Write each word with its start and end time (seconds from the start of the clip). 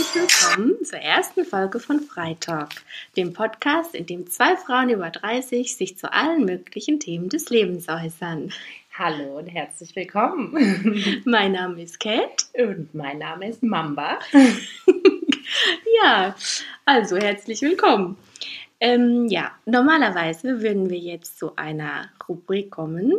herzlich 0.00 0.22
willkommen 0.22 0.82
zur 0.82 0.98
ersten 0.98 1.44
Folge 1.44 1.78
von 1.78 2.00
Freitalk, 2.00 2.70
dem 3.18 3.34
Podcast, 3.34 3.94
in 3.94 4.06
dem 4.06 4.26
zwei 4.28 4.56
Frauen 4.56 4.88
über 4.88 5.10
30 5.10 5.76
sich 5.76 5.98
zu 5.98 6.10
allen 6.10 6.46
möglichen 6.46 7.00
Themen 7.00 7.28
des 7.28 7.50
Lebens 7.50 7.86
äußern. 7.86 8.50
Hallo 8.94 9.38
und 9.38 9.48
herzlich 9.48 9.94
willkommen. 9.94 11.22
Mein 11.26 11.52
Name 11.52 11.82
ist 11.82 12.00
Kate. 12.00 12.46
Und 12.54 12.94
mein 12.94 13.18
Name 13.18 13.50
ist 13.50 13.62
Mamba. 13.62 14.18
ja, 16.02 16.34
also 16.86 17.18
herzlich 17.18 17.60
willkommen. 17.60 18.16
Ähm, 18.80 19.26
ja, 19.28 19.50
normalerweise 19.66 20.62
würden 20.62 20.88
wir 20.88 20.98
jetzt 20.98 21.38
zu 21.38 21.56
einer 21.56 22.08
Rubrik 22.26 22.70
kommen, 22.70 23.12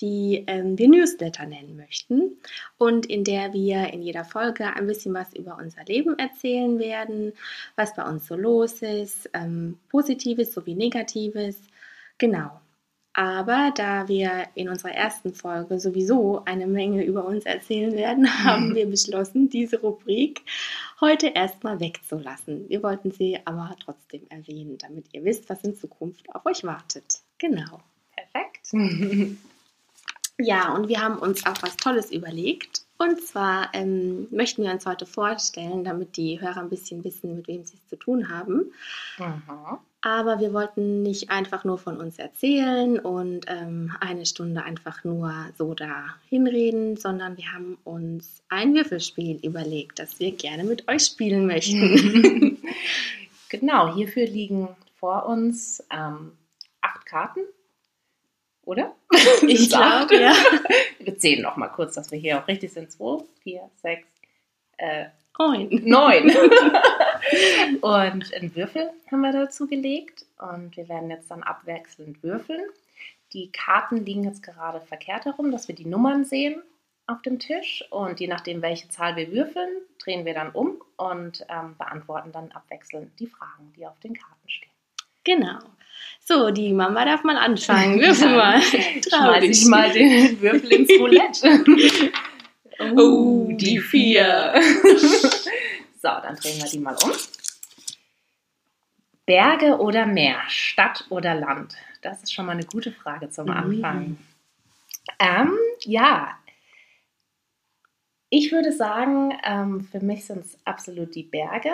die 0.00 0.44
ähm, 0.46 0.78
wir 0.78 0.88
Newsletter 0.88 1.46
nennen 1.46 1.76
möchten 1.76 2.36
und 2.78 3.06
in 3.06 3.24
der 3.24 3.52
wir 3.52 3.92
in 3.92 4.02
jeder 4.02 4.24
Folge 4.24 4.66
ein 4.66 4.86
bisschen 4.86 5.14
was 5.14 5.32
über 5.34 5.56
unser 5.58 5.84
Leben 5.84 6.18
erzählen 6.18 6.78
werden, 6.78 7.32
was 7.76 7.94
bei 7.94 8.04
uns 8.04 8.26
so 8.26 8.36
los 8.36 8.82
ist, 8.82 9.30
ähm, 9.32 9.78
positives 9.90 10.52
sowie 10.52 10.74
negatives. 10.74 11.56
Genau. 12.18 12.60
Aber 13.18 13.72
da 13.74 14.08
wir 14.08 14.44
in 14.54 14.68
unserer 14.68 14.92
ersten 14.92 15.32
Folge 15.32 15.80
sowieso 15.80 16.42
eine 16.44 16.66
Menge 16.66 17.02
über 17.02 17.24
uns 17.24 17.46
erzählen 17.46 17.94
werden, 17.94 18.28
haben 18.44 18.74
wir 18.74 18.86
beschlossen, 18.86 19.48
diese 19.48 19.80
Rubrik 19.80 20.42
heute 21.00 21.28
erstmal 21.28 21.80
wegzulassen. 21.80 22.68
Wir 22.68 22.82
wollten 22.82 23.12
sie 23.12 23.38
aber 23.46 23.74
trotzdem 23.82 24.26
erwähnen, 24.28 24.76
damit 24.76 25.06
ihr 25.14 25.24
wisst, 25.24 25.48
was 25.48 25.64
in 25.64 25.74
Zukunft 25.74 26.26
auf 26.34 26.44
euch 26.44 26.62
wartet. 26.64 27.20
Genau. 27.38 27.80
Perfekt. 28.14 28.68
Ja, 30.38 30.74
und 30.74 30.88
wir 30.88 31.00
haben 31.00 31.18
uns 31.18 31.46
auch 31.46 31.62
was 31.62 31.76
Tolles 31.76 32.10
überlegt. 32.10 32.82
Und 32.98 33.20
zwar 33.20 33.70
ähm, 33.74 34.26
möchten 34.30 34.62
wir 34.62 34.70
uns 34.70 34.86
heute 34.86 35.06
vorstellen, 35.06 35.84
damit 35.84 36.16
die 36.16 36.40
Hörer 36.40 36.60
ein 36.60 36.70
bisschen 36.70 37.04
wissen, 37.04 37.36
mit 37.36 37.48
wem 37.48 37.64
sie 37.64 37.76
es 37.76 37.86
zu 37.88 37.96
tun 37.96 38.30
haben. 38.30 38.72
Aha. 39.18 39.82
Aber 40.00 40.40
wir 40.40 40.52
wollten 40.52 41.02
nicht 41.02 41.30
einfach 41.30 41.64
nur 41.64 41.78
von 41.78 41.98
uns 41.98 42.18
erzählen 42.18 42.98
und 42.98 43.46
ähm, 43.48 43.92
eine 44.00 44.24
Stunde 44.24 44.62
einfach 44.62 45.04
nur 45.04 45.32
so 45.58 45.74
da 45.74 46.14
hinreden, 46.28 46.96
sondern 46.96 47.36
wir 47.36 47.52
haben 47.52 47.76
uns 47.84 48.42
ein 48.48 48.74
Würfelspiel 48.74 49.40
überlegt, 49.44 49.98
das 49.98 50.18
wir 50.20 50.32
gerne 50.32 50.64
mit 50.64 50.88
euch 50.88 51.04
spielen 51.04 51.46
möchten. 51.46 52.62
genau, 53.48 53.94
hierfür 53.94 54.26
liegen 54.26 54.68
vor 54.94 55.26
uns 55.26 55.82
ähm, 55.90 56.32
acht 56.80 57.04
Karten 57.04 57.40
oder? 58.66 58.94
Ich 59.46 59.70
glaube, 59.70 60.20
ja. 60.20 60.34
Wir 60.98 61.18
zählen 61.18 61.42
noch 61.42 61.56
mal 61.56 61.68
kurz, 61.68 61.94
dass 61.94 62.10
wir 62.10 62.18
hier 62.18 62.38
auch 62.38 62.48
richtig 62.48 62.72
sind. 62.72 62.90
2, 62.90 63.24
4, 63.42 63.70
6, 63.82 64.08
äh, 64.78 65.06
Neun. 65.38 65.68
9. 65.84 66.30
und 67.82 68.34
einen 68.34 68.56
Würfel 68.56 68.90
haben 69.10 69.20
wir 69.20 69.32
dazu 69.32 69.66
gelegt 69.66 70.24
und 70.38 70.76
wir 70.76 70.88
werden 70.88 71.10
jetzt 71.10 71.30
dann 71.30 71.42
abwechselnd 71.42 72.22
würfeln. 72.22 72.62
Die 73.32 73.52
Karten 73.52 74.04
liegen 74.04 74.24
jetzt 74.24 74.42
gerade 74.42 74.80
verkehrt 74.80 75.26
herum, 75.26 75.52
dass 75.52 75.68
wir 75.68 75.74
die 75.74 75.84
Nummern 75.84 76.24
sehen 76.24 76.62
auf 77.06 77.20
dem 77.22 77.38
Tisch 77.38 77.84
und 77.90 78.18
je 78.18 78.28
nachdem, 78.28 78.62
welche 78.62 78.88
Zahl 78.88 79.16
wir 79.16 79.30
würfeln, 79.30 79.68
drehen 80.02 80.24
wir 80.24 80.34
dann 80.34 80.50
um 80.50 80.80
und 80.96 81.44
ähm, 81.50 81.76
beantworten 81.76 82.32
dann 82.32 82.50
abwechselnd 82.52 83.18
die 83.20 83.26
Fragen, 83.26 83.72
die 83.76 83.86
auf 83.86 83.98
den 84.00 84.14
Karten 84.14 84.48
stehen. 84.48 84.70
Genau. 85.26 85.58
So, 86.24 86.50
die 86.50 86.72
Mama 86.72 87.04
darf 87.04 87.24
mal 87.24 87.36
anfangen. 87.36 88.00
Würfel 88.00 88.36
mal. 88.36 88.62
Schmeiß 88.62 89.44
ich 89.44 89.66
mal 89.66 89.92
den 89.92 90.40
Würfel 90.40 90.72
ins 90.72 90.90
Roulette. 90.98 92.12
Oh, 92.94 93.48
die 93.52 93.80
vier. 93.80 94.52
so, 95.94 96.08
dann 96.08 96.36
drehen 96.36 96.60
wir 96.60 96.68
die 96.68 96.78
mal 96.78 96.94
um. 97.02 97.10
Berge 99.24 99.78
oder 99.78 100.04
Meer, 100.04 100.42
Stadt 100.48 101.06
oder 101.08 101.34
Land? 101.34 101.74
Das 102.02 102.22
ist 102.22 102.34
schon 102.34 102.44
mal 102.44 102.52
eine 102.52 102.66
gute 102.66 102.92
Frage 102.92 103.30
zum 103.30 103.48
Anfang. 103.48 104.08
Mhm. 104.08 104.18
Ähm, 105.18 105.58
ja, 105.84 106.36
ich 108.28 108.52
würde 108.52 108.72
sagen, 108.72 109.32
ähm, 109.42 109.80
für 109.80 110.00
mich 110.00 110.26
sind 110.26 110.44
es 110.44 110.58
absolut 110.66 111.14
die 111.14 111.22
Berge. 111.22 111.72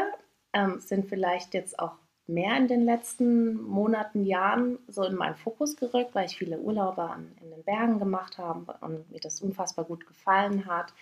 Ähm, 0.52 0.78
sind 0.78 1.08
vielleicht 1.08 1.52
jetzt 1.54 1.78
auch 1.80 1.96
mehr 2.26 2.56
in 2.56 2.68
den 2.68 2.84
letzten 2.84 3.60
Monaten, 3.62 4.24
Jahren 4.24 4.78
so 4.88 5.04
in 5.04 5.16
meinen 5.16 5.36
Fokus 5.36 5.76
gerückt, 5.76 6.14
weil 6.14 6.26
ich 6.26 6.36
viele 6.36 6.58
Urlaube 6.58 7.02
an, 7.02 7.36
in 7.42 7.50
den 7.50 7.64
Bergen 7.64 7.98
gemacht 7.98 8.38
habe 8.38 8.76
und 8.80 9.10
mir 9.10 9.20
das 9.20 9.40
unfassbar 9.40 9.84
gut 9.84 10.06
gefallen 10.06 10.66
hat, 10.66 10.94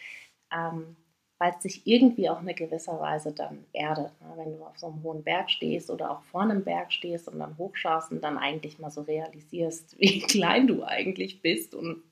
ähm, 0.52 0.96
weil 1.38 1.54
es 1.56 1.62
sich 1.62 1.86
irgendwie 1.86 2.28
auch 2.28 2.40
in 2.42 2.54
gewisser 2.54 3.00
Weise 3.00 3.32
dann 3.32 3.64
erdet. 3.72 4.12
Ne? 4.20 4.32
Wenn 4.36 4.52
du 4.58 4.64
auf 4.64 4.78
so 4.78 4.86
einem 4.86 5.02
hohen 5.02 5.22
Berg 5.22 5.50
stehst 5.50 5.90
oder 5.90 6.10
auch 6.10 6.22
vor 6.22 6.42
einem 6.42 6.64
Berg 6.64 6.92
stehst 6.92 7.28
und 7.28 7.38
dann 7.38 7.56
hochschaust 7.58 8.12
und 8.12 8.22
dann 8.22 8.38
eigentlich 8.38 8.78
mal 8.78 8.90
so 8.90 9.02
realisierst, 9.02 9.96
wie 9.98 10.20
klein 10.20 10.66
du 10.66 10.84
eigentlich 10.84 11.42
bist 11.42 11.74
und 11.74 12.02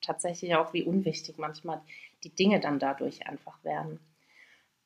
tatsächlich 0.00 0.54
auch 0.54 0.72
wie 0.72 0.82
unwichtig 0.82 1.36
manchmal 1.38 1.82
die 2.24 2.34
Dinge 2.34 2.60
dann 2.60 2.78
dadurch 2.78 3.26
einfach 3.26 3.62
werden. 3.64 4.00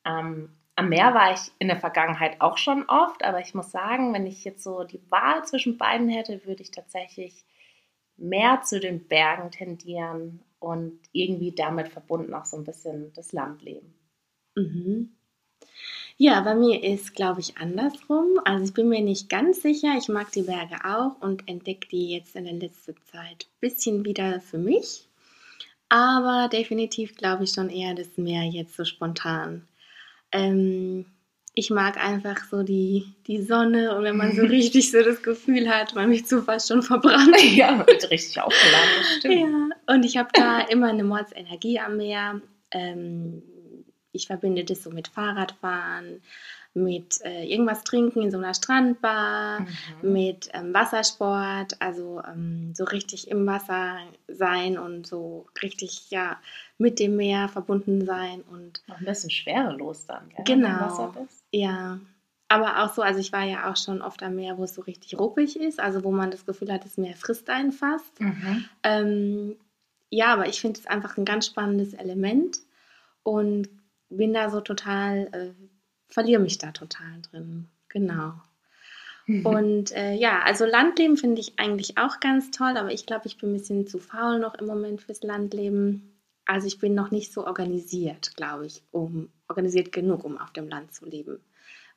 Ähm, 0.05 0.49
am 0.75 0.89
Meer 0.89 1.13
war 1.13 1.33
ich 1.33 1.51
in 1.59 1.67
der 1.67 1.79
Vergangenheit 1.79 2.41
auch 2.41 2.57
schon 2.57 2.83
oft, 2.87 3.23
aber 3.23 3.39
ich 3.39 3.53
muss 3.53 3.71
sagen, 3.71 4.13
wenn 4.13 4.27
ich 4.27 4.43
jetzt 4.43 4.63
so 4.63 4.83
die 4.83 5.01
Wahl 5.09 5.45
zwischen 5.45 5.77
beiden 5.77 6.09
hätte, 6.09 6.45
würde 6.45 6.63
ich 6.63 6.71
tatsächlich 6.71 7.45
mehr 8.17 8.61
zu 8.61 8.79
den 8.79 9.07
Bergen 9.07 9.51
tendieren 9.51 10.41
und 10.59 10.99
irgendwie 11.11 11.53
damit 11.53 11.89
verbunden 11.89 12.33
auch 12.33 12.45
so 12.45 12.57
ein 12.57 12.63
bisschen 12.63 13.13
das 13.13 13.31
Landleben. 13.31 13.93
Mhm. 14.55 15.15
Ja, 16.17 16.39
bei 16.41 16.55
mir 16.55 16.81
ist, 16.81 17.13
glaube 17.13 17.41
ich, 17.41 17.57
andersrum. 17.57 18.39
Also 18.45 18.65
ich 18.65 18.73
bin 18.73 18.87
mir 18.87 19.01
nicht 19.01 19.29
ganz 19.29 19.61
sicher. 19.61 19.95
Ich 19.97 20.07
mag 20.07 20.31
die 20.31 20.43
Berge 20.43 20.77
auch 20.85 21.21
und 21.21 21.47
entdecke 21.47 21.89
die 21.89 22.11
jetzt 22.11 22.35
in 22.37 22.45
der 22.45 22.53
letzten 22.53 22.95
Zeit 23.11 23.47
ein 23.49 23.59
bisschen 23.59 24.05
wieder 24.05 24.39
für 24.39 24.57
mich. 24.57 25.09
Aber 25.89 26.47
definitiv 26.47 27.15
glaube 27.15 27.43
ich 27.43 27.51
schon 27.51 27.69
eher 27.69 27.93
das 27.93 28.17
Meer 28.17 28.43
jetzt 28.43 28.75
so 28.75 28.85
spontan. 28.85 29.67
Ähm, 30.31 31.05
ich 31.55 31.69
mag 31.69 31.97
einfach 31.97 32.43
so 32.49 32.63
die, 32.63 33.05
die 33.27 33.41
Sonne 33.41 33.95
und 33.95 34.03
wenn 34.03 34.17
man 34.17 34.35
so 34.35 34.41
richtig 34.45 34.91
so 34.91 35.01
das 35.01 35.23
Gefühl 35.23 35.69
hat, 35.69 35.95
man 35.95 36.09
mich 36.09 36.25
zu 36.25 36.41
fast 36.41 36.67
schon 36.67 36.83
verbrannt. 36.83 37.35
Ja, 37.55 37.85
wird 37.87 38.11
richtig 38.11 38.39
aufgeladen, 38.41 38.89
das 38.99 39.15
stimmt. 39.19 39.35
Ja, 39.35 39.93
und 39.93 40.03
ich 40.03 40.17
habe 40.17 40.29
da 40.33 40.59
immer 40.61 40.89
eine 40.89 41.03
Mordsenergie 41.03 41.79
am 41.79 41.97
Meer. 41.97 42.41
Ähm, 42.71 43.41
ich 44.11 44.27
verbinde 44.27 44.63
das 44.63 44.83
so 44.83 44.89
mit 44.91 45.07
Fahrradfahren, 45.07 46.21
mit 46.77 47.21
äh, 47.23 47.45
irgendwas 47.45 47.83
trinken 47.85 48.21
in 48.21 48.31
so 48.31 48.37
einer 48.37 48.53
Strandbar, 48.53 49.61
Mhm. 49.61 50.11
mit 50.11 50.49
ähm, 50.53 50.73
Wassersport, 50.73 51.81
also 51.81 52.21
ähm, 52.27 52.73
so 52.75 52.83
richtig 52.83 53.29
im 53.29 53.47
Wasser 53.47 53.97
sein 54.27 54.77
und 54.77 55.07
so 55.07 55.47
richtig 55.63 56.11
ja 56.11 56.37
mit 56.77 56.99
dem 56.99 57.15
Meer 57.15 57.47
verbunden 57.47 58.05
sein 58.05 58.41
und 58.51 58.83
Noch 58.87 58.99
ein 58.99 59.05
bisschen 59.05 59.29
schwerelos 59.29 60.05
dann, 60.05 60.27
gell, 60.29 60.39
wenn 60.39 60.45
du 60.45 60.51
im 60.53 60.61
Genau. 60.73 60.79
Wasser 60.85 61.13
bist. 61.19 61.43
ja. 61.51 61.99
Aber 62.47 62.83
auch 62.83 62.93
so, 62.93 63.01
also 63.01 63.19
ich 63.19 63.33
war 63.33 63.43
ja 63.43 63.71
auch 63.71 63.75
schon 63.75 64.03
oft 64.03 64.21
am 64.21 64.35
Meer, 64.35 64.57
wo 64.59 64.65
es 64.65 64.75
so 64.75 64.81
richtig 64.83 65.17
ruppig 65.17 65.59
ist, 65.59 65.79
also 65.79 66.03
wo 66.03 66.11
man 66.11 66.29
das 66.29 66.45
Gefühl 66.45 66.71
hat, 66.71 66.85
das 66.85 66.95
Meer 66.97 67.15
frisst 67.15 67.49
einen 67.49 67.71
fast. 67.71 68.19
Mhm. 68.21 68.65
Ähm, 68.83 69.55
ja, 70.11 70.27
aber 70.33 70.47
ich 70.47 70.61
finde 70.61 70.79
es 70.79 70.85
einfach 70.85 71.17
ein 71.17 71.25
ganz 71.25 71.47
spannendes 71.47 71.95
Element 71.95 72.59
und 73.23 73.67
bin 74.09 74.33
da 74.33 74.51
so 74.51 74.61
total, 74.61 75.27
äh, 75.31 75.49
verliere 76.09 76.41
mich 76.41 76.57
da 76.57 76.71
total 76.71 77.21
drin. 77.31 77.67
Genau. 77.89 78.33
Und 79.27 79.91
äh, 79.93 80.13
ja, 80.13 80.41
also 80.43 80.65
Landleben 80.65 81.17
finde 81.17 81.41
ich 81.41 81.57
eigentlich 81.57 81.97
auch 81.97 82.19
ganz 82.19 82.51
toll, 82.51 82.77
aber 82.77 82.91
ich 82.91 83.07
glaube, 83.07 83.25
ich 83.25 83.37
bin 83.39 83.49
ein 83.49 83.57
bisschen 83.57 83.87
zu 83.87 83.97
faul 83.97 84.37
noch 84.39 84.53
im 84.55 84.67
Moment 84.67 85.01
fürs 85.01 85.23
Landleben. 85.23 86.11
Also 86.45 86.67
ich 86.67 86.77
bin 86.77 86.93
noch 86.93 87.09
nicht 87.09 87.33
so 87.33 87.47
organisiert, 87.47 88.35
glaube 88.37 88.67
ich, 88.67 88.83
um 88.91 89.29
organisiert 89.47 89.91
genug, 89.91 90.23
um 90.25 90.37
auf 90.37 90.51
dem 90.53 90.67
Land 90.69 90.93
zu 90.93 91.05
leben. 91.05 91.39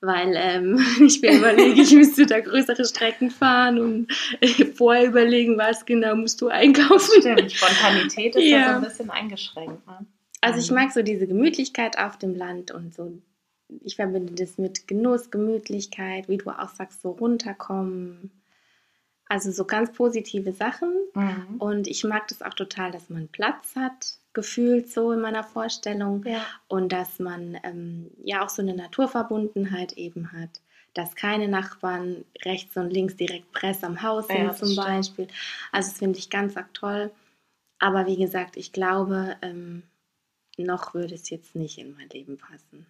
Weil 0.01 0.33
ähm, 0.37 0.79
ich 1.05 1.21
mir 1.21 1.37
überlege, 1.37 1.83
ich 1.83 1.93
müsste 1.93 2.25
da 2.25 2.41
größere 2.41 2.87
Strecken 2.87 3.31
fahren 3.31 3.79
und 3.79 4.11
äh, 4.41 4.65
vorher 4.65 5.05
überlegen, 5.09 5.59
was 5.59 5.85
genau 5.85 6.17
musst 6.17 6.41
du 6.41 6.49
einkaufen. 6.49 7.21
Stimmt, 7.21 7.53
Spontanität 7.53 8.37
ist 8.37 8.45
Ja. 8.45 8.59
da 8.61 8.69
so 8.71 8.77
ein 8.77 8.83
bisschen 8.89 9.11
eingeschränkt. 9.11 9.87
Ne? 9.87 10.07
Also 10.41 10.61
ich 10.61 10.71
Mhm. 10.71 10.77
mag 10.77 10.93
so 10.93 11.03
diese 11.03 11.27
Gemütlichkeit 11.27 11.99
auf 11.99 12.17
dem 12.17 12.35
Land 12.35 12.71
und 12.71 12.95
so, 12.95 13.21
ich 13.85 13.97
verbinde 13.97 14.35
das 14.35 14.59
mit 14.59 14.89
Genuss, 14.89 15.31
Gemütlichkeit, 15.31 16.29
wie 16.29 16.39
du 16.39 16.51
auch 16.51 16.69
sagst, 16.71 17.03
so 17.03 17.11
runterkommen. 17.11 18.31
Also 19.29 19.51
so 19.53 19.65
ganz 19.67 19.93
positive 19.93 20.53
Sachen. 20.53 20.93
Mhm. 21.15 21.57
Und 21.59 21.87
ich 21.87 22.05
mag 22.05 22.29
das 22.29 22.43
auch 22.43 22.55
total, 22.55 22.91
dass 22.91 23.11
man 23.11 23.29
Platz 23.29 23.77
hat, 23.77 24.19
gefühlt 24.33 24.91
so 24.91 25.13
in 25.13 25.21
meiner 25.21 25.45
Vorstellung. 25.45 26.25
Ja. 26.25 26.47
Und 26.67 26.93
dass 26.93 27.19
man 27.19 27.59
ähm, 27.63 28.11
ja 28.25 28.45
auch 28.45 28.49
so 28.49 28.63
eine 28.63 28.75
Naturverbundenheit 28.75 29.93
eben 29.95 30.33
hat. 30.33 30.63
Dass 30.95 31.15
keine 31.15 31.49
Nachbarn 31.49 32.25
rechts 32.45 32.77
und 32.77 32.91
links 32.91 33.17
direkt 33.17 33.53
Press 33.53 33.85
am 33.85 34.03
Haus 34.03 34.29
sind 34.29 34.39
Ja, 34.39 34.55
zum 34.55 34.69
stimmt. 34.69 34.87
Beispiel. 34.87 35.29
Also 35.73 35.91
das 35.91 35.99
finde 35.99 36.19
ich 36.19 36.31
ganz 36.31 36.57
arg 36.57 36.73
toll. 36.73 37.11
Aber 37.79 38.07
wie 38.07 38.17
gesagt, 38.17 38.57
ich 38.57 38.73
glaube, 38.73 39.37
ähm, 39.43 39.83
noch 40.57 40.95
würde 40.95 41.15
es 41.15 41.29
jetzt 41.31 41.55
nicht 41.55 41.79
in 41.79 41.95
mein 41.95 42.09
Leben 42.09 42.39
passen. 42.39 42.87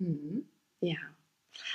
Mhm. 0.00 0.44
Ja. 0.80 0.96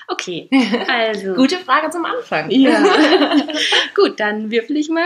Okay, 0.07 0.50
also. 0.88 1.36
Gute 1.36 1.57
Frage 1.57 1.89
zum 1.92 2.06
Anfang. 2.06 2.50
Ja. 2.51 2.83
Gut, 3.95 4.19
dann 4.19 4.51
würfel 4.51 4.77
ich 4.77 4.89
mal. 4.89 5.04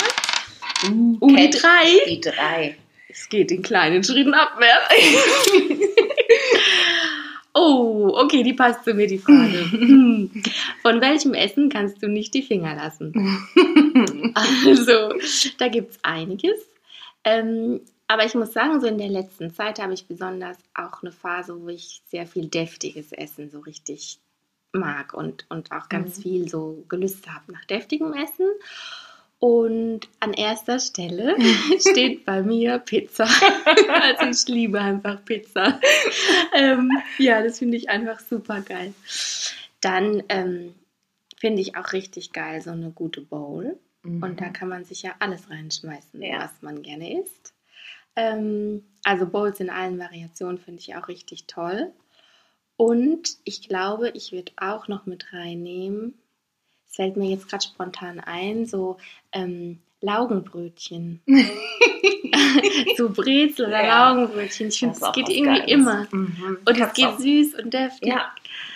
Uh, 0.89 1.17
Uh, 1.19 1.35
die 1.35 1.49
drei. 1.49 2.05
Die 2.07 2.21
drei. 2.21 2.77
Es 3.09 3.27
geht 3.27 3.51
in 3.51 3.61
kleinen 3.61 4.03
Schritten 4.03 4.33
abwärts. 4.33 4.93
oh, 7.53 8.13
okay, 8.15 8.43
die 8.43 8.53
passt 8.53 8.85
zu 8.85 8.93
mir, 8.93 9.07
die 9.07 9.17
Frage. 9.17 9.65
Von 10.81 11.01
welchem 11.01 11.33
Essen 11.33 11.69
kannst 11.69 12.01
du 12.01 12.07
nicht 12.07 12.33
die 12.33 12.43
Finger 12.43 12.75
lassen? 12.75 13.13
Also, 14.35 15.15
da 15.57 15.67
gibt 15.67 15.91
es 15.91 15.99
einiges. 16.03 16.59
Ähm, 17.25 17.81
aber 18.09 18.25
ich 18.25 18.35
muss 18.35 18.51
sagen, 18.51 18.81
so 18.81 18.87
in 18.87 18.97
der 18.97 19.07
letzten 19.07 19.53
Zeit 19.53 19.79
habe 19.79 19.93
ich 19.93 20.07
besonders 20.07 20.57
auch 20.73 21.01
eine 21.01 21.11
Phase, 21.13 21.61
wo 21.61 21.69
ich 21.69 22.01
sehr 22.09 22.27
viel 22.27 22.47
deftiges 22.47 23.11
Essen 23.13 23.49
so 23.49 23.59
richtig 23.59 24.19
mag 24.73 25.13
und, 25.13 25.45
und 25.49 25.71
auch 25.71 25.87
ganz 25.89 26.17
Mhm. 26.17 26.21
viel 26.21 26.49
so 26.49 26.83
Gelüste 26.89 27.33
habe 27.33 27.51
nach 27.53 27.63
deftigem 27.65 28.13
Essen. 28.13 28.47
Und 29.39 30.09
an 30.19 30.33
erster 30.33 30.79
Stelle 30.79 31.37
steht 31.79 32.25
bei 32.25 32.41
mir 32.43 32.77
Pizza. 32.79 33.23
also 34.01 34.25
ich 34.25 34.53
liebe 34.53 34.81
einfach 34.81 35.23
Pizza. 35.23 35.79
ähm, 36.53 36.91
ja, 37.17 37.41
das 37.41 37.59
finde 37.59 37.77
ich 37.77 37.89
einfach 37.89 38.19
super 38.19 38.59
geil. 38.61 38.93
Dann 39.81 40.23
ähm, 40.27 40.75
finde 41.37 41.61
ich 41.61 41.77
auch 41.77 41.93
richtig 41.93 42.33
geil 42.33 42.61
so 42.61 42.71
eine 42.71 42.89
gute 42.91 43.21
Bowl. 43.21 43.77
Und 44.03 44.39
da 44.41 44.49
kann 44.49 44.69
man 44.69 44.83
sich 44.85 45.03
ja 45.03 45.13
alles 45.19 45.49
reinschmeißen, 45.49 46.21
Ja. 46.21 46.39
was 46.43 46.61
man 46.61 46.81
gerne 46.83 47.21
isst. 47.21 47.53
Ähm, 48.15 48.83
also 49.03 49.25
Bowls 49.25 49.59
in 49.59 49.69
allen 49.69 49.97
Variationen 49.99 50.57
finde 50.57 50.79
ich 50.81 50.95
auch 50.95 51.07
richtig 51.07 51.45
toll. 51.47 51.91
Und 52.77 53.37
ich 53.43 53.67
glaube, 53.67 54.09
ich 54.09 54.31
würde 54.31 54.51
auch 54.57 54.87
noch 54.87 55.05
mit 55.05 55.33
reinnehmen, 55.33 56.13
es 56.87 56.95
fällt 56.95 57.17
mir 57.17 57.29
jetzt 57.29 57.47
gerade 57.49 57.63
spontan 57.63 58.19
ein, 58.19 58.65
so 58.65 58.97
ähm, 59.31 59.79
Laugenbrötchen. 60.01 61.21
so 62.97 63.09
Brezel 63.09 63.67
oder 63.67 63.83
Ja. 63.83 64.09
Laugenbrötchen. 64.11 64.69
Ich 64.69 64.79
finde, 64.79 64.97
Das 64.99 65.09
es 65.09 65.13
geht 65.15 65.29
irgendwie 65.29 65.59
Geiles. 65.59 65.71
immer. 65.71 66.07
Mhm. 66.11 66.57
Und 66.65 66.77
es 66.79 66.93
geht 66.93 67.05
auch- 67.05 67.19
süß 67.19 67.55
und 67.55 67.73
deftig. 67.73 68.07
Ja, 68.09 68.33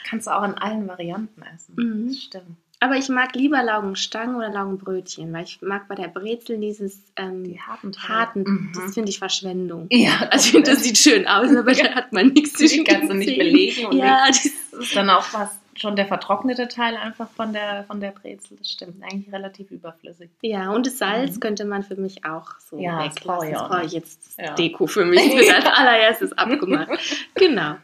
kannst 0.07 0.27
du 0.27 0.31
auch 0.31 0.43
in 0.43 0.53
allen 0.55 0.87
Varianten 0.87 1.41
essen. 1.41 1.75
Mhm. 1.75 2.07
Das 2.09 2.17
stimmt. 2.21 2.57
Aber 2.83 2.97
ich 2.97 3.07
mag 3.07 3.33
lieber 3.33 3.63
Laugenstangen 3.63 4.35
oder 4.35 4.49
Laugenbrötchen, 4.49 5.31
weil 5.31 5.45
ich 5.45 5.61
mag 5.61 5.87
bei 5.87 5.95
der 5.95 6.09
Brezel 6.09 6.57
dieses 6.59 6.99
ähm, 7.15 7.45
Die 7.45 7.57
harten 7.61 7.93
harten, 8.09 8.41
Mhm. 8.43 8.71
das 8.75 8.93
finde 8.93 9.09
ich 9.09 9.19
Verschwendung. 9.19 9.87
Ja, 9.89 10.27
Also 10.31 10.47
ich 10.47 10.51
finde, 10.51 10.71
das 10.71 10.83
sieht 10.83 10.97
schön 10.97 11.25
aus, 11.25 11.47
aber 11.55 11.71
da 11.73 11.95
hat 11.95 12.11
man 12.11 12.27
nichts 12.27 12.51
Die 12.53 12.65
zwischen 12.67 12.83
kannst 12.83 13.09
du 13.09 13.13
nicht 13.13 13.37
belegen 13.37 13.85
und 13.85 13.95
Ja, 13.97 14.25
das, 14.27 14.45
ist 14.45 14.95
dann 14.97 15.09
auch 15.09 15.25
was, 15.33 15.49
schon 15.75 15.95
der 15.95 16.07
vertrocknete 16.07 16.67
Teil 16.67 16.97
einfach 16.97 17.29
von 17.29 17.53
der, 17.53 17.85
von 17.87 18.01
der 18.01 18.11
Brezel. 18.11 18.57
Das 18.57 18.69
stimmt, 18.69 19.01
eigentlich 19.01 19.31
relativ 19.33 19.71
überflüssig. 19.71 20.29
ja, 20.41 20.69
und 20.71 20.85
das 20.85 20.97
Salz 20.97 21.35
Mhm. 21.35 21.39
könnte 21.39 21.63
man 21.65 21.83
für 21.83 21.95
mich 21.95 22.25
auch 22.25 22.49
so 22.69 22.77
Ja, 22.77 23.05
das 23.05 23.15
brauche 23.15 23.45
weglassen. 23.45 23.47
ich 23.47 23.53
Das 23.53 23.61
auch 23.61 23.69
brauche 23.69 23.85
ich 23.85 23.91
jetzt 23.93 24.37
Ja. 24.37 24.55
Deko 24.55 24.87
für 24.87 25.05
mich. 25.05 25.21
Das 25.47 25.55
als 25.55 25.65
allererstes 25.77 26.33
abgemacht. 26.37 26.89
Genau. 27.35 27.75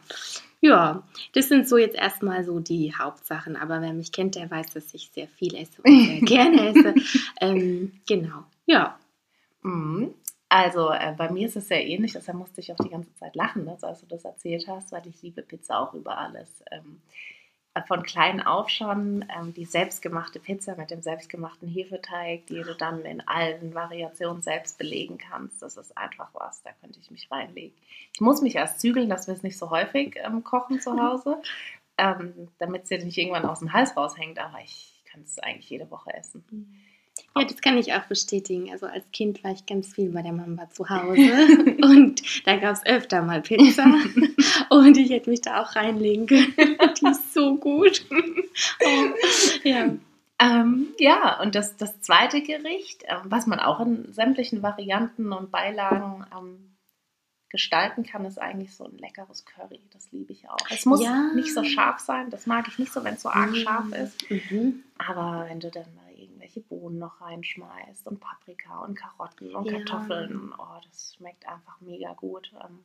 Ja, 0.60 1.02
das 1.32 1.48
sind 1.48 1.66
so 1.66 1.78
jetzt 1.78 1.96
erstmal 1.96 2.44
so 2.44 2.60
die 2.60 2.94
Hauptsachen. 2.94 3.56
Aber 3.56 3.80
wer 3.80 3.92
mich 3.92 4.12
kennt, 4.12 4.34
der 4.34 4.50
weiß, 4.50 4.70
dass 4.74 4.92
ich 4.94 5.10
sehr 5.12 5.28
viel 5.28 5.54
esse 5.54 5.80
und 5.82 6.04
sehr 6.04 6.20
gerne 6.20 6.68
esse. 6.68 6.94
Ähm, 7.40 7.92
genau. 8.06 8.44
Ja. 8.66 8.98
Mhm. 9.62 10.14
Also 10.50 10.90
äh, 10.90 11.14
bei 11.16 11.30
mir 11.30 11.46
ist 11.46 11.56
es 11.56 11.68
sehr 11.68 11.86
ähnlich, 11.86 12.12
deshalb 12.12 12.36
musste 12.36 12.60
ich 12.60 12.72
auch 12.72 12.76
die 12.76 12.90
ganze 12.90 13.14
Zeit 13.14 13.36
lachen, 13.36 13.66
dass, 13.66 13.84
als 13.84 14.00
du 14.00 14.06
das 14.06 14.24
erzählt 14.24 14.66
hast, 14.66 14.90
weil 14.90 15.06
ich 15.06 15.22
liebe 15.22 15.42
Pizza 15.42 15.78
auch 15.78 15.94
über 15.94 16.18
alles. 16.18 16.62
Ähm, 16.72 17.00
äh, 17.12 17.39
von 17.86 18.02
klein 18.02 18.42
auf 18.42 18.68
schon 18.68 19.24
ähm, 19.36 19.54
die 19.54 19.64
selbstgemachte 19.64 20.40
Pizza 20.40 20.74
mit 20.76 20.90
dem 20.90 21.02
selbstgemachten 21.02 21.68
Hefeteig, 21.68 22.46
die 22.46 22.62
du 22.62 22.74
dann 22.74 23.04
in 23.04 23.26
allen 23.28 23.74
Variationen 23.74 24.42
selbst 24.42 24.76
belegen 24.76 25.18
kannst. 25.18 25.62
Das 25.62 25.76
ist 25.76 25.96
einfach 25.96 26.30
was, 26.32 26.62
da 26.62 26.70
könnte 26.80 26.98
ich 26.98 27.10
mich 27.10 27.30
reinlegen. 27.30 27.76
Ich 28.12 28.20
muss 28.20 28.42
mich 28.42 28.56
erst 28.56 28.80
zügeln, 28.80 29.08
dass 29.08 29.28
wir 29.28 29.34
es 29.34 29.42
nicht 29.42 29.56
so 29.56 29.70
häufig 29.70 30.16
ähm, 30.16 30.42
kochen 30.42 30.80
zu 30.80 31.00
Hause, 31.00 31.40
ähm, 31.96 32.48
damit 32.58 32.82
es 32.84 32.88
dir 32.88 33.04
nicht 33.04 33.18
irgendwann 33.18 33.46
aus 33.46 33.60
dem 33.60 33.72
Hals 33.72 33.96
raushängt, 33.96 34.38
aber 34.40 34.58
ich 34.64 35.02
kann 35.10 35.22
es 35.22 35.38
eigentlich 35.38 35.70
jede 35.70 35.90
Woche 35.90 36.12
essen. 36.12 36.44
Ja, 37.36 37.44
das 37.44 37.60
kann 37.60 37.78
ich 37.78 37.92
auch 37.92 38.04
bestätigen. 38.04 38.70
Also 38.72 38.86
als 38.86 39.04
Kind 39.12 39.42
war 39.44 39.52
ich 39.52 39.66
ganz 39.66 39.94
viel 39.94 40.10
bei 40.10 40.22
der 40.22 40.32
Mama 40.32 40.68
zu 40.70 40.88
Hause 40.88 41.46
und 41.82 42.46
da 42.46 42.56
gab 42.56 42.74
es 42.74 42.84
öfter 42.86 43.22
mal 43.22 43.40
Pizza 43.42 43.84
und 44.70 44.96
ich 44.96 45.10
hätte 45.10 45.30
mich 45.30 45.40
da 45.40 45.62
auch 45.62 45.74
reinlegen 45.76 46.26
können. 46.26 46.54
Die 47.00 47.06
ist 47.08 47.32
so 47.34 47.56
gut. 47.56 48.04
Oh, 48.10 49.68
ja. 49.68 49.90
Ähm, 50.42 50.88
ja, 50.98 51.38
und 51.42 51.54
das, 51.54 51.76
das 51.76 52.00
zweite 52.00 52.40
Gericht, 52.42 53.04
ähm, 53.06 53.18
was 53.24 53.46
man 53.46 53.60
auch 53.60 53.78
in 53.80 54.10
sämtlichen 54.12 54.62
Varianten 54.62 55.32
und 55.32 55.50
Beilagen 55.50 56.24
ähm, 56.36 56.76
gestalten 57.50 58.04
kann, 58.04 58.24
ist 58.24 58.38
eigentlich 58.40 58.74
so 58.74 58.84
ein 58.84 58.96
leckeres 58.96 59.44
Curry. 59.44 59.80
Das 59.92 60.10
liebe 60.12 60.32
ich 60.32 60.48
auch. 60.48 60.56
Es 60.70 60.86
muss 60.86 61.02
Ja. 61.02 61.30
nicht 61.34 61.52
so 61.52 61.62
scharf 61.64 61.98
sein, 61.98 62.30
das 62.30 62.46
mag 62.46 62.68
ich 62.68 62.78
nicht 62.78 62.92
so, 62.92 63.04
wenn 63.04 63.14
es 63.14 63.22
so 63.22 63.28
arg 63.28 63.54
scharf 63.56 63.92
ist. 63.92 64.30
Mhm. 64.30 64.82
Aber 64.96 65.46
wenn 65.48 65.60
du 65.60 65.70
dann 65.70 65.84
mal 65.94 66.09
irgendwelche 66.50 66.60
Bohnen 66.60 66.98
noch 66.98 67.20
reinschmeißt 67.20 68.06
und 68.06 68.20
Paprika 68.20 68.80
und 68.84 68.94
Karotten 68.94 69.54
und 69.54 69.66
Ja. 69.66 69.78
Kartoffeln, 69.78 70.52
oh, 70.58 70.80
das 70.86 71.14
schmeckt 71.16 71.46
einfach 71.46 71.80
mega 71.80 72.12
gut. 72.14 72.52
Ähm, 72.64 72.80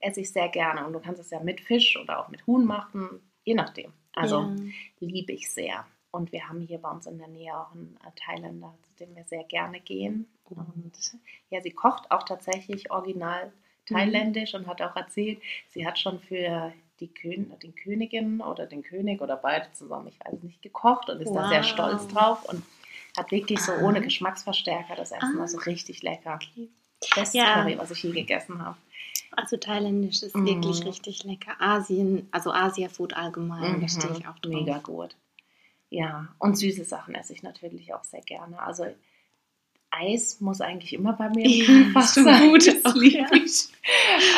esse 0.00 0.20
ich 0.20 0.32
sehr 0.32 0.48
gerne. 0.48 0.86
Und 0.86 0.92
du 0.92 1.00
kannst 1.00 1.20
es 1.20 1.30
ja 1.30 1.40
mit 1.40 1.60
Fisch 1.60 1.96
oder 1.96 2.20
auch 2.20 2.28
mit 2.28 2.46
Huhn 2.46 2.64
machen, 2.64 3.20
je 3.44 3.54
nachdem. 3.54 3.92
Also 4.14 4.40
ja. 4.42 4.56
liebe 5.00 5.32
ich 5.32 5.50
sehr. 5.50 5.86
Und 6.10 6.30
wir 6.30 6.48
haben 6.48 6.60
hier 6.60 6.78
bei 6.78 6.90
uns 6.90 7.06
in 7.06 7.18
der 7.18 7.28
Nähe 7.28 7.56
auch 7.58 7.72
einen 7.72 7.98
äh, 8.06 8.10
Thailänder, 8.14 8.74
zu 8.82 9.04
dem 9.04 9.16
wir 9.16 9.24
sehr 9.24 9.44
gerne 9.44 9.80
gehen. 9.80 10.28
Mhm. 10.48 10.58
Und 10.58 11.18
ja, 11.50 11.60
sie 11.60 11.72
kocht 11.72 12.10
auch 12.10 12.22
tatsächlich 12.22 12.90
original 12.90 13.52
thailändisch 13.86 14.54
und 14.54 14.66
hat 14.66 14.80
auch 14.80 14.96
erzählt, 14.96 15.42
sie 15.68 15.86
hat 15.86 15.98
schon 15.98 16.20
für 16.20 16.72
die 17.00 17.12
Kön 17.12 17.52
den 17.62 17.74
Königin 17.74 18.40
oder 18.40 18.66
den 18.66 18.82
König 18.82 19.20
oder 19.20 19.36
beide 19.36 19.70
zusammen, 19.72 20.06
ich 20.08 20.18
weiß 20.20 20.42
nicht, 20.42 20.62
gekocht 20.62 21.10
und 21.10 21.20
ist 21.20 21.32
da 21.32 21.48
sehr 21.48 21.58
Wow. 21.58 21.66
stolz 21.66 22.08
drauf 22.08 22.48
und 22.48 22.62
hat 23.16 23.30
wirklich 23.30 23.60
so 23.60 23.72
Ah. 23.72 23.80
ohne 23.82 24.00
Geschmacksverstärker 24.00 24.96
das 24.96 25.12
Essen, 25.12 25.38
Ah. 25.38 25.42
also 25.42 25.58
richtig 25.58 26.02
lecker. 26.02 26.34
Okay. 26.34 26.68
Bestes 27.14 27.34
Ja. 27.34 27.54
Curry, 27.62 27.78
was 27.78 27.90
ich 27.90 28.02
je 28.02 28.12
gegessen 28.12 28.64
habe. 28.64 28.76
Also 29.36 29.56
thailändisch 29.56 30.22
ist 30.22 30.34
Mhm. 30.36 30.46
wirklich 30.46 30.84
richtig 30.84 31.24
lecker. 31.24 31.52
Asien, 31.58 32.28
also 32.30 32.52
Asia-Food 32.52 33.14
allgemein, 33.14 33.80
da 33.80 33.88
stehe 33.88 34.12
ich 34.16 34.26
auch 34.28 34.38
drauf. 34.38 34.52
Mhm. 34.52 34.58
Mega 34.64 34.78
gut. 34.78 35.14
Ja, 35.90 36.28
und 36.38 36.56
süße 36.56 36.84
Sachen 36.84 37.14
esse 37.14 37.32
ich 37.32 37.42
natürlich 37.42 37.92
auch 37.94 38.04
sehr 38.04 38.22
gerne. 38.22 38.60
Also 38.60 38.86
Eis 39.90 40.40
muss 40.40 40.60
eigentlich 40.60 40.92
immer 40.92 41.12
bei 41.12 41.28
mir 41.28 41.44
im 41.44 41.50
Ja, 41.52 41.64
Kühlfach 41.66 42.08
stimmt, 42.10 42.26
sein. 42.26 42.48
gut, 42.50 42.66
Das 42.66 42.84
auch, 42.84 42.94
ja. 43.02 43.26
ich. 43.32 43.68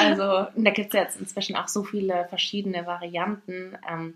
Also 0.01 0.47
da 0.55 0.71
gibt 0.71 0.89
es 0.89 0.93
jetzt 0.93 1.17
inzwischen 1.21 1.57
auch 1.57 1.69
so 1.69 1.83
viele 1.83 2.27
verschiedene 2.29 2.85
Varianten, 2.87 3.79
ähm, 3.89 4.15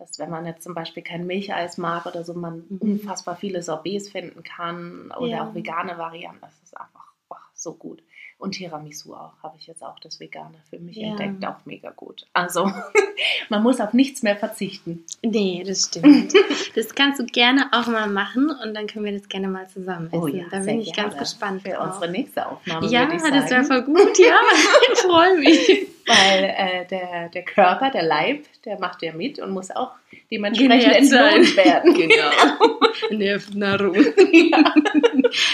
dass 0.00 0.18
wenn 0.18 0.30
man 0.30 0.46
jetzt 0.46 0.64
zum 0.64 0.74
Beispiel 0.74 1.02
kein 1.04 1.26
Milcheis 1.26 1.78
mag 1.78 2.06
oder 2.06 2.24
so, 2.24 2.34
man 2.34 2.64
Mhm. 2.68 2.78
unfassbar 2.80 3.36
viele 3.36 3.62
Sorbets 3.62 4.08
finden 4.08 4.42
kann 4.42 5.12
oder 5.16 5.28
Ja. 5.28 5.44
auch 5.48 5.54
vegane 5.54 5.96
Varianten. 5.98 6.40
Das 6.40 6.54
ist 6.64 6.76
einfach 6.76 7.04
boah, 7.28 7.38
so 7.54 7.74
gut. 7.74 8.02
Und 8.38 8.52
Tiramisu 8.52 9.12
auch, 9.12 9.34
habe 9.42 9.56
ich 9.58 9.66
jetzt 9.66 9.82
auch 9.84 9.98
das 10.00 10.18
Vegane 10.18 10.54
für 10.70 10.78
mich 10.78 10.96
Ja. 10.96 11.08
entdeckt, 11.08 11.44
auch 11.44 11.66
mega 11.66 11.90
gut. 11.90 12.26
Also 12.32 12.64
man 13.50 13.62
muss 13.62 13.78
auf 13.82 13.92
nichts 13.92 14.22
mehr 14.22 14.34
verzichten. 14.36 15.04
Nee, 15.22 15.62
das 15.66 15.82
stimmt. 15.88 16.32
das 16.74 16.94
kannst 16.94 17.20
du 17.20 17.26
gerne 17.26 17.68
auch 17.72 17.86
mal 17.86 18.08
machen 18.08 18.50
und 18.50 18.72
dann 18.72 18.86
können 18.86 19.04
wir 19.04 19.12
das 19.12 19.28
gerne 19.28 19.48
mal 19.48 19.68
zusammen 19.68 20.06
essen. 20.06 20.46
da 20.50 20.56
Oh 20.58 20.62
sehr 20.62 20.72
bin 20.72 20.80
ich 20.80 20.94
ganz 20.96 21.10
gerne. 21.14 21.18
gespannt 21.18 21.62
Für 21.62 21.72
drauf. 21.72 21.94
unsere 21.96 22.10
nächste 22.10 22.46
Aufnahme. 22.46 22.86
ja, 22.88 23.04
das 23.06 23.50
wäre 23.50 23.64
voll 23.64 23.82
gut, 23.82 24.18
ja. 24.18 24.36
Ich 24.94 24.98
freue 25.00 25.38
mich. 25.38 25.88
Weil 26.06 26.44
äh, 26.44 26.86
der, 26.86 27.28
der 27.28 27.42
Körper, 27.42 27.90
der 27.90 28.02
Leib, 28.02 28.44
der 28.64 28.78
macht 28.78 29.02
ja 29.02 29.12
mit 29.12 29.38
und 29.38 29.50
muss 29.50 29.70
auch 29.70 29.92
dementsprechend 30.30 31.12
entlohnt 31.12 31.56
werden. 31.56 31.94
Genau. 31.94 32.80
Nervennahrung. 33.10 33.94
ja. 34.32 34.74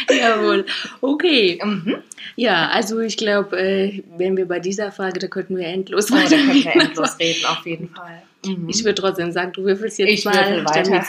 Jawohl. 0.11 0.67
Okay. 1.01 1.61
Mhm. 1.63 1.97
Ja, 2.37 2.69
also 2.69 3.01
ich 3.01 3.17
glaube, 3.17 3.59
äh, 3.59 4.03
wenn 4.17 4.37
wir 4.37 4.47
bei 4.47 4.61
dieser 4.61 4.93
Frage, 4.93 5.19
da 5.19 5.27
könnten 5.27 5.57
wir 5.57 5.67
endlos 5.67 6.11
Oh, 6.11 6.15
da 6.17 6.29
können 6.29 6.55
wir 6.55 6.75
endlos 6.75 7.17
reden, 7.21 7.45
auf 7.47 7.65
jeden 7.67 7.89
Fall. 7.91 8.23
Mhm. 8.45 8.69
Ich 8.69 8.85
würde 8.85 9.01
trotzdem 9.01 9.33
sagen, 9.33 9.53
du 9.53 9.65
würfelst 9.65 9.99
jetzt 9.99 10.11
Ich 10.11 10.25
mal, 10.25 10.35
würfel 10.35 10.65
weiter. 10.65 11.03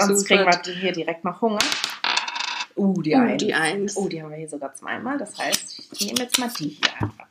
Sonst 0.00 0.26
kriegen 0.26 0.44
wir 0.44 0.74
hier 0.74 0.92
direkt 0.92 1.24
noch 1.24 1.40
Hunger. 1.40 1.58
Uh, 2.76 3.00
die 3.02 3.14
Oh, 3.14 3.18
Eins. 3.18 3.42
die 3.44 3.54
Eins. 3.54 3.96
Oh, 3.96 4.08
die 4.08 4.20
haben 4.20 4.30
wir 4.30 4.36
hier 4.38 4.48
sogar 4.48 4.74
zweimal. 4.74 5.16
Das 5.16 5.38
heißt, 5.38 5.90
ich 5.92 6.06
nehme 6.06 6.20
jetzt 6.20 6.38
mal 6.38 6.50
die 6.58 6.70
hier 6.70 6.92
einfach. 7.00 7.26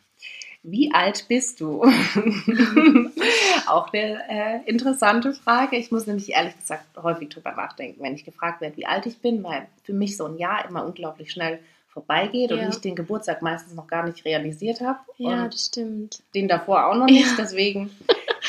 Wie 0.64 0.94
alt 0.94 1.26
bist 1.28 1.60
du? 1.60 1.84
Auch 3.68 3.92
eine 3.94 4.20
äh, 4.30 4.70
interessante 4.70 5.34
Frage. 5.34 5.76
Ich 5.78 5.92
muss 5.92 6.08
nämlich 6.08 6.30
ehrlich 6.32 6.58
gesagt 6.58 6.86
häufig 7.02 7.30
drüber 7.30 7.52
nachdenken, 7.52 8.02
wenn 8.02 8.16
ich 8.16 8.24
gefragt 8.24 8.62
werde, 8.62 8.78
wie 8.78 8.86
alt 8.86 9.06
ich 9.06 9.18
bin, 9.20 9.44
weil 9.44 9.68
für 9.84 9.94
mich 9.94 10.16
so 10.18 10.26
ein 10.26 10.38
Jahr 10.38 10.66
immer 10.68 10.86
unglaublich 10.86 11.32
schnell 11.32 11.60
vorbeigeht 11.90 12.52
und 12.52 12.60
Ja. 12.60 12.70
ich 12.70 12.78
den 12.78 12.96
Geburtstag 12.96 13.42
meistens 13.42 13.76
noch 13.76 13.88
gar 13.88 14.06
nicht 14.08 14.26
realisiert 14.26 14.82
habe. 14.82 15.00
Ja, 15.18 15.44
und 15.44 15.54
das 15.54 15.66
stimmt. 15.68 16.24
den 16.34 16.48
davor 16.48 16.88
auch 16.88 16.96
noch 16.96 17.06
nicht. 17.06 17.28
Ja. 17.28 17.36
Deswegen 17.38 17.92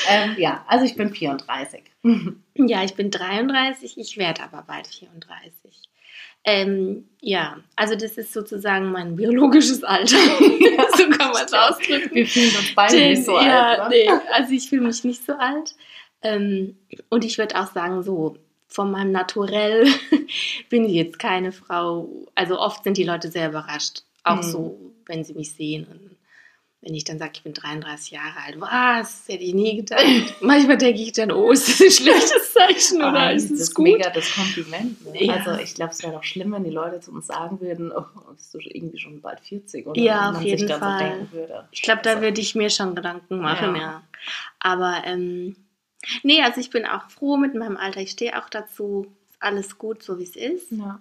ähm, 0.09 0.35
ja, 0.39 0.65
also 0.67 0.85
ich 0.85 0.97
bin 0.97 1.11
34. 1.13 1.83
Ja, 2.55 2.83
ich 2.85 2.95
bin 2.95 3.11
33, 3.11 3.99
ich 3.99 4.17
werde 4.19 4.43
aber 4.43 4.63
bald 4.67 4.87
34. 4.87 5.83
Ähm, 6.45 7.09
ja, 7.21 7.57
also 7.75 7.95
das 7.95 8.19
ist 8.19 8.33
sozusagen 8.33 8.93
mein 8.93 9.17
biologisches 9.17 9.83
Alter. 9.83 10.17
so 10.97 11.09
kann 11.09 11.33
man 11.33 11.45
es 11.47 11.53
ausdrücken. 11.53 12.15
Wir 12.15 12.27
fühlen 12.27 12.55
uns 12.57 12.75
beide 12.75 12.97
Denn, 12.97 13.11
nicht 13.13 13.25
so 13.25 13.33
ja, 13.41 13.85
alt. 13.85 13.91
nee, 13.91 14.09
also 14.33 14.53
ich 14.53 14.69
fühle 14.69 14.83
mich 14.83 15.05
nicht 15.05 15.25
so 15.25 15.33
alt. 15.35 15.75
Ähm, 16.23 16.77
und 17.09 17.25
ich 17.25 17.39
würde 17.39 17.59
auch 17.59 17.73
sagen, 17.73 18.03
so 18.03 18.37
von 18.69 18.91
meinem 18.91 19.13
Naturell 19.13 19.87
bin 20.69 20.85
ich 20.85 20.93
jetzt 20.93 21.19
keine 21.19 21.53
Frau. 21.53 22.09
Also 22.35 22.59
oft 22.59 22.85
sind 22.85 22.97
die 22.99 23.05
Leute 23.05 23.31
sehr 23.31 23.49
überrascht. 23.49 24.03
Auch 24.23 24.37
Mhm. 24.37 24.43
so, 24.43 24.79
wenn 25.07 25.25
sie 25.25 25.35
mich 25.35 25.53
sehen. 25.55 25.87
Und 25.91 26.14
wenn 26.85 26.95
ich 26.95 27.05
dann 27.05 27.19
sage, 27.19 27.33
ich 27.35 27.43
bin 27.43 27.55
33 27.55 28.11
Jahre 28.11 28.37
alt, 28.47 28.61
was? 28.61 29.25
Hätte 29.27 29.43
ich 29.43 29.55
nie 29.55 29.77
gedacht. 29.77 30.05
Manchmal 30.43 30.77
denke 30.77 31.01
ich 31.01 31.13
dann, 31.13 31.33
oh, 31.33 31.51
ist 31.51 31.67
das 31.69 31.81
ein 31.81 31.91
schlechtes 31.91 32.53
Zeichen 32.53 32.99
oder 32.99 33.15
Ah, 33.15 33.31
ist 33.31 33.51
das 33.51 33.53
es 33.53 33.61
ist 33.69 33.75
gut? 33.75 33.85
mega 33.87 34.11
das 34.11 34.31
Kompliment. 34.35 35.03
Ne? 35.13 35.25
Ja. 35.25 35.35
Also 35.37 35.63
ich 35.63 35.75
glaube, 35.75 35.93
es 35.93 36.03
wäre 36.03 36.13
doch 36.13 36.23
schlimm, 36.25 36.53
wenn 36.53 36.65
die 36.65 36.71
Leute 36.71 37.01
zu 37.01 37.11
uns 37.11 37.27
sagen 37.27 37.61
würden, 37.61 37.91
oh, 37.91 38.05
bist 38.35 38.53
du 38.53 38.59
irgendwie 38.59 38.99
schon 38.99 39.21
bald 39.23 39.41
40 39.41 39.87
oder 39.87 39.99
Ja, 40.01 40.29
auf 40.29 40.35
man 40.35 40.43
jeden 40.45 40.59
sich 40.59 40.69
dann 40.69 40.81
Fall. 40.81 40.99
so 40.99 41.05
denken 41.05 41.33
würde. 41.33 41.69
Ich 41.73 41.81
glaube, 41.83 42.03
da 42.03 42.11
Scheiße. 42.13 42.23
würde 42.23 42.41
ich 42.43 42.55
mir 42.55 42.69
schon 42.71 42.95
Gedanken 42.95 43.39
machen, 43.39 43.75
Ja. 43.77 43.81
ja. 43.83 44.03
Aber 44.61 45.03
ähm, 45.07 45.57
nee, 46.23 46.43
also 46.43 46.61
ich 46.61 46.71
bin 46.71 46.85
auch 46.87 47.09
froh 47.11 47.37
mit 47.39 47.55
meinem 47.55 47.77
Alter. 47.79 48.01
Ich 48.01 48.11
stehe 48.11 48.39
auch 48.43 48.49
dazu. 48.51 49.07
Alles 49.41 49.79
gut, 49.79 50.03
so 50.03 50.19
wie 50.19 50.23
es 50.25 50.37
ist. 50.37 50.71
Ja. 50.73 51.01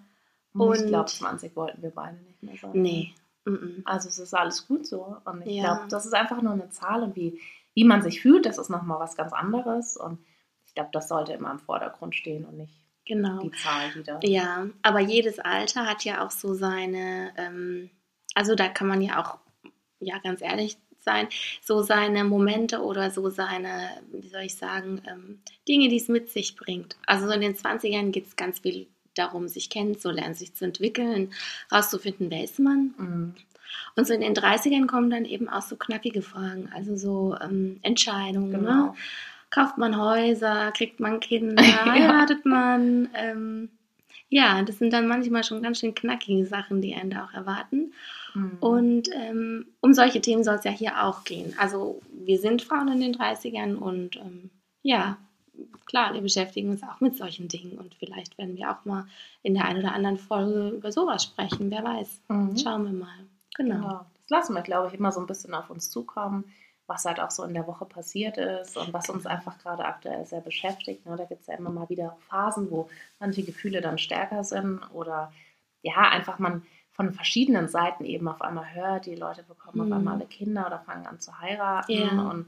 Und 0.54 0.76
ich 0.76 0.82
Und- 0.82 0.88
glaube, 0.88 1.10
20 1.10 1.56
wollten 1.56 1.82
wir 1.82 1.90
beide 1.92 2.18
nicht 2.28 2.42
mehr 2.44 2.56
sein. 2.62 2.72
Nee. 2.74 3.12
Mm 3.46 3.82
Also 3.86 4.10
es 4.10 4.20
ist 4.20 4.34
alles 4.34 4.68
gut 4.68 4.86
so. 4.88 5.18
Und 5.26 5.46
ich 5.46 5.58
Ja. 5.58 5.76
glaube, 5.76 5.88
das 5.90 6.06
ist 6.06 6.14
einfach 6.14 6.42
nur 6.42 6.54
eine 6.54 6.70
Zahl 6.70 7.04
und 7.04 7.16
wie, 7.16 7.40
wie 7.74 7.84
man 7.84 8.02
sich 8.02 8.22
fühlt, 8.22 8.46
das 8.46 8.58
ist 8.58 8.70
nochmal 8.70 9.00
was 9.00 9.16
ganz 9.16 9.34
anderes. 9.34 9.98
Und 9.98 10.20
ich 10.66 10.74
glaube, 10.74 10.90
das 10.94 11.08
sollte 11.10 11.34
immer 11.34 11.52
im 11.52 11.60
Vordergrund 11.60 12.16
stehen 12.16 12.46
und 12.46 12.58
nicht 12.58 12.74
Genau. 13.06 13.42
die 13.42 13.52
Zahl, 13.52 13.92
die 13.94 14.04
da. 14.04 14.20
Ja, 14.24 14.68
aber 14.82 15.00
jedes 15.02 15.40
Alter 15.40 15.86
hat 15.86 16.06
ja 16.06 16.26
auch 16.26 16.32
so 16.32 16.54
seine, 16.54 17.34
ähm, 17.38 17.90
also 18.34 18.56
da 18.56 18.70
kann 18.70 18.88
man 18.88 19.02
ja 19.02 19.22
auch, 19.22 19.40
ja, 20.00 20.18
ganz 20.20 20.42
ehrlich 20.42 20.78
sein, 21.02 21.28
so 21.62 21.82
seine 21.82 22.24
Momente 22.24 22.82
oder 22.82 23.12
so 23.12 23.30
seine, 23.30 23.90
wie 24.14 24.30
soll 24.30 24.44
ich 24.44 24.56
sagen, 24.56 25.02
ähm, 25.06 25.42
Dinge, 25.68 25.90
die 25.90 25.98
es 25.98 26.08
mit 26.08 26.30
sich 26.30 26.56
bringt. 26.56 26.96
Also 27.06 27.28
so 27.28 27.34
in 27.34 27.42
den 27.42 27.56
20ern 27.56 28.12
geht 28.12 28.28
es 28.28 28.38
ganz 28.38 28.60
viel 28.60 28.88
darum, 29.14 29.48
sich 29.48 29.70
kennenzulernen, 29.70 30.36
sich 30.36 30.54
zu 30.54 30.66
entwickeln, 30.66 31.32
rauszufinden, 31.72 32.30
wer 32.30 32.44
ist 32.44 32.60
man. 32.60 32.94
Mhm. 32.98 33.34
Und 33.96 34.08
so 34.08 34.14
in 34.14 34.22
den 34.22 34.36
30ern 34.36 34.88
kommen 34.88 35.10
dann 35.10 35.26
eben 35.26 35.50
auch 35.50 35.62
so 35.62 35.76
knackige 35.76 36.22
Fragen, 36.22 36.70
also 36.74 36.96
so 36.96 37.36
ähm, 37.42 37.80
Entscheidungen. 37.82 38.52
Ne? 38.52 38.58
Genau. 38.60 38.96
Kauft 39.50 39.78
man 39.78 40.00
Häuser, 40.00 40.72
kriegt 40.72 41.00
man 41.00 41.20
Kinder, 41.20 41.64
heiratet 41.86 42.46
man. 42.46 43.10
Ähm, 43.14 43.70
ja, 44.30 44.64
das 44.64 44.80
sind 44.80 44.94
dann 44.94 45.08
manchmal 45.08 45.44
schon 45.44 45.62
ganz 45.62 45.80
schön 45.80 45.94
knackige 45.94 46.46
Sachen, 46.48 46.82
die 46.82 46.96
einen 46.96 47.12
da 47.12 47.26
auch 47.26 47.34
erwarten. 47.34 47.94
Mhm. 48.34 48.58
Und 48.60 49.10
ähm, 49.14 49.68
um 49.80 49.94
solche 49.94 50.22
Themen 50.22 50.44
soll 50.44 50.56
es 50.56 50.64
ja 50.64 50.72
hier 50.72 51.04
auch 51.04 51.24
gehen. 51.24 51.54
Also 51.60 52.02
wir 52.12 52.40
sind 52.40 52.64
Frauen 52.64 52.88
in 52.88 53.00
den 53.00 53.16
30ern 53.16 53.76
und 53.76 54.16
ähm, 54.16 54.50
ja, 54.82 55.18
klar, 55.86 56.14
wir 56.14 56.22
beschäftigen 56.22 56.70
uns 56.72 56.84
auch 56.84 57.00
mit 57.00 57.18
solchen 57.18 57.48
Dingen 57.48 57.78
und 57.78 57.96
vielleicht 57.96 58.38
werden 58.38 58.56
wir 58.58 58.72
auch 58.72 58.86
mal 58.86 59.06
in 59.42 59.54
der 59.54 59.66
einen 59.66 59.80
oder 59.80 59.94
anderen 59.94 60.18
Folge 60.18 60.70
über 60.70 60.92
sowas 60.92 61.24
sprechen, 61.24 61.70
wer 61.72 61.84
weiß. 61.84 62.22
Mhm. 62.30 62.58
Schauen 62.58 62.86
wir 62.86 62.94
mal. 62.94 63.14
Genau. 63.56 63.76
Genau. 63.76 64.06
Das 64.22 64.30
lassen 64.30 64.54
wir, 64.56 64.62
glaube 64.62 64.88
ich, 64.88 64.94
immer 64.94 65.12
so 65.12 65.20
ein 65.20 65.28
bisschen 65.28 65.54
auf 65.54 65.70
uns 65.70 65.90
zukommen, 65.92 66.46
was 66.88 67.06
halt 67.06 67.20
auch 67.20 67.32
so 67.32 67.44
in 67.44 67.54
der 67.54 67.68
Woche 67.68 67.86
passiert 67.86 68.38
ist 68.38 68.78
und 68.78 68.94
was 68.94 69.10
uns 69.10 69.26
einfach 69.26 69.58
gerade 69.60 69.86
aktuell 69.86 70.26
sehr 70.26 70.42
beschäftigt. 70.42 71.06
Ne? 71.06 71.16
Da 71.18 71.26
gibt 71.26 71.42
es 71.42 71.48
ja 71.48 71.56
immer 71.56 71.70
mal 71.70 71.90
wieder 71.90 72.18
Phasen, 72.30 72.72
wo 72.72 72.90
manche 73.20 73.44
Gefühle 73.44 73.82
dann 73.82 73.98
stärker 73.98 74.44
sind 74.44 74.80
oder 74.94 75.32
ja, 75.82 76.10
einfach 76.10 76.40
man 76.40 76.64
von 76.94 77.12
verschiedenen 77.14 77.68
Seiten 77.68 78.06
eben 78.06 78.28
auf 78.28 78.42
einmal 78.42 78.74
hört, 78.74 79.06
die 79.08 79.16
Leute 79.16 79.44
bekommen 79.44 79.82
auf 79.82 79.88
Mhm. 79.88 79.94
einmal 79.94 80.14
alle 80.16 80.26
Kinder 80.26 80.66
oder 80.68 80.80
fangen 80.80 81.06
an 81.08 81.20
zu 81.20 81.40
heiraten 81.40 81.92
Ja. 81.92 82.30
und 82.30 82.48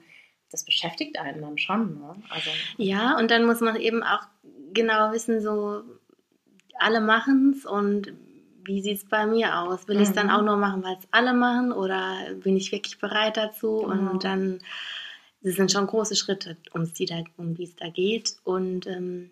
das 0.56 0.64
beschäftigt 0.66 1.18
einen 1.20 1.42
dann 1.42 1.58
schon. 1.58 2.00
Ne? 2.00 2.16
Also, 2.30 2.50
Ja, 2.78 3.18
und 3.18 3.30
dann 3.32 3.46
muss 3.46 3.60
man 3.62 3.76
eben 3.76 4.04
auch 4.04 4.22
genau 4.74 5.12
wissen, 5.12 5.42
so 5.42 5.84
alle 6.80 7.02
machen 7.02 7.54
es 7.58 7.66
und 7.66 8.14
wie 8.68 8.82
sieht 8.82 8.98
es 8.98 9.06
bei 9.06 9.26
mir 9.28 9.60
aus? 9.60 9.88
Will 9.88 9.98
ich 10.02 10.08
es 10.10 10.14
dann 10.14 10.28
Mhm. 10.28 10.34
auch 10.34 10.42
nur 10.42 10.58
machen, 10.58 10.84
weil 10.84 10.98
es 10.98 11.08
alle 11.12 11.34
machen 11.34 11.72
oder 11.72 12.16
bin 12.44 12.58
ich 12.58 12.72
wirklich 12.72 12.98
bereit 13.00 13.38
dazu? 13.38 13.86
Genau. 13.88 14.12
Und 14.12 14.24
dann, 14.24 14.60
das 15.42 15.54
sind 15.56 15.72
schon 15.72 15.86
große 15.86 16.16
Schritte, 16.16 16.58
um's 16.74 16.94
die 16.94 17.06
da, 17.06 17.24
um 17.38 17.54
die 17.54 17.66
es 17.66 17.76
da 17.76 17.90
geht. 17.90 18.38
Und 18.44 18.88
ähm, 18.88 19.30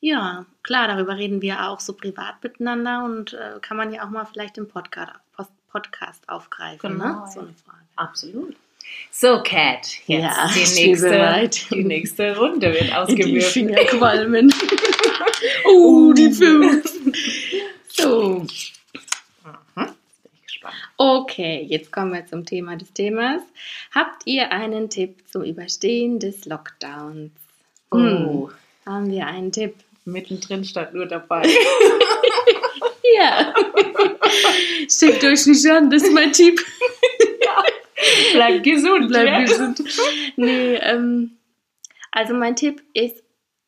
ja, 0.00 0.46
klar, 0.62 0.88
darüber 0.88 1.16
reden 1.18 1.42
wir 1.42 1.68
auch 1.68 1.78
so 1.80 1.92
privat 1.92 2.42
miteinander 2.42 3.04
und 3.04 3.34
äh, 3.34 3.58
kann 3.60 3.76
man 3.76 3.92
ja 3.92 4.02
auch 4.06 4.10
mal 4.10 4.24
vielleicht 4.24 4.56
im 4.56 4.66
Podcast, 4.68 5.12
Podcast 5.68 6.26
aufgreifen, 6.28 6.92
Genau, 6.94 7.04
ne? 7.26 7.30
So 7.32 7.40
eine 7.40 7.52
Frage. 7.52 7.84
absolut. 7.96 8.56
So, 9.12 9.42
Cat, 9.42 9.86
jetzt 10.06 10.22
Ja, 10.22 10.50
die, 10.54 10.86
nächste, 10.86 11.50
die 11.74 11.84
nächste 11.84 12.36
Runde 12.36 12.72
wird 12.72 12.84
Die 12.88 12.92
ausgewürfelt. 12.92 13.44
Finger 13.44 13.84
qualmen. 13.84 14.52
oh, 15.66 16.12
die 16.12 16.30
fünf. 16.30 16.90
So. 17.88 18.46
Jetzt 18.46 18.72
bin 20.22 20.32
ich 20.34 20.42
gespannt. 20.46 20.74
okay, 20.96 21.66
jetzt 21.68 21.92
kommen 21.92 22.12
wir 22.14 22.26
zum 22.26 22.46
Thema 22.46 22.76
des 22.76 22.92
Themas. 22.92 23.42
Habt 23.94 24.22
ihr 24.26 24.52
einen 24.52 24.88
Tipp 24.88 25.16
zum 25.30 25.42
Überstehen 25.42 26.18
des 26.18 26.46
Lockdowns? 26.46 27.30
Hm, 27.92 28.26
Oh, 28.28 28.50
haben 28.86 29.10
wir 29.10 29.26
einen 29.26 29.52
Tipp? 29.52 29.74
mittendrin 30.06 30.64
stand 30.64 30.94
nur 30.94 31.06
dabei. 31.06 31.42
Ja. 33.16 33.52
Steckt 34.88 35.24
euch 35.24 35.44
nicht 35.46 35.66
an, 35.66 35.90
das 35.90 36.04
ist 36.04 36.12
mein 36.12 36.32
Tipp. 36.32 36.64
Bleib 38.32 38.62
gesund, 38.64 39.08
Bleib 39.08 39.26
ja. 39.26 39.40
gesund. 39.40 39.82
Nee, 40.36 40.76
ähm, 40.76 41.36
also 42.10 42.34
mein 42.34 42.56
Tipp 42.56 42.82
ist, 42.94 43.22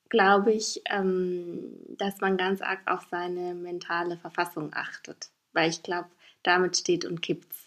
glaube 0.08 0.52
ich, 0.52 0.82
ähm, 0.90 1.76
dass 1.96 2.20
man 2.20 2.36
ganz 2.36 2.60
arg 2.60 2.80
auf 2.86 3.06
seine 3.10 3.54
mentale 3.54 4.16
Verfassung 4.16 4.70
achtet. 4.72 5.30
Weil 5.52 5.70
ich 5.70 5.82
glaube, 5.82 6.08
damit 6.42 6.76
steht 6.76 7.04
und 7.04 7.22
kippt's. 7.22 7.66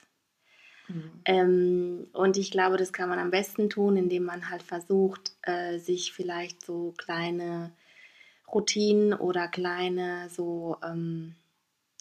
Mhm. 0.87 1.11
Ähm, 1.25 2.07
und 2.13 2.37
ich 2.37 2.51
glaube, 2.51 2.77
das 2.77 2.93
kann 2.93 3.09
man 3.09 3.19
am 3.19 3.31
besten 3.31 3.69
tun, 3.69 3.97
indem 3.97 4.23
man 4.23 4.49
halt 4.49 4.63
versucht, 4.63 5.31
äh, 5.41 5.79
sich 5.79 6.13
vielleicht 6.13 6.65
so 6.65 6.93
kleine 6.97 7.71
Routinen 8.51 9.13
oder 9.13 9.47
kleine 9.47 10.29
so 10.29 10.77
ähm, 10.83 11.35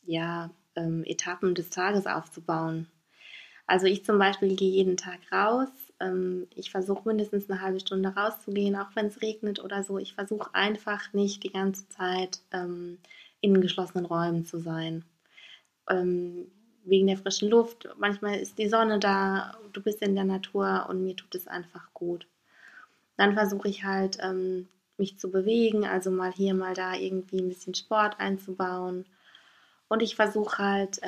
ja, 0.05 0.51
ähm, 0.77 1.05
Etappen 1.05 1.55
des 1.55 1.71
Tages 1.71 2.07
aufzubauen. 2.07 2.87
Also 3.67 3.87
ich 3.87 4.05
zum 4.05 4.19
Beispiel 4.19 4.55
gehe 4.57 4.71
jeden 4.71 4.97
Tag 4.97 5.21
raus. 5.33 5.69
Ähm, 6.01 6.47
ich 6.55 6.71
versuche 6.71 7.09
mindestens 7.09 7.49
eine 7.49 7.61
halbe 7.61 7.81
Stunde 7.81 8.11
rauszugehen, 8.11 8.77
auch 8.77 8.95
wenn 8.95 9.07
es 9.07 9.23
regnet 9.23 9.63
oder 9.63 9.83
so. 9.83 9.99
Ich 9.99 10.15
versuche 10.15 10.55
einfach 10.55 11.13
nicht 11.13 11.43
die 11.43 11.53
ganze 11.53 11.89
Zeit 11.89 12.41
ähm, 12.53 12.99
in 13.41 13.61
geschlossenen 13.61 14.07
Räumen 14.07 14.45
zu 14.45 14.59
sein. 14.59 15.05
Ähm, 15.89 16.51
wegen 16.85 17.07
der 17.07 17.17
frischen 17.17 17.49
Luft. 17.49 17.89
Manchmal 17.97 18.39
ist 18.39 18.59
die 18.59 18.69
Sonne 18.69 18.99
da, 18.99 19.57
du 19.73 19.83
bist 19.83 20.03
in 20.03 20.15
der 20.15 20.25
Natur 20.25 20.87
und 20.89 21.03
mir 21.03 21.17
tut 21.17 21.35
es 21.35 21.49
einfach 21.49 21.93
gut. 21.95 22.27
Dann 23.17 23.33
versuche 23.33 23.69
ich 23.69 23.85
halt, 23.85 24.19
mich 24.99 25.19
zu 25.19 25.31
bewegen, 25.31 25.87
also 25.87 26.11
mal 26.11 26.33
hier, 26.33 26.55
mal 26.55 26.75
da 26.75 26.95
irgendwie 26.95 27.41
ein 27.41 27.49
bisschen 27.49 27.75
Sport 27.75 28.21
einzubauen. 28.21 29.07
Und 29.89 30.03
ich 30.03 30.17
versuche 30.17 30.59
halt, 30.59 31.01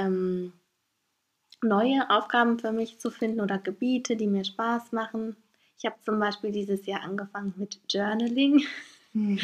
neue 1.62 2.08
Aufgaben 2.10 2.58
für 2.58 2.72
mich 2.72 2.98
zu 2.98 3.10
finden 3.10 3.40
oder 3.40 3.58
Gebiete, 3.58 4.16
die 4.16 4.26
mir 4.26 4.44
Spaß 4.44 4.92
machen. 4.92 5.36
Ich 5.78 5.84
habe 5.84 5.96
zum 6.04 6.18
Beispiel 6.18 6.52
dieses 6.52 6.86
Jahr 6.86 7.02
angefangen 7.02 7.54
mit 7.56 7.80
Journaling. 7.90 8.64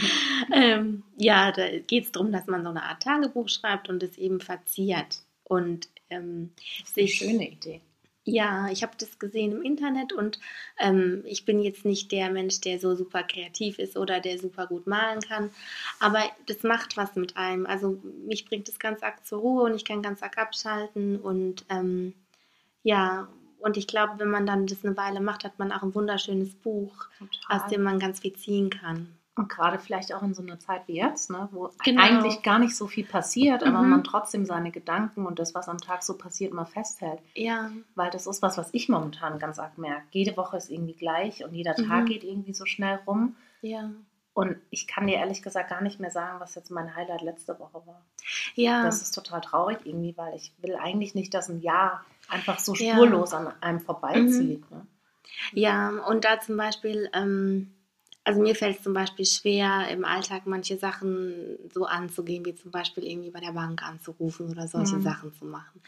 ähm, 0.52 1.02
ja, 1.16 1.52
da 1.52 1.78
geht 1.78 2.04
es 2.04 2.12
darum, 2.12 2.32
dass 2.32 2.46
man 2.46 2.62
so 2.62 2.70
eine 2.70 2.82
Art 2.82 3.02
Tagebuch 3.02 3.48
schreibt 3.48 3.88
und 3.88 4.02
es 4.02 4.18
eben 4.18 4.40
verziert. 4.40 5.22
Und 5.44 5.88
ähm, 6.10 6.50
Das 6.80 6.90
ist 6.90 6.98
eine 6.98 7.08
schöne 7.08 7.50
Idee. 7.50 7.80
Ja, 8.24 8.68
ich 8.70 8.82
habe 8.82 8.92
das 8.98 9.18
gesehen 9.18 9.52
im 9.52 9.62
Internet 9.62 10.12
und 10.12 10.38
ähm, 10.78 11.22
ich 11.26 11.44
bin 11.44 11.60
jetzt 11.60 11.84
nicht 11.84 12.12
der 12.12 12.30
Mensch, 12.30 12.60
der 12.60 12.78
so 12.78 12.94
super 12.94 13.24
kreativ 13.24 13.78
ist 13.78 13.96
oder 13.96 14.20
der 14.20 14.38
super 14.38 14.66
gut 14.66 14.86
malen 14.86 15.20
kann, 15.20 15.50
aber 15.98 16.22
das 16.46 16.62
macht 16.62 16.96
was 16.96 17.16
mit 17.16 17.36
einem. 17.36 17.66
Also 17.66 18.00
mich 18.26 18.44
bringt 18.44 18.68
es 18.68 18.78
ganz 18.78 19.02
arg 19.02 19.26
zur 19.26 19.40
Ruhe 19.40 19.64
und 19.64 19.74
ich 19.74 19.84
kann 19.84 20.02
ganz 20.02 20.22
arg 20.22 20.38
abschalten 20.38 21.20
und 21.20 21.64
ähm, 21.68 22.14
ja, 22.84 23.28
und 23.58 23.76
ich 23.76 23.86
glaube, 23.86 24.18
wenn 24.18 24.30
man 24.30 24.46
dann 24.46 24.66
das 24.66 24.84
eine 24.84 24.96
Weile 24.96 25.20
macht, 25.20 25.44
hat 25.44 25.58
man 25.58 25.72
auch 25.72 25.82
ein 25.82 25.94
wunderschönes 25.94 26.54
Buch, 26.54 27.06
aus 27.48 27.62
Total. 27.62 27.70
dem 27.70 27.82
man 27.82 27.98
ganz 27.98 28.20
viel 28.20 28.32
ziehen 28.34 28.70
kann. 28.70 29.08
Und 29.34 29.48
gerade 29.48 29.78
vielleicht 29.78 30.12
auch 30.12 30.22
in 30.22 30.34
so 30.34 30.42
einer 30.42 30.58
Zeit 30.58 30.86
wie 30.88 30.94
jetzt, 30.96 31.30
ne, 31.30 31.48
wo 31.52 31.70
Genau. 31.84 32.02
eigentlich 32.02 32.42
gar 32.42 32.58
nicht 32.58 32.76
so 32.76 32.86
viel 32.86 33.04
passiert, 33.06 33.62
aber 33.64 33.80
Mhm. 33.82 33.88
man 33.90 34.04
trotzdem 34.04 34.44
seine 34.44 34.70
Gedanken 34.70 35.24
und 35.24 35.38
das, 35.38 35.54
was 35.54 35.68
am 35.68 35.78
Tag 35.78 36.02
so 36.02 36.18
passiert, 36.18 36.52
mal 36.52 36.66
festhält. 36.66 37.20
Ja, 37.34 37.70
Weil 37.94 38.10
das 38.10 38.26
ist 38.26 38.42
was, 38.42 38.58
was 38.58 38.68
ich 38.72 38.88
momentan 38.90 39.38
ganz 39.38 39.58
arg 39.58 39.78
merke. 39.78 40.04
Jede 40.10 40.36
Woche 40.36 40.56
ist 40.58 40.70
irgendwie 40.70 40.92
gleich 40.94 41.44
und 41.44 41.54
jeder 41.54 41.74
Tag 41.74 42.02
Mhm. 42.02 42.06
geht 42.06 42.24
irgendwie 42.24 42.52
so 42.54 42.66
schnell 42.66 42.98
rum. 43.06 43.36
ja. 43.62 43.90
Und 44.34 44.56
ich 44.70 44.86
kann 44.86 45.06
dir 45.06 45.16
ehrlich 45.18 45.42
gesagt 45.42 45.68
gar 45.68 45.82
nicht 45.82 46.00
mehr 46.00 46.10
sagen, 46.10 46.40
was 46.40 46.54
jetzt 46.54 46.70
mein 46.70 46.96
Highlight 46.96 47.20
letzte 47.20 47.58
Woche 47.58 47.86
war. 47.86 48.00
Ja, 48.54 48.82
Das 48.82 49.02
ist 49.02 49.12
total 49.14 49.42
traurig 49.42 49.78
irgendwie, 49.84 50.16
weil 50.16 50.34
ich 50.34 50.54
will 50.62 50.74
eigentlich 50.76 51.14
nicht, 51.14 51.34
dass 51.34 51.50
ein 51.50 51.60
Jahr 51.60 52.02
einfach 52.30 52.58
so 52.58 52.74
Ja. 52.74 52.94
spurlos 52.94 53.34
an 53.34 53.52
einem 53.60 53.80
vorbeizieht. 53.80 54.70
Ne? 54.70 54.86
ja, 55.52 55.90
und 56.08 56.24
da 56.24 56.40
zum 56.40 56.56
Beispiel, 56.56 57.10
ähm, 57.12 57.74
also 58.24 58.40
mir 58.40 58.54
fällt 58.54 58.76
es 58.78 58.82
zum 58.82 58.94
Beispiel 58.94 59.26
schwer, 59.26 59.88
im 59.90 60.04
Alltag 60.04 60.42
manche 60.46 60.78
Sachen 60.78 61.58
so 61.72 61.86
anzugehen, 61.86 62.44
wie 62.44 62.54
zum 62.54 62.70
Beispiel 62.70 63.04
irgendwie 63.04 63.30
bei 63.30 63.40
der 63.40 63.52
Bank 63.52 63.82
anzurufen 63.82 64.48
oder 64.50 64.68
solche 64.68 65.00
Mhm. 65.00 65.02
Sachen 65.02 65.32
zu 65.32 65.44
machen. 65.44 65.82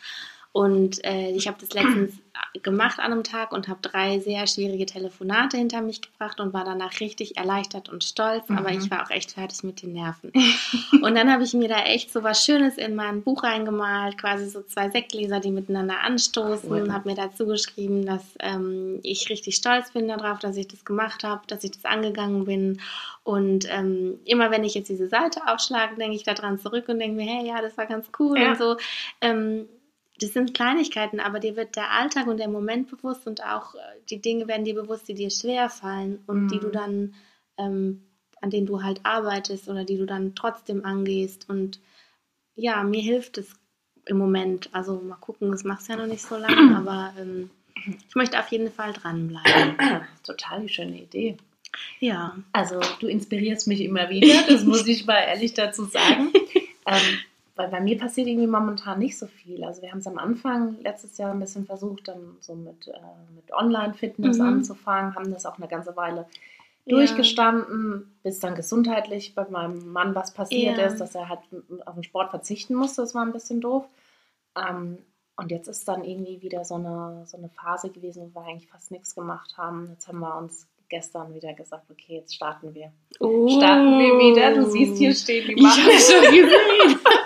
Und 0.55 1.05
äh, 1.05 1.31
ich 1.33 1.49
habe 1.49 1.57
das 1.61 1.71
letztens 1.75 2.13
gemacht 2.63 3.01
an 3.01 3.11
einem 3.11 3.25
Tag 3.25 3.51
und 3.51 3.67
habe 3.67 3.81
drei 3.83 4.21
sehr 4.21 4.47
schwierige 4.47 4.87
Telefonate 4.87 5.57
hinter 5.57 5.81
mich 5.81 6.01
gebracht 6.01 6.39
und 6.39 6.53
war 6.55 6.65
danach 6.65 7.01
richtig 7.01 7.37
erleichtert 7.37 7.89
und 7.89 8.05
stolz, 8.05 8.45
aber 8.51 8.71
Mhm. 8.71 8.79
ich 8.79 8.89
war 8.91 9.03
auch 9.05 9.11
echt 9.11 9.33
fertig 9.33 9.65
mit 9.65 9.83
den 9.83 9.95
Nerven. 9.95 10.33
und 11.03 11.17
dann 11.17 11.29
habe 11.33 11.43
ich 11.43 11.55
mir 11.55 11.67
da 11.69 11.83
echt 11.83 12.13
so 12.13 12.23
was 12.23 12.45
Schönes 12.45 12.79
in 12.79 12.95
mein 12.95 13.23
Buch 13.23 13.43
reingemalt, 13.43 14.17
quasi 14.17 14.49
so 14.49 14.63
zwei 14.63 14.91
Sektgläser, 14.91 15.41
die 15.41 15.51
miteinander 15.51 15.99
anstoßen, 16.05 16.71
Cool. 16.71 16.93
habe 16.93 17.09
mir 17.09 17.17
dazu 17.17 17.47
geschrieben, 17.47 18.07
dass 18.07 18.23
ähm, 18.39 19.01
ich 19.03 19.29
richtig 19.31 19.57
stolz 19.57 19.91
bin 19.91 20.07
darauf, 20.07 20.39
dass 20.39 20.57
ich 20.57 20.69
das 20.69 20.85
gemacht 20.85 21.25
habe, 21.25 21.43
dass 21.49 21.65
ich 21.65 21.73
das 21.73 21.85
angegangen 21.85 22.45
bin. 22.45 22.81
Und 23.25 23.67
ähm, 23.73 24.21
immer 24.25 24.53
wenn 24.53 24.63
ich 24.63 24.75
jetzt 24.75 24.89
diese 24.89 25.09
Seite 25.09 25.41
aufschlage, 25.49 25.97
denke 25.97 26.15
ich 26.15 26.23
daran 26.23 26.61
zurück 26.61 26.85
und 26.89 27.01
denke 27.01 27.17
mir, 27.17 27.27
hey, 27.29 27.45
ja, 27.49 27.61
das 27.61 27.77
war 27.77 27.87
ganz 27.87 28.07
cool 28.21 28.39
Ja. 28.39 28.51
und 28.51 28.59
so. 28.59 28.77
Ähm, 29.21 29.67
das 30.21 30.33
sind 30.33 30.55
Kleinigkeiten, 30.55 31.19
aber 31.21 31.41
dir 31.41 31.57
wird 31.57 31.77
der 31.77 31.91
Alltag 31.91 32.27
und 32.27 32.39
der 32.39 32.49
Moment 32.49 32.89
bewusst 32.89 33.27
und 33.27 33.43
auch 33.45 33.75
äh, 33.75 33.79
die 34.11 34.21
Dinge 34.21 34.47
werden 34.47 34.65
dir 34.65 34.75
bewusst, 34.75 35.09
die 35.09 35.15
dir 35.15 35.31
schwer 35.31 35.69
fallen 35.69 36.23
und 36.27 36.45
Mhm. 36.45 36.49
die 36.49 36.61
du 36.61 36.71
dann, 36.71 37.15
ähm, 37.59 38.03
an 38.41 38.51
denen 38.51 38.67
du 38.67 38.83
halt 38.83 39.01
arbeitest 39.05 39.69
oder 39.69 39.85
die 39.85 39.97
du 39.97 40.07
dann 40.07 40.35
trotzdem 40.35 40.85
angehst. 40.85 41.49
Und 41.49 41.81
ja, 42.55 42.83
mir 42.85 43.03
hilft 43.03 43.39
es 43.39 43.55
im 44.07 44.19
Moment. 44.19 44.69
Also 44.73 45.01
mal 45.01 45.17
gucken, 45.17 45.51
das 45.51 45.65
machst 45.65 45.89
du 45.89 45.95
ja 45.95 45.99
noch 45.99 46.07
nicht 46.07 46.23
so 46.23 46.37
lange, 46.37 46.47
aber 46.77 47.13
ähm, 47.19 47.51
ich 48.09 48.15
möchte 48.15 48.39
auf 48.39 48.49
jeden 48.49 48.71
Fall 48.71 48.93
dranbleiben. 48.93 49.77
Total 50.23 50.63
die 50.63 50.69
schöne 50.69 51.03
Idee. 51.03 51.37
Ja. 51.99 52.37
Also 52.53 52.79
du 53.01 53.09
inspirierst 53.09 53.67
mich 53.67 53.81
immer 53.81 54.09
wieder, 54.11 54.45
das 54.49 54.63
muss 54.65 54.87
ich 54.87 55.07
mal 55.07 55.19
ehrlich 55.19 55.55
dazu 55.55 55.85
sagen. 55.87 56.33
ähm, 56.87 57.19
weil 57.57 57.69
bei 57.69 57.81
mir 57.81 57.97
passiert 57.99 58.27
irgendwie 58.27 58.47
momentan 58.49 58.99
nicht 58.99 59.17
so 59.19 59.27
viel. 59.27 59.63
Also 59.65 59.81
wir 59.83 59.91
haben 59.91 59.99
es 59.99 60.07
am 60.07 60.19
Anfang 60.19 60.77
letztes 60.83 61.17
Jahr 61.19 61.31
ein 61.33 61.41
bisschen 61.41 61.67
versucht, 61.67 62.09
dann 62.09 62.37
so 62.41 62.55
mit, 62.55 62.89
äh, 62.89 62.93
mit 63.35 63.53
Online-Fitness 63.53 64.39
Mhm. 64.39 64.45
anzufangen, 64.47 65.15
haben 65.15 65.33
das 65.33 65.47
auch 65.47 65.57
eine 65.59 65.69
ganze 65.69 65.95
Weile 65.97 66.27
Ja. 66.87 66.97
durchgestanden, 66.97 68.19
bis 68.23 68.41
dann 68.41 68.55
gesundheitlich 68.57 69.35
bei 69.35 69.47
meinem 69.49 69.93
Mann 69.93 70.15
was 70.15 70.33
passiert 70.35 70.79
Ja. 70.79 70.87
ist, 70.87 70.99
dass 70.99 71.15
er 71.15 71.29
halt 71.29 71.41
auf 71.87 71.95
den 71.95 72.03
Sport 72.05 72.31
verzichten 72.31 72.75
musste. 72.75 73.03
Das 73.03 73.15
war 73.15 73.23
ein 73.25 73.33
bisschen 73.33 73.61
doof. 73.61 73.85
Ähm, 74.57 74.99
und 75.37 75.51
jetzt 75.51 75.67
ist 75.69 75.87
dann 75.89 76.05
irgendwie 76.05 76.43
wieder 76.43 76.65
so 76.65 76.75
eine, 76.77 77.23
so 77.27 77.37
eine 77.37 77.49
Phase 77.49 77.91
gewesen, 77.91 78.31
wo 78.35 78.41
wir 78.41 78.47
eigentlich 78.47 78.69
fast 78.71 78.91
nichts 78.91 79.15
gemacht 79.15 79.57
haben. 79.57 79.89
Jetzt 79.91 80.07
haben 80.09 80.21
wir 80.21 80.37
uns 80.37 80.69
gestern 80.89 81.35
wieder 81.35 81.55
gesagt, 81.55 81.91
okay, 81.91 82.17
jetzt 82.19 82.35
starten 82.35 82.73
wir. 82.75 82.93
Oh. 83.19 83.49
Starten 83.49 83.99
wir 83.99 84.19
wieder. 84.19 84.55
Du 84.55 84.71
siehst 84.71 84.97
hier 84.99 85.15
stehen 85.15 85.47
die 85.49 85.55
Ich 85.55 85.65
habe 85.65 85.93
schon 85.93 86.23
gesehen. 86.35 87.01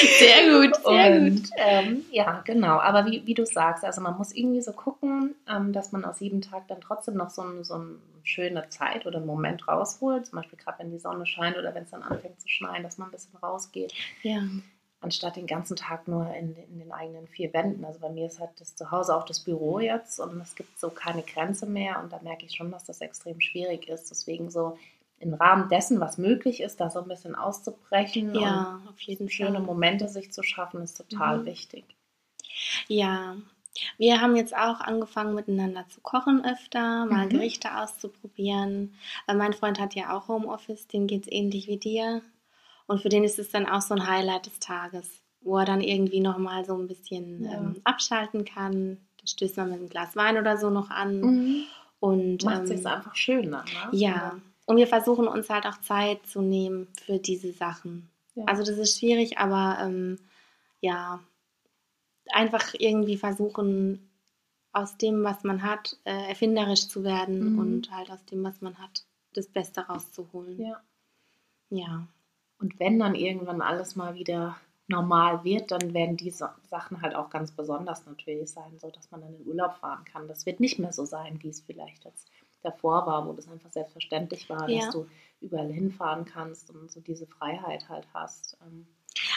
sehr 0.18 0.50
gut, 0.50 0.76
sehr 0.84 1.20
gut. 1.20 1.30
Und 1.30 1.50
ähm, 1.56 2.04
ja, 2.10 2.42
genau. 2.44 2.78
Aber 2.78 3.06
wie, 3.06 3.26
wie 3.26 3.34
du 3.34 3.44
sagst, 3.46 3.84
also 3.84 4.00
man 4.00 4.16
muss 4.16 4.32
irgendwie 4.32 4.60
so 4.60 4.72
gucken, 4.72 5.34
ähm, 5.48 5.72
dass 5.72 5.92
man 5.92 6.04
aus 6.04 6.20
jedem 6.20 6.40
Tag 6.40 6.68
dann 6.68 6.80
trotzdem 6.80 7.14
noch 7.14 7.30
so, 7.30 7.42
ein, 7.42 7.64
so 7.64 7.74
eine 7.74 7.96
schöne 8.24 8.68
Zeit 8.70 9.06
oder 9.06 9.18
einen 9.18 9.26
Moment 9.26 9.66
rausholt. 9.68 10.26
Zum 10.26 10.36
Beispiel 10.36 10.58
gerade 10.58 10.78
wenn 10.80 10.90
die 10.90 10.98
Sonne 10.98 11.26
scheint 11.26 11.56
oder 11.56 11.74
wenn 11.74 11.84
es 11.84 11.90
dann 11.90 12.02
anfängt 12.02 12.40
zu 12.40 12.48
schneien, 12.48 12.82
dass 12.82 12.98
man 12.98 13.08
ein 13.08 13.12
bisschen 13.12 13.36
rausgeht, 13.36 13.92
Ja. 14.22 14.42
anstatt 15.00 15.36
den 15.36 15.46
ganzen 15.46 15.76
Tag 15.76 16.08
nur 16.08 16.26
in, 16.34 16.56
in 16.56 16.78
den 16.80 16.90
eigenen 16.92 17.28
vier 17.28 17.52
Wänden. 17.52 17.84
Also 17.84 18.00
bei 18.00 18.08
mir 18.08 18.26
ist 18.26 18.40
halt 18.40 18.50
das 18.58 18.74
Zuhause 18.74 19.14
auch 19.14 19.24
das 19.24 19.40
Büro 19.40 19.78
jetzt 19.78 20.18
und 20.18 20.40
es 20.40 20.54
gibt 20.56 20.78
so 20.78 20.90
keine 20.90 21.22
Grenze 21.22 21.66
mehr 21.66 22.00
und 22.02 22.12
da 22.12 22.18
merke 22.22 22.44
ich 22.46 22.56
schon, 22.56 22.70
dass 22.72 22.84
das 22.84 23.00
extrem 23.00 23.40
schwierig 23.40 23.88
ist. 23.88 24.10
Deswegen 24.10 24.50
so 24.50 24.76
im 25.18 25.34
Rahmen 25.34 25.68
dessen, 25.68 26.00
was 26.00 26.18
möglich 26.18 26.60
ist, 26.60 26.80
da 26.80 26.90
so 26.90 27.00
ein 27.00 27.08
bisschen 27.08 27.34
auszubrechen 27.34 28.30
und 28.30 28.40
Ja, 28.40 28.80
auf 28.88 29.00
jeden 29.00 29.28
schöne 29.30 29.54
Fall. 29.58 29.62
Momente 29.62 30.08
sich 30.08 30.32
zu 30.32 30.42
schaffen, 30.42 30.82
ist 30.82 30.96
total 30.96 31.38
Mhm. 31.38 31.46
wichtig. 31.46 31.84
Ja, 32.88 33.36
wir 33.98 34.20
haben 34.20 34.36
jetzt 34.36 34.54
auch 34.56 34.80
angefangen 34.80 35.34
miteinander 35.34 35.86
zu 35.88 36.00
kochen 36.00 36.44
öfter, 36.44 37.04
mal 37.06 37.26
Mhm. 37.26 37.30
Gerichte 37.30 37.76
auszuprobieren. 37.76 38.94
Weil 39.26 39.36
mein 39.36 39.52
Freund 39.52 39.78
hat 39.78 39.94
ja 39.94 40.16
auch 40.16 40.28
Homeoffice, 40.28 40.86
dem 40.88 41.06
geht 41.06 41.26
es 41.26 41.32
ähnlich 41.32 41.66
wie 41.66 41.76
dir. 41.78 42.22
Und 42.86 43.02
für 43.02 43.08
den 43.08 43.24
ist 43.24 43.38
es 43.38 43.50
dann 43.50 43.66
auch 43.66 43.82
so 43.82 43.94
ein 43.94 44.06
Highlight 44.06 44.46
des 44.46 44.60
Tages, 44.60 45.22
wo 45.40 45.58
er 45.58 45.64
dann 45.64 45.80
irgendwie 45.80 46.20
nochmal 46.20 46.64
so 46.64 46.74
ein 46.76 46.86
bisschen 46.86 47.44
Ja. 47.44 47.52
ähm, 47.52 47.80
abschalten 47.84 48.44
kann. 48.44 48.98
Da 49.20 49.26
stößt 49.26 49.56
man 49.58 49.70
mit 49.70 49.78
einem 49.80 49.88
Glas 49.88 50.14
Wein 50.16 50.38
oder 50.38 50.56
so 50.56 50.70
noch 50.70 50.90
an. 50.90 51.66
Und 52.00 52.44
Macht 52.44 52.60
ähm, 52.60 52.66
sich 52.66 52.86
einfach 52.86 53.14
schöner. 53.16 53.64
Ne? 53.64 53.98
ja, 53.98 54.36
und 54.66 54.76
wir 54.76 54.86
versuchen 54.86 55.26
uns 55.28 55.48
halt 55.50 55.66
auch 55.66 55.80
Zeit 55.80 56.26
zu 56.26 56.42
nehmen 56.42 56.88
für 57.04 57.18
diese 57.18 57.52
Sachen. 57.52 58.08
Ja. 58.34 58.44
Also 58.46 58.62
das 58.62 58.76
ist 58.78 58.98
schwierig, 58.98 59.38
aber 59.38 59.78
ähm, 59.80 60.18
ja, 60.80 61.20
einfach 62.32 62.74
irgendwie 62.78 63.16
versuchen, 63.16 64.10
aus 64.72 64.98
dem, 64.98 65.24
was 65.24 65.42
man 65.44 65.62
hat, 65.62 65.96
äh, 66.04 66.28
erfinderisch 66.28 66.88
zu 66.88 67.02
werden 67.02 67.52
Mhm. 67.54 67.58
und 67.58 67.90
halt 67.90 68.10
aus 68.10 68.24
dem, 68.26 68.44
was 68.44 68.60
man 68.60 68.76
hat, 68.78 69.04
das 69.32 69.46
Beste 69.48 69.80
rauszuholen. 69.82 70.60
ja. 70.60 70.80
Ja, 71.68 72.06
Und 72.60 72.78
wenn 72.78 72.98
dann 73.00 73.16
irgendwann 73.16 73.60
alles 73.60 73.96
mal 73.96 74.14
wieder 74.14 74.56
normal 74.86 75.42
wird, 75.42 75.72
dann 75.72 75.94
werden 75.94 76.16
diese 76.16 76.50
Sachen 76.70 77.02
halt 77.02 77.16
auch 77.16 77.28
ganz 77.28 77.50
besonders 77.50 78.06
natürlich 78.06 78.50
sein, 78.52 78.78
so 78.78 78.88
dass 78.88 79.10
man 79.10 79.22
dann 79.22 79.34
in 79.34 79.46
Urlaub 79.48 79.74
fahren 79.78 80.04
kann. 80.04 80.28
Das 80.28 80.46
wird 80.46 80.60
nicht 80.60 80.78
mehr 80.78 80.92
so 80.92 81.04
sein, 81.04 81.42
wie 81.42 81.48
es 81.48 81.60
vielleicht 81.60 82.04
jetzt 82.04 82.30
davor 82.66 83.06
war, 83.06 83.26
wo 83.26 83.32
das 83.32 83.48
einfach 83.48 83.70
selbstverständlich 83.70 84.48
war, 84.50 84.68
Ja. 84.68 84.80
dass 84.86 84.90
du 84.90 85.06
überall 85.40 85.72
hinfahren 85.72 86.24
kannst 86.24 86.70
und 86.70 86.90
so 86.90 87.00
diese 87.00 87.26
Freiheit 87.26 87.88
halt 87.88 88.06
hast. 88.12 88.56
Ähm, 88.62 88.86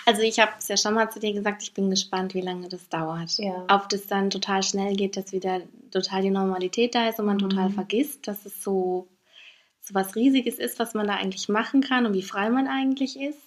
also 0.05 0.21
ich 0.21 0.39
habe 0.39 0.51
es 0.57 0.67
ja 0.67 0.75
schon 0.77 0.93
mal 0.93 1.09
zu 1.09 1.19
dir 1.19 1.33
gesagt, 1.33 1.63
ich 1.63 1.73
bin 1.73 1.89
gespannt, 1.89 2.33
wie 2.33 2.41
lange 2.41 2.67
das 2.67 2.89
dauert. 2.89 3.37
Ja. 3.37 3.65
Ob 3.69 3.87
das 3.89 4.07
dann 4.07 4.29
total 4.29 4.63
schnell 4.63 4.95
geht, 4.95 5.15
dass 5.15 5.31
wieder 5.31 5.61
total 5.91 6.21
die 6.21 6.29
Normalität 6.31 6.95
da 6.95 7.07
ist 7.09 7.19
und 7.19 7.25
man 7.27 7.37
Mhm. 7.37 7.49
total 7.49 7.69
vergisst, 7.69 8.27
dass 8.27 8.45
es 8.45 8.61
so, 8.63 9.07
so 9.81 9.93
was 9.93 10.15
Riesiges 10.15 10.55
ist, 10.59 10.79
was 10.79 10.93
man 10.93 11.07
da 11.07 11.15
eigentlich 11.15 11.47
machen 11.49 11.81
kann 11.81 12.05
und 12.05 12.13
wie 12.13 12.21
frei 12.23 12.49
man 12.49 12.67
eigentlich 12.67 13.19
ist. 13.19 13.39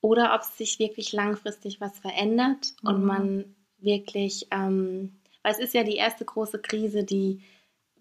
Oder 0.00 0.34
ob 0.34 0.42
sich 0.42 0.78
wirklich 0.78 1.12
langfristig 1.12 1.80
was 1.80 1.98
verändert 1.98 2.74
und 2.82 3.00
Mhm. 3.00 3.06
man 3.06 3.54
wirklich, 3.78 4.48
ähm, 4.50 5.18
weil 5.42 5.52
es 5.52 5.58
ist 5.58 5.74
ja 5.74 5.84
die 5.84 5.96
erste 5.96 6.24
große 6.24 6.60
Krise, 6.60 7.04
die 7.04 7.42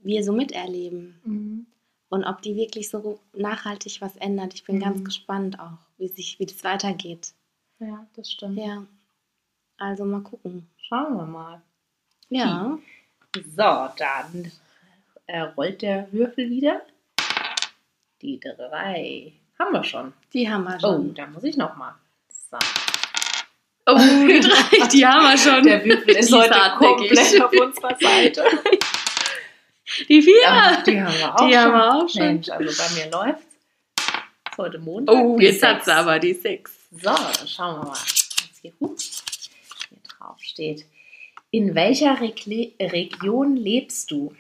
wir 0.04 0.24
so 0.24 0.32
miterleben. 0.34 1.68
Und 2.10 2.24
ob 2.26 2.42
die 2.42 2.56
wirklich 2.56 2.90
so 2.90 3.20
nachhaltig 3.34 4.02
was 4.02 4.16
ändert. 4.18 4.54
Ich 4.54 4.64
bin 4.66 4.78
Mhm. 4.78 4.82
ganz 4.82 5.04
gespannt 5.06 5.60
auch, 5.60 5.78
wie, 5.98 6.08
sich, 6.10 6.40
wie 6.40 6.46
das 6.46 6.64
weitergeht. 6.64 7.32
Ja, 7.80 8.06
das 8.16 8.32
stimmt. 8.32 8.58
Ja, 8.58 8.84
also 9.78 10.04
mal 10.06 10.22
gucken. 10.22 10.68
Schauen 10.78 11.16
wir 11.16 11.26
mal. 11.26 11.62
Ja, 12.30 12.78
So, 13.36 13.88
dann 13.98 14.52
äh, 15.28 15.40
rollt 15.42 15.82
der 15.82 16.12
Würfel 16.12 16.50
wieder. 16.50 16.82
Die 18.22 18.40
drei 18.40 19.32
haben 19.58 19.72
wir 19.74 19.84
schon. 19.84 20.14
die 20.34 20.50
haben 20.50 20.64
wir 20.66 20.76
Oh, 20.78 20.80
schon. 20.80 21.14
da 21.16 21.28
muss 21.28 21.44
ich 21.44 21.56
noch 21.58 21.76
mal. 21.78 21.96
So. 22.30 22.58
Oh, 23.88 23.98
die 23.98 24.40
drei, 24.42 24.88
die 24.90 25.06
haben 25.06 25.24
wir 25.24 25.38
schon. 25.38 25.64
Der 25.64 25.84
Würfel 25.84 26.16
ist 26.18 26.30
Die 26.30 26.36
heute 26.36 26.54
komplett 26.78 27.42
auf 27.42 27.52
unserer 27.54 27.98
Seite. 28.00 28.44
Die 30.10 30.22
vier. 30.22 30.42
Ja, 30.42 30.82
die 30.86 31.02
haben 31.02 31.14
wir 31.18 31.36
auch 31.36 31.48
Die 31.48 31.54
schon. 31.54 31.62
haben 31.62 31.74
wir 31.74 31.94
auch 31.96 32.10
schon. 32.10 32.22
Mensch, 32.26 32.50
also 32.50 32.84
bei 32.84 33.04
mir 33.04 33.12
läuft 33.12 33.44
Ist 34.50 34.58
heute 34.58 34.80
Montag. 34.80 35.16
Oh, 35.16 35.40
jetzt 35.40 35.64
hat 35.64 35.78
sechs. 35.78 35.86
sie 35.86 35.94
aber 35.94 36.20
die 36.20 36.34
Six. 36.34 36.72
So, 36.92 37.10
dann 37.10 37.48
schauen 37.48 37.76
wir 37.76 37.84
mal, 37.86 37.92
was 37.92 38.60
hier, 38.62 38.74
huh, 38.80 38.96
hier 39.90 39.98
drauf 40.18 40.38
steht. 40.40 40.86
In 41.52 41.76
welcher 41.76 42.20
Rekle 42.22 42.72
Region 42.80 43.56
lebst 43.56 44.12
du? 44.12 44.34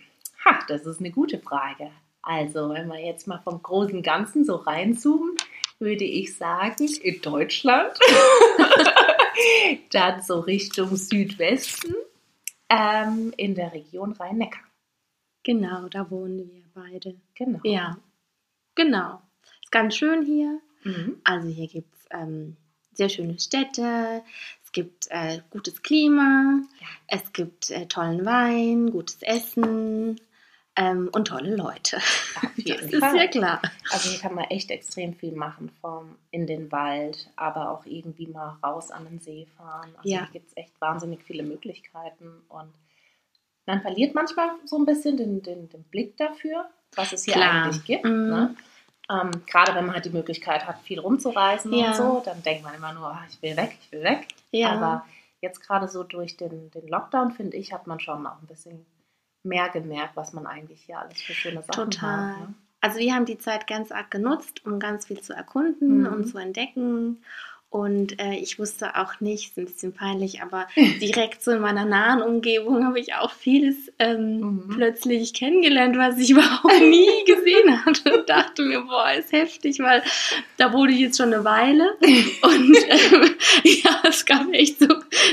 Ha, 0.45 0.59
das 0.67 0.85
ist 0.85 0.99
eine 0.99 1.11
gute 1.11 1.39
Frage. 1.39 1.91
Also, 2.21 2.69
wenn 2.69 2.87
wir 2.87 2.99
jetzt 2.99 3.27
mal 3.27 3.39
vom 3.43 3.61
großen 3.61 4.01
Ganzen 4.03 4.45
so 4.45 4.55
reinzoomen, 4.55 5.35
würde 5.79 6.05
ich 6.05 6.37
sagen, 6.37 6.87
in 7.01 7.21
Deutschland. 7.21 7.97
Dann 9.91 10.21
so 10.21 10.39
Richtung 10.41 10.95
Südwesten, 10.95 11.95
ähm, 12.69 13.33
in 13.37 13.55
der 13.55 13.73
Region 13.73 14.11
Rhein-Neckar. 14.13 14.61
Genau, 15.43 15.87
da 15.89 16.09
wohnen 16.11 16.49
wir 16.51 16.63
beide. 16.73 17.15
Genau. 17.35 17.59
Ja, 17.63 17.97
genau. 18.75 19.21
Ist 19.63 19.71
ganz 19.71 19.95
schön 19.95 20.23
hier. 20.23 20.59
Mhm. 20.83 21.19
Also 21.23 21.47
hier 21.47 21.67
gibt 21.67 21.93
es 21.95 22.05
ähm, 22.11 22.57
sehr 22.93 23.09
schöne 23.09 23.39
Städte, 23.39 24.23
es 24.63 24.71
gibt 24.71 25.07
äh, 25.09 25.39
gutes 25.49 25.81
Klima, 25.81 26.61
Ja. 26.79 26.87
es 27.07 27.33
gibt 27.33 27.69
äh, 27.71 27.85
tollen 27.87 28.25
Wein, 28.25 28.91
gutes 28.91 29.21
Essen 29.21 30.19
ähm, 30.75 31.09
und 31.11 31.27
tolle 31.27 31.55
Leute. 31.55 31.97
Auf 31.97 32.51
Das 32.65 32.81
ist 32.81 33.01
ja 33.01 33.27
klar. 33.27 33.61
Also 33.91 34.09
hier 34.09 34.19
kann 34.19 34.35
man 34.35 34.45
echt 34.45 34.71
extrem 34.71 35.13
viel 35.13 35.33
machen, 35.33 35.69
vom 35.81 36.15
in 36.31 36.47
den 36.47 36.71
Wald, 36.71 37.29
aber 37.35 37.71
auch 37.71 37.85
irgendwie 37.85 38.27
mal 38.27 38.57
raus 38.63 38.91
an 38.91 39.05
den 39.05 39.19
See 39.19 39.47
fahren. 39.57 39.89
Also 39.97 40.09
Ja. 40.09 40.19
hier 40.25 40.33
gibt 40.33 40.47
es 40.49 40.57
echt 40.57 40.79
wahnsinnig 40.81 41.23
viele 41.23 41.43
Möglichkeiten 41.43 42.41
und 42.49 42.73
man 43.71 43.81
verliert 43.81 44.13
manchmal 44.15 44.49
so 44.65 44.77
ein 44.77 44.85
bisschen 44.85 45.17
den, 45.17 45.41
den, 45.41 45.69
den 45.69 45.83
Blick 45.83 46.17
dafür, 46.17 46.69
was 46.95 47.11
es 47.13 47.23
hier 47.25 47.33
Klar. 47.33 47.63
eigentlich 47.65 47.83
gibt. 47.85 48.05
Mhm. 48.05 48.29
Ne? 48.29 48.55
Ähm, 49.09 49.31
Gerade 49.47 49.75
wenn 49.75 49.85
man 49.85 49.95
halt 49.95 50.05
die 50.05 50.09
Möglichkeit 50.11 50.67
hat, 50.67 50.79
viel 50.83 50.99
rumzureisen 50.99 51.73
Ja. 51.73 51.87
und 51.89 51.95
so, 51.95 52.21
dann 52.23 52.41
denkt 52.43 52.63
man 52.63 52.73
immer 52.75 52.93
nur, 52.93 53.07
"Ah, 53.07 53.23
ich 53.29 53.41
will 53.41 53.55
weg, 53.57 53.77
ich 53.81 53.91
will 53.91 54.03
weg. 54.03 54.27
Ja. 54.51 54.71
Aber 54.71 55.05
jetzt 55.41 55.61
gerade 55.65 55.87
so 55.87 56.03
durch 56.03 56.37
den, 56.37 56.71
den 56.71 56.87
Lockdown, 56.87 57.31
finde 57.31 57.57
ich, 57.57 57.73
hat 57.73 57.87
man 57.87 57.99
schon 57.99 58.25
auch 58.27 58.39
ein 58.41 58.47
bisschen 58.47 58.85
mehr 59.43 59.69
gemerkt, 59.69 60.15
was 60.15 60.33
man 60.33 60.45
eigentlich 60.45 60.81
hier 60.83 60.99
alles 60.99 61.21
für 61.21 61.33
schöne 61.33 61.61
Sachen 61.63 61.89
Total. 61.91 62.31
hat. 62.35 62.39
Ne? 62.49 62.53
Also 62.79 62.99
wir 62.99 63.13
haben 63.13 63.25
die 63.25 63.37
Zeit 63.37 63.67
ganz 63.67 63.91
arg 63.91 64.09
genutzt, 64.11 64.65
um 64.65 64.79
ganz 64.79 65.05
viel 65.07 65.21
zu 65.21 65.33
erkunden 65.33 66.01
Mhm. 66.01 66.07
und 66.07 66.25
zu 66.27 66.37
entdecken. 66.37 67.23
Und 67.71 68.19
äh, 68.19 68.33
ich 68.35 68.59
wusste 68.59 68.97
auch 68.97 69.21
nicht, 69.21 69.51
ist 69.51 69.57
ein 69.57 69.63
bisschen 69.65 69.93
peinlich, 69.93 70.41
aber 70.41 70.67
direkt 70.75 71.41
so 71.41 71.51
in 71.51 71.61
meiner 71.61 71.85
nahen 71.85 72.21
Umgebung 72.21 72.85
habe 72.85 72.99
ich 72.99 73.13
auch 73.15 73.31
vieles 73.31 73.77
ähm, 73.97 74.39
Mhm. 74.41 74.69
plötzlich 74.75 75.33
kennengelernt, 75.33 75.97
was 75.97 76.17
ich 76.17 76.29
überhaupt 76.31 76.81
nie 76.81 77.07
gesehen 77.25 77.85
hatte. 77.85 78.13
Und 78.19 78.29
dachte 78.29 78.63
mir, 78.63 78.81
boah, 78.81 79.13
ist 79.17 79.31
heftig, 79.31 79.79
weil 79.79 80.03
da 80.57 80.73
wurde 80.73 80.91
ich 80.91 80.99
jetzt 80.99 81.15
schon 81.17 81.33
eine 81.33 81.45
Weile. 81.45 81.91
Und 82.01 82.75
ähm, 82.89 83.35
ja, 83.63 84.01
es 84.03 84.25
gab 84.25 84.51
echt 84.51 84.79
so 84.79 84.87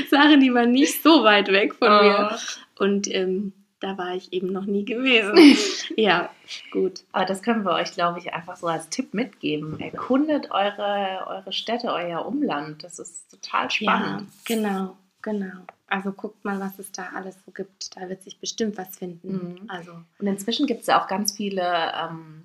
Sachen, 0.09 0.39
die 0.39 0.53
waren 0.53 0.71
nicht 0.71 1.03
so 1.03 1.23
weit 1.25 1.49
weg 1.49 1.75
von 1.75 1.89
mir. 1.89 2.39
Und 2.77 3.13
ähm, 3.13 3.51
da 3.79 3.97
war 3.97 4.13
ich 4.15 4.33
eben 4.33 4.51
noch 4.51 4.65
nie 4.65 4.83
gewesen. 4.85 5.57
ja, 5.97 6.29
gut. 6.71 7.03
Aber 7.11 7.25
das 7.25 7.41
können 7.41 7.63
wir 7.63 7.71
euch, 7.71 7.93
glaube 7.93 8.19
ich, 8.19 8.33
einfach 8.33 8.57
so 8.57 8.67
als 8.67 8.89
Tipp 8.89 9.13
mitgeben. 9.13 9.79
Erkundet 9.79 10.51
eure, 10.51 11.25
eure 11.27 11.53
Städte, 11.53 11.91
euer 11.93 12.25
Umland. 12.25 12.83
Das 12.83 12.99
ist 12.99 13.29
total 13.31 13.63
Ja, 13.65 13.69
spannend. 13.69 14.29
genau, 14.45 14.97
genau. 15.21 15.53
Also 15.87 16.11
guckt 16.11 16.43
mal, 16.45 16.59
was 16.59 16.77
es 16.77 16.91
da 16.91 17.07
alles 17.15 17.35
so 17.45 17.51
gibt. 17.51 17.95
Da 17.95 18.09
wird 18.09 18.21
sich 18.21 18.37
bestimmt 18.39 18.77
was 18.77 18.97
finden. 18.97 19.55
Mhm. 19.61 19.69
Also, 19.69 19.93
Und 20.19 20.27
inzwischen 20.27 20.67
gibt 20.67 20.81
es 20.81 20.87
ja 20.87 21.01
auch 21.01 21.07
ganz 21.07 21.31
viele 21.31 21.93
ähm, 21.99 22.43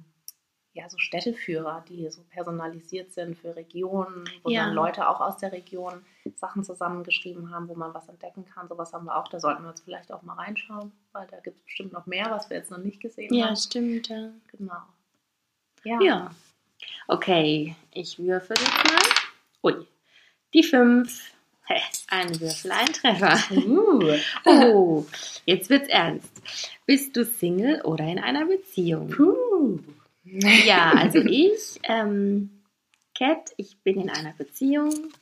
ja, 0.75 0.89
so 0.89 0.99
Städteführer, 0.99 1.85
die 1.89 2.09
so 2.11 2.23
personalisiert 2.31 3.13
sind 3.13 3.39
für 3.39 3.55
Regionen, 3.55 4.29
wo 4.43 4.51
Ja. 4.51 4.65
dann 4.65 4.75
Leute 4.75 5.09
auch 5.09 5.21
aus 5.21 5.37
der 5.37 5.53
Region 5.53 6.05
Sachen 6.35 6.65
zusammengeschrieben 6.65 7.55
haben, 7.55 7.69
wo 7.69 7.77
man 7.77 7.95
was 7.95 8.09
entdecken 8.09 8.45
kann. 8.45 8.67
Sowas 8.69 8.93
haben 8.93 9.07
wir 9.07 9.17
auch. 9.17 9.29
Da 9.29 9.39
sollten 9.39 9.63
wir 9.63 9.71
jetzt 9.71 9.85
vielleicht 9.85 10.13
auch 10.13 10.23
mal 10.23 10.35
reinschauen, 10.35 10.91
weil 11.13 11.29
da 11.29 11.39
gibt 11.41 11.59
es 11.59 11.63
bestimmt 11.63 11.93
noch 11.93 12.07
mehr, 12.07 12.27
was 12.31 12.51
wir 12.51 12.57
jetzt 12.57 12.73
noch 12.73 12.79
nicht 12.79 13.01
gesehen 13.01 13.33
ja, 13.33 13.47
haben. 13.47 13.57
stimmt. 13.57 14.09
Ja. 14.09 14.31
Genau. 14.49 14.83
Ja. 15.85 16.01
ja. 16.03 16.31
Okay, 17.07 17.77
ich 17.93 18.19
würfel 18.19 18.57
jetzt 18.59 18.93
mal. 18.93 19.73
Ui, 19.73 19.87
die 20.53 20.63
fünf. 20.65 21.31
Ein 22.09 22.41
Würfel, 22.41 22.73
ein 22.73 22.87
Treffer. 22.93 23.39
Uh. 23.57 24.13
Oh, 24.45 25.07
jetzt 25.47 25.71
wird's 25.71 25.89
ernst. 25.89 26.31
Bist 26.85 27.17
du 27.17 27.25
Single 27.25 27.81
oder 27.83 28.05
in 28.05 28.19
einer 28.19 28.45
Beziehung? 28.45 29.09
Puh. 29.09 29.44
Ja, 30.25 30.93
also 30.93 31.19
ich, 31.19 31.79
ähm, 31.85 32.63
Cat, 33.15 33.53
ich 33.57 33.79
bin 33.83 34.01
in 34.01 34.11
einer 34.11 34.33
Beziehung. 34.33 35.13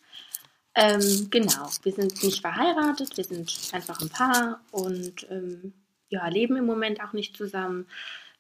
Ähm, 0.75 1.29
genau, 1.31 1.69
wir 1.83 1.93
sind 1.93 2.23
nicht 2.23 2.41
verheiratet, 2.41 3.17
wir 3.17 3.25
sind 3.25 3.53
einfach 3.73 4.01
ein 4.01 4.09
Paar 4.09 4.61
und 4.71 5.27
ähm, 5.31 5.75
ja, 6.09 6.27
leben 6.29 6.57
im 6.57 6.65
Moment 6.67 7.03
auch 7.03 7.13
nicht 7.13 7.37
zusammen. 7.37 7.87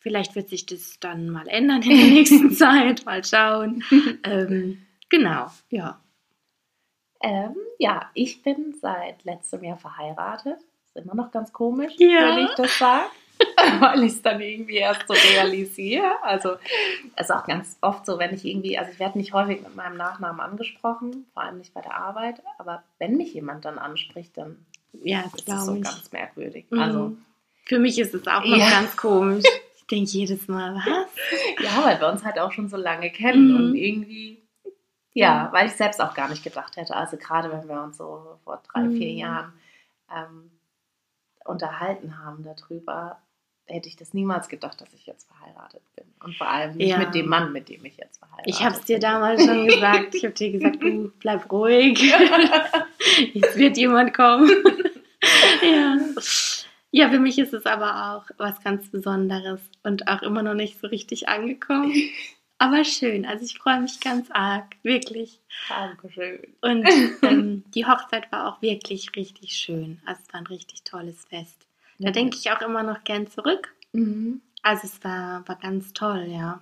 Vielleicht 0.00 0.34
wird 0.34 0.48
sich 0.48 0.64
das 0.66 0.98
dann 1.00 1.28
mal 1.28 1.46
ändern 1.48 1.82
in 1.82 1.90
der 1.98 2.06
nächsten 2.10 2.52
Zeit, 2.52 3.04
mal 3.04 3.22
schauen. 3.24 3.84
Ähm, 4.24 4.86
genau, 5.10 5.48
ja. 5.68 6.00
Ähm, 7.22 7.54
ja, 7.78 8.10
ich 8.14 8.42
bin 8.42 8.74
seit 8.80 9.24
letztem 9.24 9.62
Jahr 9.64 9.76
verheiratet. 9.76 10.58
Ist 10.86 10.96
immer 10.96 11.14
noch 11.14 11.30
ganz 11.30 11.52
komisch, 11.52 11.92
Ja. 11.98 12.36
wenn 12.36 12.46
ich 12.46 12.54
das 12.56 12.78
sage. 12.78 13.06
Weil 13.80 14.02
ich 14.04 14.12
es 14.12 14.22
dann 14.22 14.40
irgendwie 14.40 14.76
erst 14.76 15.06
so 15.08 15.14
realisiere. 15.14 16.22
Also 16.22 16.52
es 17.16 17.28
ist 17.28 17.30
auch 17.30 17.46
ganz 17.46 17.76
oft 17.80 18.04
so, 18.06 18.18
wenn 18.18 18.34
ich 18.34 18.44
irgendwie, 18.44 18.78
also 18.78 18.90
ich 18.92 18.98
werde 18.98 19.18
nicht 19.18 19.32
häufig 19.32 19.62
mit 19.62 19.74
meinem 19.76 19.96
Nachnamen 19.96 20.40
angesprochen, 20.40 21.26
vor 21.34 21.42
allem 21.42 21.58
nicht 21.58 21.72
bei 21.74 21.80
der 21.80 21.94
Arbeit, 21.96 22.42
aber 22.58 22.82
wenn 22.98 23.16
mich 23.16 23.34
jemand 23.34 23.64
dann 23.64 23.78
anspricht, 23.78 24.36
dann 24.36 24.64
Ja, 25.02 25.22
das 25.22 25.34
ist 25.42 25.48
es 25.48 25.66
so 25.66 25.74
ich. 25.76 25.82
ganz 25.82 26.12
merkwürdig. 26.12 26.66
Mhm. 26.70 26.78
Also 26.78 27.16
Für 27.66 27.78
mich 27.78 27.98
ist 27.98 28.14
es 28.14 28.26
auch 28.26 28.44
noch 28.44 28.56
Ja. 28.56 28.70
ganz 28.70 28.96
komisch. 28.96 29.44
Ich 29.76 29.86
denke 29.86 30.10
jedes 30.10 30.48
Mal, 30.48 30.74
was? 30.76 31.06
ja, 31.64 31.84
weil 31.84 32.00
wir 32.00 32.08
uns 32.08 32.24
halt 32.24 32.38
auch 32.38 32.52
schon 32.52 32.68
so 32.68 32.76
lange 32.76 33.10
kennen 33.10 33.50
Mhm. 33.50 33.56
und 33.56 33.74
irgendwie, 33.74 34.42
ja, 35.14 35.48
weil 35.52 35.66
ich 35.66 35.72
selbst 35.74 36.00
auch 36.00 36.14
gar 36.14 36.28
nicht 36.28 36.42
gedacht 36.42 36.76
hätte, 36.76 36.96
also 36.96 37.16
gerade 37.18 37.50
wenn 37.52 37.68
wir 37.68 37.82
uns 37.82 37.98
so 37.98 38.38
vor 38.44 38.62
drei, 38.72 38.80
Mhm. 38.80 38.96
vier 38.96 39.12
Jahren 39.12 39.52
ähm, 40.14 40.50
unterhalten 41.44 42.18
haben 42.24 42.44
darüber, 42.44 43.18
hätte 43.66 43.88
ich 43.88 43.96
das 43.96 44.12
niemals 44.14 44.48
gedacht, 44.48 44.80
dass 44.80 44.92
ich 44.92 45.06
jetzt 45.06 45.26
verheiratet 45.28 45.82
bin. 45.96 46.04
Und 46.22 46.36
vor 46.36 46.48
allem 46.48 46.76
nicht 46.76 46.88
Ja. 46.90 46.98
mit 46.98 47.14
dem 47.14 47.26
Mann, 47.28 47.52
mit 47.52 47.68
dem 47.68 47.84
ich 47.84 47.96
jetzt 47.96 48.18
verheiratet 48.18 48.44
bin. 48.44 48.54
Ich 48.54 48.62
habe 48.64 48.74
es 48.76 48.84
dir 48.84 48.98
damals 48.98 49.44
schon 49.44 49.66
gesagt. 49.68 50.14
Ich 50.14 50.24
habe 50.24 50.34
dir 50.34 50.52
gesagt, 50.52 50.82
du 50.82 51.12
bleib 51.18 51.50
ruhig. 51.50 52.00
Jetzt 53.34 53.56
wird 53.56 53.76
jemand 53.76 54.14
kommen. 54.14 54.50
ja. 55.62 55.96
ja, 56.90 57.10
für 57.10 57.18
mich 57.18 57.38
ist 57.38 57.52
es 57.52 57.66
aber 57.66 58.14
auch 58.16 58.30
was 58.38 58.62
ganz 58.62 58.88
Besonderes 58.90 59.60
und 59.82 60.08
auch 60.08 60.22
immer 60.22 60.42
noch 60.42 60.54
nicht 60.54 60.80
so 60.80 60.86
richtig 60.86 61.28
angekommen. 61.28 61.92
Aber 62.58 62.84
schön. 62.84 63.26
Also 63.26 63.44
ich 63.44 63.58
freue 63.58 63.80
mich 63.80 63.98
ganz 64.00 64.30
arg, 64.30 64.76
wirklich. 64.84 65.40
Dankeschön. 65.68 66.40
Und 66.60 66.88
ähm, 67.22 67.64
die 67.74 67.86
Hochzeit 67.86 68.30
war 68.30 68.46
auch 68.48 68.62
wirklich 68.62 69.14
richtig 69.16 69.52
schön. 69.54 70.00
Also 70.06 70.22
es 70.26 70.32
war 70.32 70.40
ein 70.40 70.46
richtig 70.46 70.84
tolles 70.84 71.24
Fest. 71.24 71.66
Da 72.02 72.10
denke 72.10 72.36
ich 72.36 72.50
auch 72.50 72.60
immer 72.60 72.82
noch 72.82 73.04
gern 73.04 73.28
zurück. 73.28 73.74
Mhm. 73.92 74.42
Also 74.62 74.86
es 74.86 75.02
war, 75.04 75.46
war 75.46 75.56
ganz 75.56 75.92
toll, 75.92 76.26
ja. 76.28 76.60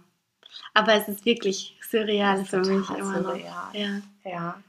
Aber 0.75 0.95
es 0.95 1.09
ist 1.09 1.25
wirklich 1.25 1.79
surreal 1.83 2.41
ist 2.41 2.51
für 2.51 2.59
mich 2.59 2.89
immer 2.91 3.21
noch. 3.21 3.31
surreal. 3.31 3.71
Ja. 3.73 4.01
Ja. 4.25 4.63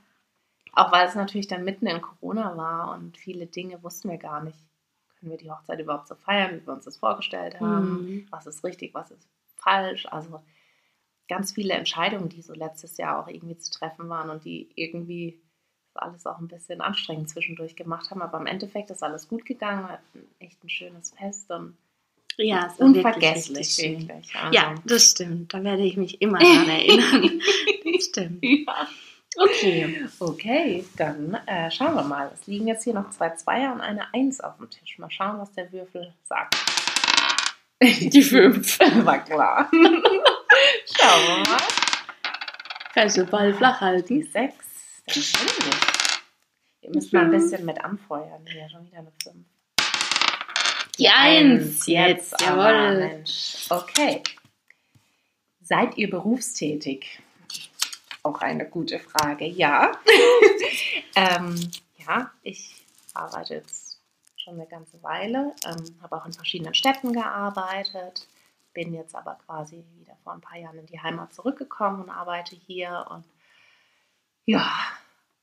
Auch 0.73 0.91
weil 0.91 1.07
es 1.07 1.15
natürlich 1.15 1.47
dann 1.47 1.63
mitten 1.65 1.87
in 1.87 2.01
Corona 2.01 2.55
war 2.55 2.93
und 2.93 3.17
viele 3.17 3.45
Dinge 3.47 3.83
wussten 3.83 4.09
wir 4.09 4.17
gar 4.17 4.43
nicht. 4.43 4.57
Können 5.19 5.31
wir 5.31 5.37
die 5.37 5.51
Hochzeit 5.51 5.79
überhaupt 5.79 6.07
so 6.07 6.15
feiern, 6.15 6.55
wie 6.55 6.65
wir 6.65 6.73
uns 6.73 6.85
das 6.85 6.97
vorgestellt 6.97 7.59
haben? 7.59 8.05
Mhm. 8.05 8.27
Was 8.31 8.47
ist 8.47 8.63
richtig, 8.63 8.93
was 8.93 9.11
ist 9.11 9.27
falsch? 9.57 10.05
Also 10.09 10.41
ganz 11.27 11.51
viele 11.51 11.73
Entscheidungen, 11.73 12.29
die 12.29 12.41
so 12.41 12.53
letztes 12.53 12.97
Jahr 12.97 13.19
auch 13.19 13.27
irgendwie 13.27 13.57
zu 13.57 13.71
treffen 13.71 14.09
waren 14.09 14.29
und 14.29 14.45
die 14.45 14.69
irgendwie 14.75 15.41
alles 15.95 16.25
auch 16.25 16.39
ein 16.39 16.47
bisschen 16.47 16.81
anstrengend 16.81 17.29
zwischendurch 17.29 17.75
gemacht 17.75 18.09
haben. 18.11 18.21
Aber 18.21 18.37
im 18.39 18.45
Endeffekt 18.47 18.89
ist 18.89 19.03
alles 19.03 19.27
gut 19.27 19.45
gegangen, 19.45 19.83
wir 19.83 19.89
hatten 19.93 20.27
echt 20.39 20.63
ein 20.63 20.69
schönes 20.69 21.11
Fest 21.11 21.49
und 21.51 21.75
Ja, 22.37 22.67
es 22.71 22.79
unvergesslich. 22.79 23.77
wirklich, 23.77 24.07
wirklich. 24.09 24.35
Also, 24.35 24.53
Ja, 24.53 24.75
das 24.85 25.11
stimmt. 25.11 25.53
Da 25.53 25.63
werde 25.63 25.83
ich 25.83 25.97
mich 25.97 26.21
immer 26.21 26.39
dran 26.39 26.69
erinnern. 26.69 27.41
das 27.93 28.05
stimmt. 28.05 28.43
ja. 28.43 28.87
Okay. 29.37 30.07
Okay, 30.19 30.83
dann 30.97 31.35
äh, 31.45 31.71
schauen 31.71 31.95
wir 31.95 32.03
mal. 32.03 32.29
Es 32.33 32.47
liegen 32.47 32.67
jetzt 32.67 32.83
hier 32.83 32.93
noch 32.93 33.11
zwei 33.11 33.29
Zweier 33.29 33.71
und 33.73 33.79
eine 33.79 34.13
Eins 34.13 34.41
auf 34.41 34.57
dem 34.57 34.69
Tisch. 34.69 34.97
Mal 34.99 35.09
schauen, 35.09 35.39
was 35.39 35.51
der 35.53 35.71
Würfel 35.71 36.13
sagt. 36.23 36.53
Die 37.81 38.21
fünf. 38.21 38.77
War 39.05 39.23
klar. 39.23 39.69
schauen 39.73 41.27
wir 41.27 41.37
mal. 41.49 41.57
Kannst 42.93 43.15
du 43.17 43.21
den 43.21 43.29
Ball 43.31 43.53
flach 43.53 43.79
Die 43.79 43.85
halten? 43.85 44.23
Sechs. 44.23 44.65
Nicht. 45.15 45.37
Ihr 46.81 46.89
müsst 46.89 47.13
mal 47.13 47.25
ein 47.25 47.31
bisschen 47.31 47.65
mit 47.65 47.83
anfeuern. 47.83 48.45
Hier 48.47 48.69
schon 48.69 48.85
wieder 48.85 48.99
eine 48.99 49.11
Fünf. 49.21 49.45
Die 50.97 51.09
Eins. 51.09 51.85
Jetzt, 51.87 52.41
aber, 52.47 52.71
jawohl. 52.71 52.97
Mensch. 52.99 53.65
Okay. 53.69 54.23
Seid 55.61 55.97
ihr 55.97 56.09
berufstätig? 56.09 57.21
Auch 58.23 58.41
eine 58.41 58.67
gute 58.67 58.99
Frage. 58.99 59.45
Ja. 59.45 59.91
ähm, 61.15 61.71
ja, 61.97 62.31
ich 62.43 62.85
arbeite 63.13 63.55
jetzt 63.55 63.99
schon 64.37 64.55
eine 64.55 64.67
ganze 64.67 65.01
Weile, 65.03 65.53
ähm, 65.65 65.95
habe 66.01 66.15
auch 66.15 66.25
in 66.25 66.33
verschiedenen 66.33 66.73
Städten 66.73 67.13
gearbeitet, 67.13 68.27
bin 68.73 68.93
jetzt 68.93 69.15
aber 69.15 69.37
quasi 69.45 69.83
wieder 69.99 70.15
vor 70.23 70.33
ein 70.33 70.41
paar 70.41 70.57
Jahren 70.57 70.79
in 70.79 70.85
die 70.87 70.99
Heimat 70.99 71.33
zurückgekommen 71.33 72.01
und 72.03 72.09
arbeite 72.09 72.55
hier. 72.55 73.05
Und 73.09 73.25
ja, 74.45 74.71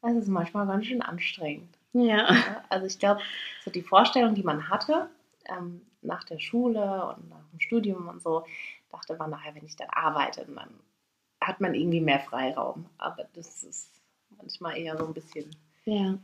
es 0.03 0.17
ist 0.17 0.29
manchmal 0.29 0.67
ganz 0.67 0.87
schön 0.87 1.03
anstrengend. 1.03 1.77
Ja. 1.93 2.33
Ja, 2.33 2.65
also 2.69 2.87
ich 2.87 2.99
glaube, 2.99 3.21
so 3.65 3.71
die 3.71 3.83
Vorstellung, 3.83 4.35
die 4.35 4.43
man 4.43 4.69
hatte 4.69 5.09
ähm, 5.47 5.83
nach 6.03 6.25
der 6.25 6.39
Schule 6.39 7.15
und 7.17 7.29
nach 7.29 7.49
dem 7.51 7.61
Studium 7.61 8.09
und 8.09 8.23
so, 8.23 8.45
dachte, 8.91 9.19
war 9.19 9.29
nachher, 9.29 9.55
wenn 9.55 9.65
ich 9.65 9.77
dann 9.77 9.91
arbeite, 9.91 10.47
dann 10.47 10.71
hat 11.41 11.61
man 11.61 11.75
irgendwie 11.75 12.01
mehr 12.01 12.21
Freiraum. 12.21 12.87
Aber 12.99 13.25
das 13.35 13.65
ist 13.65 14.01
manchmal 14.37 14.77
eher 14.79 14.97
so 14.97 15.07
ein 15.07 15.15
bisschen 15.15 15.51
Ja. 15.85 16.19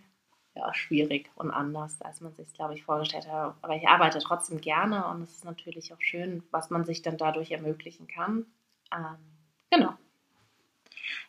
ja, 0.54 0.74
schwierig 0.74 1.30
und 1.34 1.50
anders, 1.50 2.00
als 2.02 2.20
man 2.20 2.34
sich, 2.34 2.52
glaube 2.52 2.74
ich, 2.74 2.84
vorgestellt 2.84 3.26
hat. 3.26 3.54
Aber 3.62 3.76
ich 3.76 3.88
arbeite 3.88 4.18
trotzdem 4.20 4.60
gerne 4.60 5.06
und 5.08 5.22
es 5.22 5.37
ist 5.37 5.44
natürlich 5.44 5.92
auch 5.92 6.00
schön, 6.00 6.42
was 6.50 6.70
man 6.70 6.84
sich 6.84 7.02
dann 7.02 7.16
dadurch 7.16 7.50
ermöglichen 7.50 8.06
kann. 8.06 8.46
Ähm, 8.92 9.16
genau. 9.70 9.94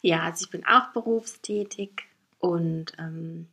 Ja, 0.01 0.23
also 0.23 0.45
ich 0.45 0.51
bin 0.51 0.65
auch 0.65 0.89
berufstätig 0.93 2.03
und 2.39 2.93
ähm, 2.99 3.47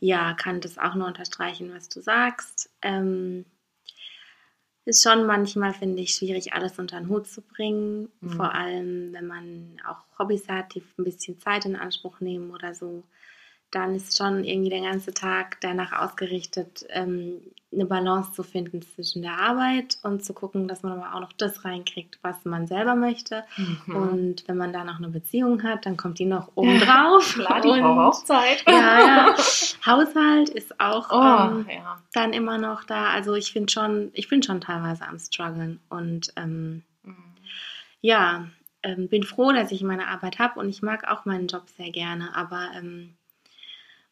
ja, 0.00 0.34
kann 0.34 0.60
das 0.60 0.78
auch 0.78 0.94
nur 0.94 1.06
unterstreichen, 1.06 1.72
was 1.74 1.88
du 1.88 2.00
sagst. 2.00 2.70
Ähm, 2.82 3.44
ist 4.84 5.02
schon 5.02 5.26
manchmal, 5.26 5.72
finde 5.72 6.02
ich, 6.02 6.14
schwierig, 6.14 6.52
alles 6.54 6.78
unter 6.78 6.98
den 6.98 7.08
Hut 7.08 7.28
zu 7.28 7.40
bringen. 7.40 8.08
Mhm. 8.20 8.30
Vor 8.30 8.52
allem, 8.52 9.12
wenn 9.12 9.26
man 9.26 9.80
auch 9.86 10.02
Hobbys 10.18 10.48
hat, 10.48 10.74
die 10.74 10.82
ein 10.98 11.04
bisschen 11.04 11.38
Zeit 11.38 11.64
in 11.64 11.76
Anspruch 11.76 12.20
nehmen 12.20 12.50
oder 12.50 12.74
so. 12.74 13.04
Dann 13.72 13.94
ist 13.96 14.16
schon 14.16 14.44
irgendwie 14.44 14.70
der 14.70 14.82
ganze 14.82 15.12
Tag 15.12 15.56
danach 15.60 15.92
ausgerichtet, 15.92 16.86
ähm, 16.90 17.40
eine 17.72 17.86
Balance 17.86 18.32
zu 18.32 18.42
finden 18.42 18.82
zwischen 18.82 19.22
der 19.22 19.38
Arbeit 19.38 19.96
und 20.02 20.22
zu 20.22 20.34
gucken, 20.34 20.68
dass 20.68 20.82
man 20.82 20.92
aber 20.92 21.14
auch 21.14 21.20
noch 21.20 21.32
das 21.32 21.64
reinkriegt, 21.64 22.18
was 22.20 22.44
man 22.44 22.66
selber 22.66 22.94
möchte. 22.94 23.44
Mhm. 23.56 23.96
Und 23.96 24.44
wenn 24.46 24.58
man 24.58 24.74
da 24.74 24.84
noch 24.84 24.98
eine 24.98 25.08
Beziehung 25.08 25.62
hat, 25.62 25.86
dann 25.86 25.96
kommt 25.96 26.18
die 26.18 26.26
noch 26.26 26.50
oben 26.54 26.78
drauf. 26.80 27.32
Klar, 27.32 27.62
die 27.62 27.68
braucht 27.80 28.14
auch 28.20 28.24
Zeit. 28.24 28.62
ja, 28.68 29.00
ja. 29.00 29.34
Haushalt 29.86 30.50
ist 30.50 30.78
auch 30.78 31.08
Oh, 31.10 31.50
ähm, 31.60 31.66
ja. 31.68 31.98
dann 32.12 32.34
immer 32.34 32.58
noch 32.58 32.84
da. 32.84 33.06
Also 33.06 33.34
ich 33.34 33.52
finde 33.52 33.72
schon, 33.72 34.10
ich 34.12 34.28
bin 34.28 34.42
schon 34.42 34.60
teilweise 34.60 35.06
am 35.08 35.18
struggeln 35.18 35.80
und 35.88 36.32
ähm, 36.36 36.82
Mhm. 37.04 37.16
ja, 38.00 38.46
ähm, 38.84 39.08
bin 39.08 39.22
froh, 39.24 39.50
dass 39.52 39.72
ich 39.72 39.82
meine 39.82 40.08
Arbeit 40.08 40.38
habe 40.38 40.60
und 40.60 40.68
ich 40.68 40.82
mag 40.82 41.08
auch 41.10 41.24
meinen 41.24 41.46
Job 41.48 41.64
sehr 41.76 41.90
gerne, 41.90 42.34
aber 42.36 42.68
ähm, 42.76 43.14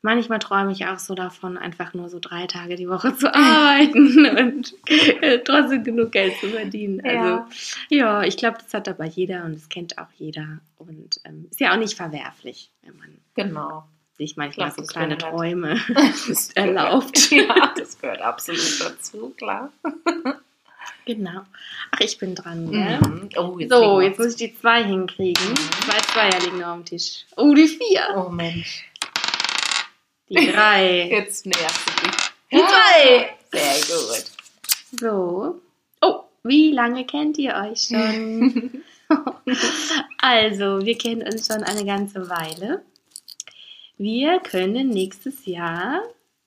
manchmal 0.02 0.38
träume 0.38 0.72
ich 0.72 0.86
auch 0.86 0.98
so 0.98 1.14
davon, 1.14 1.56
einfach 1.58 1.92
nur 1.94 2.08
so 2.08 2.18
drei 2.20 2.46
Tage 2.46 2.76
die 2.76 2.88
Woche 2.88 3.14
zu 3.16 3.32
arbeiten 3.34 4.26
und 4.26 4.74
äh, 4.86 5.38
trotzdem 5.40 5.84
genug 5.84 6.12
Geld 6.12 6.34
zu 6.40 6.48
verdienen. 6.48 7.00
Also 7.04 7.26
Ja. 7.28 7.48
ja, 7.88 8.22
ich 8.22 8.36
glaube, 8.36 8.58
das 8.62 8.72
hat 8.74 8.88
aber 8.88 9.04
jeder 9.04 9.44
und 9.44 9.54
das 9.54 9.68
kennt 9.68 9.98
auch 9.98 10.10
jeder 10.16 10.58
und 10.78 11.20
ähm, 11.24 11.46
ist 11.50 11.60
ja 11.60 11.72
auch 11.72 11.78
nicht 11.78 11.96
verwerflich, 11.96 12.70
wenn 12.82 12.96
man 12.96 13.18
Genau. 13.34 13.84
sich 14.18 14.36
manchmal 14.36 14.70
Klar, 14.70 14.84
so 14.86 14.92
kleine. 14.92 15.16
Träume 15.18 15.78
erlaubt. 16.54 17.30
Ja, 17.30 17.72
das 17.76 17.98
gehört 17.98 18.20
absolut 18.20 18.80
dazu, 18.80 19.32
klar. 19.36 19.70
Genau. 21.06 21.42
Ach, 21.92 22.00
ich 22.00 22.18
bin 22.18 22.34
dran? 22.34 22.66
Mhm. 22.66 23.30
Oh, 23.36 23.58
jetzt 23.58 23.70
So, 23.72 24.00
jetzt 24.00 24.18
muss 24.18 24.28
ich 24.28 24.36
die 24.36 24.54
zwei 24.54 24.84
hinkriegen. 24.84 25.54
Zwei 25.84 25.98
Zweier 26.12 26.40
liegen 26.44 26.62
auf 26.62 26.76
dem 26.76 26.84
Tisch. 26.84 27.24
Oh, 27.36 27.52
die 27.54 27.66
vier. 27.66 28.02
Oh 28.16 28.28
Mensch, 28.28 28.84
Die 30.30 30.52
drei. 30.52 31.08
jetzt 31.10 31.44
näherst 31.44 31.80
du 31.88 32.06
dich. 32.06 32.16
Die 32.52 32.56
drei. 32.58 33.36
Sehr 33.52 33.96
gut. 33.96 35.00
So. 35.00 35.60
Oh, 36.00 36.20
wie 36.44 36.72
lange 36.72 37.04
kennt 37.04 37.36
ihr 37.38 37.54
euch 37.54 37.88
schon? 37.88 38.82
also, 40.18 40.84
wir 40.84 40.96
kennen 40.96 41.22
uns 41.22 41.48
schon 41.48 41.62
eine 41.64 41.84
ganze 41.84 42.30
Weile. 42.30 42.82
Wir 43.98 44.40
können 44.40 44.88
nächstes 44.88 45.44
Jahr 45.46 46.00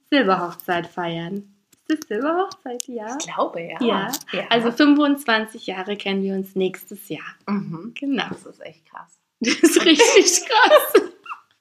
Silberhochzeit 0.10 0.88
feiern. 0.88 1.54
Ist 1.88 2.02
das 2.02 2.08
Silberhochzeit? 2.08 2.88
Ja. 2.88 3.18
Ich 3.20 3.26
glaube, 3.26 3.62
ja. 3.62 3.78
Ja. 3.82 4.12
Also 4.50 4.72
25 4.72 5.68
Jahre 5.68 5.98
kennen 5.98 6.24
wir 6.24 6.34
uns 6.34 6.56
nächstes 6.56 7.10
Jahr. 7.10 7.36
mhm. 7.48 7.94
Genau. 8.00 8.26
das 8.30 8.46
ist 8.46 8.62
echt 8.62 8.86
krass. 8.86 9.20
Das 9.42 9.56
ist 9.56 9.86
richtig 9.86 10.46
krass. 10.46 11.13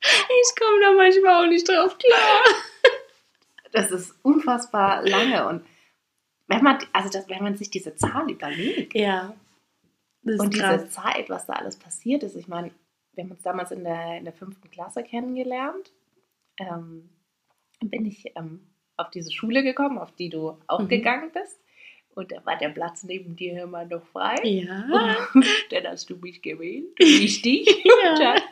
Ich 0.04 0.58
komme 0.60 0.80
da 0.80 0.92
manchmal 0.92 1.44
auch 1.44 1.48
nicht 1.48 1.68
drauf 1.68 1.96
klar. 1.98 2.44
Das 3.72 3.90
ist 3.90 4.14
unfassbar 4.22 5.02
lange 5.08 5.46
und 5.48 5.64
wenn 6.48 6.62
man, 6.62 6.78
also 6.92 7.08
das, 7.08 7.28
wenn 7.28 7.42
man 7.42 7.56
sich 7.56 7.70
diese 7.70 7.94
Zahl 7.94 8.30
überlegt 8.30 8.94
Ja. 8.94 9.34
Und 10.24 10.54
krass. 10.54 10.82
diese 10.82 10.90
Zeit, 10.90 11.30
was 11.30 11.46
da 11.46 11.54
alles 11.54 11.76
passiert 11.76 12.22
ist, 12.22 12.36
ich 12.36 12.48
meine, 12.48 12.70
wir 13.14 13.24
haben 13.24 13.30
uns 13.30 13.42
damals 13.42 13.70
in 13.70 13.84
der, 13.84 14.18
in 14.18 14.24
der 14.24 14.32
fünften 14.34 14.70
Klasse 14.70 15.02
kennengelernt, 15.02 15.90
ähm, 16.58 17.08
bin 17.80 18.04
ich 18.06 18.32
ähm, 18.36 18.60
auf 18.96 19.10
diese 19.10 19.32
Schule 19.32 19.62
gekommen, 19.62 19.98
auf 19.98 20.12
die 20.12 20.28
du 20.28 20.58
auch 20.66 20.80
Mhm. 20.80 20.88
gegangen 20.88 21.30
bist. 21.32 21.58
Und 22.14 22.30
da 22.30 22.44
war 22.44 22.58
der 22.58 22.68
Platz 22.68 23.02
neben 23.04 23.36
dir 23.36 23.62
immer 23.62 23.86
noch 23.86 24.04
frei. 24.08 24.36
Ja. 24.44 25.16
Dann 25.70 25.86
hast 25.86 26.10
du 26.10 26.16
mich 26.16 26.42
gewählt 26.42 26.84
und 27.00 27.06
ich 27.06 27.40
dich. 27.40 27.66
Ja. 28.04 28.10
Und 28.12 28.18
dann 28.20 28.42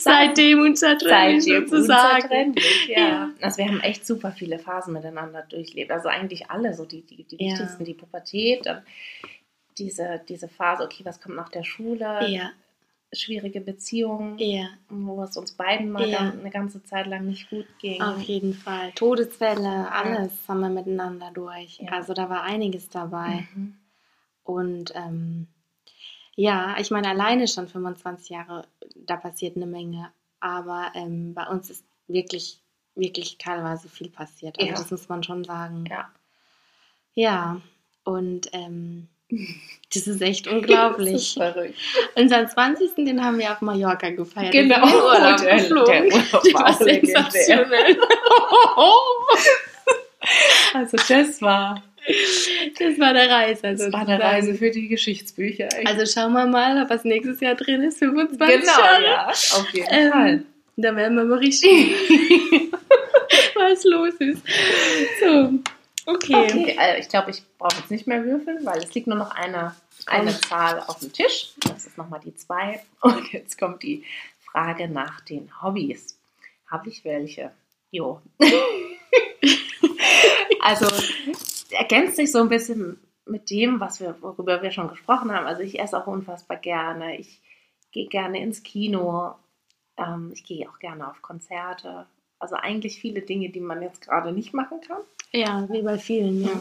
Seitdem 0.00 0.60
unzertrennlich 0.60 1.44
Seitdem 1.44 1.68
sozusagen. 1.68 2.14
unzertrennlich, 2.16 2.88
ja. 2.88 2.98
Ja. 2.98 3.30
Also 3.40 3.58
wir 3.58 3.66
haben 3.66 3.80
echt 3.80 4.06
super 4.06 4.32
viele 4.32 4.58
Phasen 4.58 4.92
miteinander 4.92 5.42
durchlebt. 5.48 5.90
Also 5.90 6.08
eigentlich 6.08 6.50
alle, 6.50 6.74
so 6.74 6.84
die, 6.84 7.02
die, 7.02 7.24
die 7.24 7.36
Ja. 7.44 7.52
wichtigsten, 7.52 7.84
die 7.84 7.94
Pubertät, 7.94 8.66
dann 8.66 8.82
diese, 9.78 10.20
diese 10.28 10.48
Phase, 10.48 10.84
okay, 10.84 11.04
was 11.04 11.20
kommt 11.20 11.36
nach 11.36 11.48
der 11.48 11.64
Schule, 11.64 12.26
Ja, 12.28 12.50
schwierige 13.14 13.60
Beziehungen, 13.60 14.38
ja, 14.38 14.68
wo 14.88 15.22
es 15.22 15.36
uns 15.36 15.52
beiden 15.52 15.90
mal 15.90 16.10
gan- 16.10 16.38
eine 16.40 16.50
ganze 16.50 16.82
Zeit 16.84 17.06
lang 17.06 17.26
nicht 17.26 17.48
gut 17.50 17.66
ging. 17.80 18.00
auf 18.02 18.20
jeden 18.22 18.54
Fall. 18.54 18.92
Todesfälle, 18.94 19.90
alles 19.92 20.32
haben 20.48 20.60
wir 20.60 20.68
miteinander 20.70 21.30
durch. 21.34 21.80
Also 21.90 22.14
da 22.14 22.28
war 22.30 22.42
einiges 22.42 22.88
dabei. 22.88 23.46
Mhm. 23.54 23.74
Und 24.44 24.92
ähm, 24.96 25.46
ja, 26.34 26.76
ich 26.78 26.90
meine, 26.90 27.08
alleine 27.10 27.46
schon 27.48 27.68
25 27.68 28.30
Jahre, 28.30 28.66
da 28.96 29.16
passiert 29.16 29.56
eine 29.56 29.66
Menge. 29.66 30.10
Aber 30.40 30.90
ähm, 30.94 31.34
bei 31.34 31.46
uns 31.46 31.70
ist 31.70 31.84
wirklich, 32.08 32.60
wirklich 32.94 33.38
teilweise 33.38 33.88
viel 33.88 34.08
passiert. 34.10 34.58
Also 34.58 34.70
Ja. 34.70 34.76
das 34.78 34.90
muss 34.90 35.08
man 35.08 35.22
schon 35.22 35.44
sagen. 35.44 35.84
Ja. 35.88 36.10
Ja, 37.14 37.60
und 38.04 38.48
ähm, 38.52 39.08
das 39.94 40.06
ist 40.06 40.20
echt 40.22 40.46
Das 40.46 40.52
ist 40.54 40.58
unglaublich. 40.58 41.34
verrückt. 41.34 41.78
Unseren 42.16 42.48
20. 42.48 42.94
den 42.96 43.24
haben 43.24 43.38
wir 43.38 43.52
auf 43.52 43.60
Mallorca 43.60 44.10
gefeiert. 44.10 44.52
Genau. 44.52 44.86
In 44.86 44.94
Urlaub 44.94 45.36
Der- 45.36 45.56
geflogen. 45.56 45.86
der 45.86 46.04
Urlaub 46.04 46.32
war 46.54 46.64
war 46.64 46.72
sensationell. 46.74 47.98
Also 50.74 50.96
das 51.08 51.42
war, 51.42 51.82
Das 52.78 52.98
war 52.98 53.12
der 53.14 53.30
Reise. 53.30 53.62
das 53.62 53.92
war 53.92 54.00
eine 54.00 54.18
Reise 54.18 54.54
für 54.54 54.70
die 54.70 54.88
Geschichtsbücher. 54.88 55.68
Also 55.84 56.04
schauen 56.06 56.32
wir 56.32 56.46
mal, 56.46 56.88
was 56.88 57.04
nächstes 57.04 57.40
Jahr 57.40 57.54
drin 57.54 57.82
ist. 57.82 57.98
25 57.98 58.60
genau, 58.60 58.78
Jahre. 58.80 59.04
ja, 59.04 59.28
auf 59.28 59.68
jeden 59.72 59.86
Ähm, 59.90 60.10
Fall. 60.12 60.42
Da 60.76 60.96
werden 60.96 61.16
wir 61.16 61.24
berichten, 61.26 61.68
was 63.54 63.84
los 63.84 64.14
ist. 64.18 64.42
So, 65.20 65.52
okay. 66.06 66.34
Okay, 66.50 66.76
also 66.78 66.98
ich 67.00 67.08
glaube, 67.08 67.30
ich 67.30 67.42
brauche 67.58 67.76
jetzt 67.78 67.90
nicht 67.90 68.06
mehr 68.06 68.24
würfeln, 68.24 68.64
weil 68.64 68.78
es 68.82 68.92
liegt 68.94 69.06
nur 69.06 69.18
noch 69.18 69.30
eine, 69.32 69.76
eine 70.06 70.40
Zahl 70.40 70.80
auf 70.86 70.98
dem 71.00 71.12
Tisch. 71.12 71.52
Das 71.60 71.86
ist 71.86 71.98
nochmal 71.98 72.20
die 72.24 72.34
zwei. 72.34 72.82
Und 73.00 73.32
jetzt 73.32 73.58
kommt 73.58 73.82
die 73.82 74.02
Frage 74.50 74.88
nach 74.88 75.20
den 75.20 75.50
Hobbys. 75.62 76.18
Habe 76.70 76.88
ich 76.88 77.04
welche? 77.04 77.52
Jo. 77.90 78.20
also 80.60 80.86
ergänzt 81.72 82.16
sich 82.16 82.32
so 82.32 82.40
ein 82.40 82.48
bisschen 82.48 83.00
mit 83.26 83.50
dem, 83.50 83.80
was 83.80 84.00
wir, 84.00 84.20
worüber 84.20 84.62
wir 84.62 84.70
schon 84.70 84.88
gesprochen 84.88 85.32
haben. 85.32 85.46
Also 85.46 85.62
ich 85.62 85.78
esse 85.78 85.96
auch 85.96 86.06
unfassbar 86.06 86.56
gerne. 86.56 87.18
Ich 87.18 87.40
gehe 87.92 88.08
gerne 88.08 88.40
ins 88.40 88.62
Kino. 88.62 89.34
Ähm, 89.96 90.30
ich 90.32 90.44
gehe 90.44 90.68
auch 90.68 90.78
gerne 90.78 91.08
auf 91.08 91.22
Konzerte. 91.22 92.06
Also 92.38 92.56
eigentlich 92.56 93.00
viele 93.00 93.22
Dinge, 93.22 93.50
die 93.50 93.60
man 93.60 93.82
jetzt 93.82 94.02
gerade 94.02 94.32
nicht 94.32 94.52
machen 94.52 94.80
kann. 94.80 95.00
Ja, 95.30 95.68
wie 95.70 95.82
bei 95.82 95.98
vielen, 95.98 96.42
ja. 96.42 96.60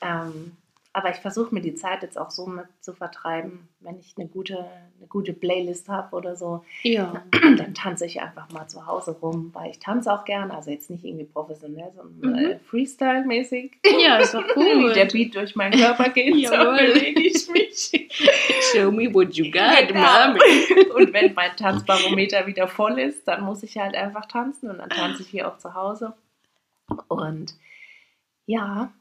Ähm, 0.00 0.56
aber 0.96 1.10
ich 1.10 1.16
versuche 1.16 1.54
mir 1.54 1.60
die 1.60 1.74
Zeit 1.74 2.02
jetzt 2.02 2.16
auch 2.18 2.30
so 2.30 2.46
mit 2.46 2.64
zu 2.80 2.94
vertreiben, 2.94 3.68
wenn 3.80 3.98
ich 3.98 4.14
eine 4.16 4.26
gute, 4.26 4.56
eine 4.98 5.06
gute 5.08 5.34
Playlist 5.34 5.90
habe 5.90 6.16
oder 6.16 6.36
so, 6.36 6.64
Ja, 6.82 7.22
dann 7.32 7.74
tanze 7.74 8.06
ich 8.06 8.22
einfach 8.22 8.50
mal 8.50 8.66
zu 8.66 8.86
Hause 8.86 9.10
rum, 9.20 9.50
weil 9.52 9.70
ich 9.70 9.78
tanze 9.78 10.10
auch 10.10 10.24
gerne, 10.24 10.54
also 10.54 10.70
jetzt 10.70 10.88
nicht 10.88 11.04
irgendwie 11.04 11.26
professionell, 11.26 11.92
sondern 11.94 12.32
Mhm. 12.32 12.50
äh, 12.52 12.58
Freestyle-mäßig. 12.70 13.72
ja 14.00 14.16
ist 14.16 14.32
doch 14.32 14.42
Wie 14.56 14.84
cool. 14.84 14.94
der 14.94 15.04
Beat 15.04 15.34
durch 15.34 15.54
meinen 15.54 15.78
Körper 15.78 16.08
geht, 16.08 16.48
so 16.48 16.54
bewege 16.56 17.20
ich 17.20 17.46
mich. 17.50 18.08
Show 18.72 18.90
me 18.90 19.12
what 19.12 19.34
you 19.34 19.50
got, 19.50 19.88
Genau. 19.88 20.00
mommy. 20.00 20.40
Und 20.94 21.12
wenn 21.12 21.34
mein 21.34 21.54
Tanzbarometer 21.56 22.46
wieder 22.46 22.68
voll 22.68 22.98
ist, 22.98 23.28
dann 23.28 23.42
muss 23.44 23.62
ich 23.62 23.76
halt 23.76 23.94
einfach 23.94 24.24
tanzen 24.26 24.70
und 24.70 24.78
dann 24.78 24.88
tanze 24.88 25.20
ich 25.22 25.28
hier 25.28 25.46
auch 25.46 25.58
zu 25.58 25.74
Hause. 25.74 26.14
Und 27.08 27.54
ja, 28.46 28.92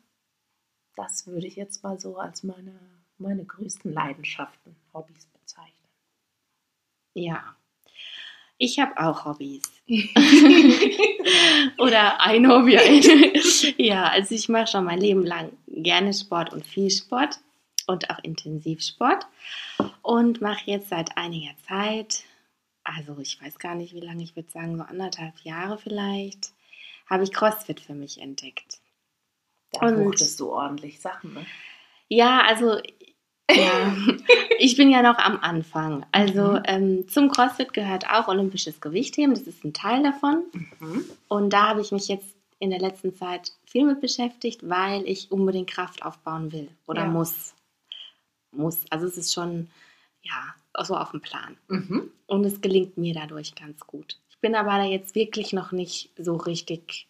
das 0.95 1.27
würde 1.27 1.47
ich 1.47 1.55
jetzt 1.55 1.83
mal 1.83 1.99
so 1.99 2.17
als 2.17 2.43
meine, 2.43 2.79
meine 3.17 3.45
größten 3.45 3.93
Leidenschaften, 3.93 4.75
Hobbys 4.93 5.27
bezeichnen. 5.27 5.89
Ja. 7.13 7.55
Ich 8.57 8.79
habe 8.79 8.97
auch 8.97 9.25
Hobbys. 9.25 9.63
Oder 11.77 12.21
ein 12.21 12.49
Hobby. 12.49 12.75
ja, 13.77 14.05
also 14.05 14.33
ich 14.33 14.47
mache 14.47 14.67
schon 14.67 14.85
mein 14.85 14.99
Leben 14.99 15.25
lang 15.25 15.51
gerne 15.67 16.13
Sport 16.13 16.53
und 16.53 16.65
viel 16.65 16.89
Sport. 16.89 17.39
und 17.87 18.09
auch 18.09 18.19
Intensivsport 18.23 19.27
und 20.01 20.41
mache 20.41 20.71
jetzt 20.71 20.89
seit 20.89 21.17
einiger 21.17 21.55
Zeit, 21.67 22.23
also 22.83 23.17
ich 23.19 23.41
weiß 23.41 23.59
gar 23.59 23.75
nicht 23.75 23.93
wie 23.93 23.99
lange, 23.99 24.23
ich 24.23 24.35
würde 24.35 24.49
sagen 24.49 24.77
so 24.77 24.83
anderthalb 24.83 25.37
Jahre 25.41 25.77
vielleicht, 25.77 26.53
habe 27.09 27.23
ich 27.23 27.33
CrossFit 27.33 27.79
für 27.79 27.93
mich 27.93 28.19
entdeckt. 28.19 28.79
Da 29.81 29.91
buchtest 29.91 30.39
du 30.39 30.51
ordentlich 30.51 30.99
Sachen, 30.99 31.33
ne? 31.33 31.45
Ja, 32.07 32.41
also 32.47 32.79
ja, 33.51 33.95
ich 34.59 34.75
bin 34.75 34.89
ja 34.89 35.01
noch 35.01 35.17
am 35.17 35.39
Anfang. 35.39 36.05
Also 36.11 36.53
mhm. 36.53 36.63
ähm, 36.65 37.07
zum 37.07 37.29
CrossFit 37.29 37.73
gehört 37.73 38.09
auch 38.09 38.27
olympisches 38.27 38.81
Gewichtheben. 38.81 39.33
Das 39.33 39.43
ist 39.43 39.63
ein 39.63 39.73
Teil 39.73 40.03
davon. 40.03 40.43
Mhm. 40.79 41.05
Und 41.27 41.51
da 41.51 41.69
habe 41.69 41.81
ich 41.81 41.91
mich 41.91 42.07
jetzt 42.07 42.35
in 42.59 42.69
der 42.69 42.79
letzten 42.79 43.13
Zeit 43.15 43.51
viel 43.65 43.85
mit 43.85 44.01
beschäftigt, 44.01 44.67
weil 44.67 45.07
ich 45.07 45.31
unbedingt 45.31 45.69
Kraft 45.69 46.03
aufbauen 46.03 46.51
will 46.51 46.69
oder 46.87 47.03
ja. 47.03 47.07
muss. 47.07 47.53
Muss. 48.51 48.79
Also 48.89 49.05
es 49.05 49.17
ist 49.17 49.33
schon, 49.33 49.69
ja, 50.21 50.55
so 50.83 50.95
auf 50.95 51.11
dem 51.11 51.21
Plan. 51.21 51.57
Mhm. 51.67 52.11
Und 52.27 52.45
es 52.45 52.61
gelingt 52.61 52.97
mir 52.97 53.13
dadurch 53.13 53.53
ganz 53.55 53.85
gut. 53.85 54.17
Ich 54.29 54.39
bin 54.39 54.55
aber 54.55 54.77
da 54.77 54.83
jetzt 54.83 55.15
wirklich 55.15 55.53
noch 55.53 55.71
nicht 55.71 56.09
so 56.17 56.35
richtig 56.35 57.07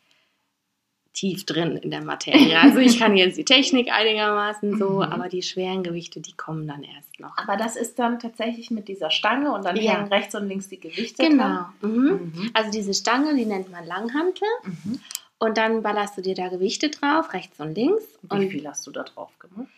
tief 1.15 1.45
drin 1.45 1.77
in 1.77 1.89
der 1.89 2.01
Materie. 2.01 2.59
Also 2.59 2.77
ich 2.77 2.99
kann 2.99 3.15
jetzt 3.15 3.37
die 3.37 3.45
Technik 3.45 3.91
einigermaßen 3.91 4.77
so, 4.77 4.89
mhm. 4.89 5.01
aber 5.01 5.29
die 5.29 5.41
schweren 5.41 5.81
Gewichte, 5.81 6.19
die 6.19 6.33
kommen 6.33 6.67
dann 6.67 6.83
erst 6.83 7.19
noch. 7.19 7.37
Aber 7.37 7.55
das 7.57 7.75
ist 7.75 7.97
dann 7.97 8.19
tatsächlich 8.19 8.69
mit 8.69 8.87
dieser 8.87 9.09
Stange 9.09 9.51
und 9.53 9.65
dann 9.65 9.77
ja. 9.77 9.93
hängen 9.93 10.11
rechts 10.11 10.35
und 10.35 10.47
links 10.47 10.67
die 10.67 10.79
Gewichte 10.79 11.27
Genau. 11.27 11.65
Mhm. 11.81 12.31
Mhm. 12.35 12.51
Also 12.53 12.69
diese 12.69 12.93
Stange, 12.93 13.33
die 13.35 13.45
nennt 13.45 13.71
man 13.71 13.85
Langhantel. 13.85 14.47
Mhm. 14.63 14.99
Und 15.37 15.57
dann 15.57 15.81
ballerst 15.81 16.17
du 16.17 16.21
dir 16.21 16.35
da 16.35 16.49
Gewichte 16.49 16.89
drauf, 16.89 17.33
rechts 17.33 17.59
und 17.59 17.75
links. 17.75 18.03
Wie 18.21 18.35
und 18.35 18.49
viel 18.49 18.67
hast 18.67 18.85
du 18.85 18.91
da 18.91 19.03
drauf 19.03 19.31
gemacht? 19.39 19.69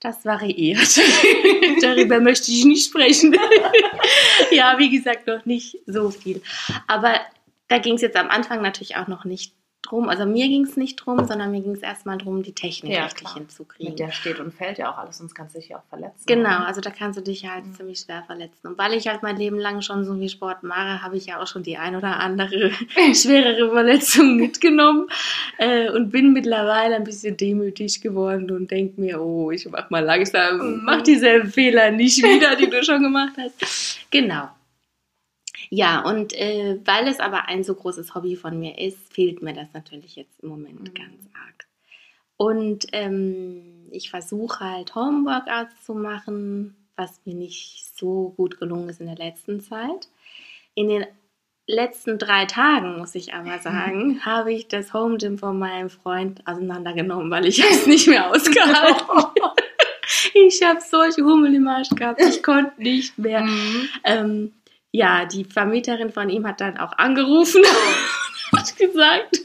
Das 0.00 0.24
variiert. 0.24 0.78
Darüber 1.82 2.20
möchte 2.20 2.50
ich 2.50 2.64
nicht 2.64 2.86
sprechen. 2.86 3.36
ja, 4.50 4.78
wie 4.78 4.88
gesagt, 4.88 5.26
noch 5.26 5.44
nicht 5.44 5.76
so 5.86 6.10
viel. 6.10 6.42
Aber 6.86 7.14
da 7.68 7.78
ging 7.78 7.94
es 7.94 8.00
jetzt 8.00 8.16
am 8.16 8.28
Anfang 8.28 8.62
natürlich 8.62 8.96
auch 8.96 9.08
noch 9.08 9.24
nicht 9.24 9.52
drum, 9.82 10.08
also 10.08 10.26
mir 10.26 10.48
ging 10.48 10.64
es 10.64 10.76
nicht 10.76 10.96
drum, 10.96 11.26
sondern 11.26 11.50
mir 11.50 11.60
ging 11.62 11.72
es 11.72 11.82
erstmal 11.82 12.18
darum, 12.18 12.42
die 12.42 12.52
Technik 12.52 12.92
ja, 12.92 13.04
richtig 13.04 13.20
klar. 13.20 13.34
hinzukriegen. 13.34 13.92
Mit 13.92 13.98
der 13.98 14.12
steht 14.12 14.38
und 14.38 14.52
fällt 14.52 14.78
ja 14.78 14.92
auch 14.92 14.98
alles, 14.98 15.18
sonst 15.18 15.34
kannst 15.34 15.54
du 15.54 15.58
dich 15.58 15.70
ja 15.70 15.78
auch 15.78 15.84
verletzen. 15.88 16.24
Genau, 16.26 16.48
oder? 16.48 16.66
also 16.66 16.80
da 16.80 16.90
kannst 16.90 17.18
du 17.18 17.22
dich 17.22 17.48
halt 17.48 17.66
mhm. 17.66 17.74
ziemlich 17.74 18.00
schwer 18.00 18.22
verletzen. 18.26 18.68
Und 18.68 18.78
weil 18.78 18.92
ich 18.94 19.08
halt 19.08 19.22
mein 19.22 19.36
Leben 19.36 19.58
lang 19.58 19.82
schon 19.82 20.04
so 20.04 20.14
viel 20.14 20.28
Sport 20.28 20.62
mache, 20.62 21.02
habe 21.02 21.16
ich 21.16 21.26
ja 21.26 21.40
auch 21.40 21.46
schon 21.46 21.62
die 21.62 21.78
ein 21.78 21.96
oder 21.96 22.20
andere 22.20 22.70
schwerere 23.14 23.70
Verletzung 23.70 24.36
mitgenommen 24.36 25.08
äh, 25.58 25.90
und 25.90 26.10
bin 26.10 26.32
mittlerweile 26.32 26.96
ein 26.96 27.04
bisschen 27.04 27.36
demütig 27.36 28.00
geworden 28.00 28.50
und 28.50 28.70
denke 28.70 29.00
mir, 29.00 29.20
oh, 29.20 29.50
ich 29.50 29.68
mach 29.70 29.90
mal 29.90 30.04
langsam, 30.04 30.58
mhm. 30.58 30.84
mach 30.84 31.02
dieselben 31.02 31.50
Fehler 31.50 31.90
nicht 31.90 32.22
wieder, 32.22 32.56
die 32.56 32.68
du 32.68 32.82
schon 32.84 33.02
gemacht 33.02 33.32
hast. 33.38 34.00
Genau. 34.10 34.48
Ja, 35.70 36.00
und 36.00 36.32
äh, 36.34 36.80
weil 36.84 37.06
es 37.06 37.20
aber 37.20 37.46
ein 37.46 37.62
so 37.62 37.74
großes 37.74 38.14
Hobby 38.14 38.34
von 38.34 38.58
mir 38.58 38.76
ist, 38.78 39.12
fehlt 39.12 39.40
mir 39.40 39.54
das 39.54 39.68
natürlich 39.72 40.16
jetzt 40.16 40.40
im 40.40 40.48
Moment 40.48 40.80
mhm. 40.80 40.94
ganz 40.94 41.28
arg. 41.32 41.66
Und 42.36 42.86
ähm, 42.92 43.86
ich 43.92 44.10
versuche 44.10 44.64
halt 44.64 44.94
Homeworkouts 44.96 45.84
zu 45.84 45.94
machen, 45.94 46.74
was 46.96 47.20
mir 47.24 47.34
nicht 47.34 47.86
so 47.96 48.34
gut 48.36 48.58
gelungen 48.58 48.88
ist 48.88 49.00
in 49.00 49.06
der 49.06 49.16
letzten 49.16 49.60
Zeit. 49.60 50.08
In 50.74 50.88
den 50.88 51.06
letzten 51.68 52.18
drei 52.18 52.46
Tagen, 52.46 52.98
muss 52.98 53.14
ich 53.14 53.32
aber 53.32 53.58
sagen, 53.62 54.24
habe 54.24 54.52
ich 54.52 54.66
das 54.66 54.92
Home 54.92 55.18
Gym 55.18 55.38
von 55.38 55.56
meinem 55.56 55.88
Freund 55.88 56.44
auseinandergenommen, 56.46 57.30
weil 57.30 57.46
ich 57.46 57.62
es 57.62 57.86
nicht 57.86 58.08
mehr 58.08 58.28
ausgehalten 58.28 59.06
habe. 59.08 59.54
ich 60.34 60.62
habe 60.64 60.80
solche 60.80 61.22
Hummel 61.22 61.54
im 61.54 61.68
Arsch 61.68 61.90
gehabt, 61.90 62.20
ich 62.20 62.42
konnte 62.42 62.82
nicht 62.82 63.16
mehr. 63.18 63.42
Mhm. 63.42 63.88
Ähm, 64.02 64.52
ja, 64.92 65.24
die 65.24 65.44
Vermieterin 65.44 66.10
von 66.10 66.30
ihm 66.30 66.46
hat 66.46 66.60
dann 66.60 66.78
auch 66.78 66.92
angerufen 66.98 67.62
und 68.52 68.58
hat 68.58 68.76
gesagt, 68.76 69.40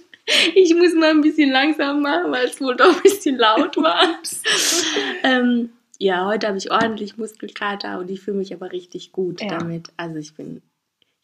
ich 0.56 0.74
muss 0.74 0.94
mal 0.94 1.12
ein 1.12 1.22
bisschen 1.22 1.52
langsam 1.52 2.02
machen, 2.02 2.32
weil 2.32 2.48
es 2.48 2.60
wohl 2.60 2.76
doch 2.76 2.96
ein 2.96 3.02
bisschen 3.04 3.38
laut 3.38 3.78
war. 3.78 4.20
ähm, 5.24 5.72
ja, 6.00 6.26
heute 6.26 6.48
habe 6.48 6.58
ich 6.58 6.72
ordentlich 6.72 7.18
Muskelkater 7.18 8.00
und 8.00 8.10
ich 8.10 8.22
fühle 8.22 8.38
mich 8.38 8.54
aber 8.54 8.72
richtig 8.72 9.12
gut 9.12 9.42
ja. 9.42 9.48
damit. 9.48 9.92
Also 9.98 10.18
ich 10.18 10.34
bin 10.34 10.62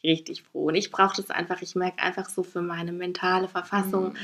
richtig 0.04 0.44
froh. 0.44 0.68
Und 0.68 0.76
ich 0.76 0.92
brauche 0.92 1.16
das 1.16 1.30
einfach, 1.30 1.62
ich 1.62 1.76
merke 1.76 2.02
einfach 2.02 2.30
so 2.30 2.44
für 2.44 2.62
meine 2.62 2.92
mentale 2.92 3.48
Verfassung. 3.48 4.10
Mhm. 4.10 4.18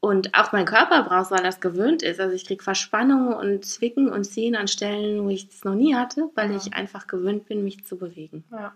Und 0.00 0.34
auch 0.34 0.52
mein 0.52 0.64
Körper 0.64 1.02
braucht 1.02 1.26
es, 1.26 1.30
weil 1.30 1.42
das 1.42 1.60
gewöhnt 1.60 2.02
ist. 2.02 2.20
Also 2.20 2.34
ich 2.34 2.46
kriege 2.46 2.62
Verspannungen 2.62 3.34
und 3.34 3.64
Zwicken 3.64 4.10
und 4.10 4.24
Ziehen 4.24 4.56
an 4.56 4.68
Stellen, 4.68 5.24
wo 5.24 5.28
ich 5.28 5.48
es 5.48 5.64
noch 5.64 5.74
nie 5.74 5.94
hatte, 5.94 6.30
weil 6.34 6.50
ja. 6.50 6.56
ich 6.56 6.72
einfach 6.72 7.06
gewöhnt 7.06 7.46
bin, 7.46 7.64
mich 7.64 7.84
zu 7.84 7.96
bewegen. 7.96 8.44
Ja. 8.50 8.74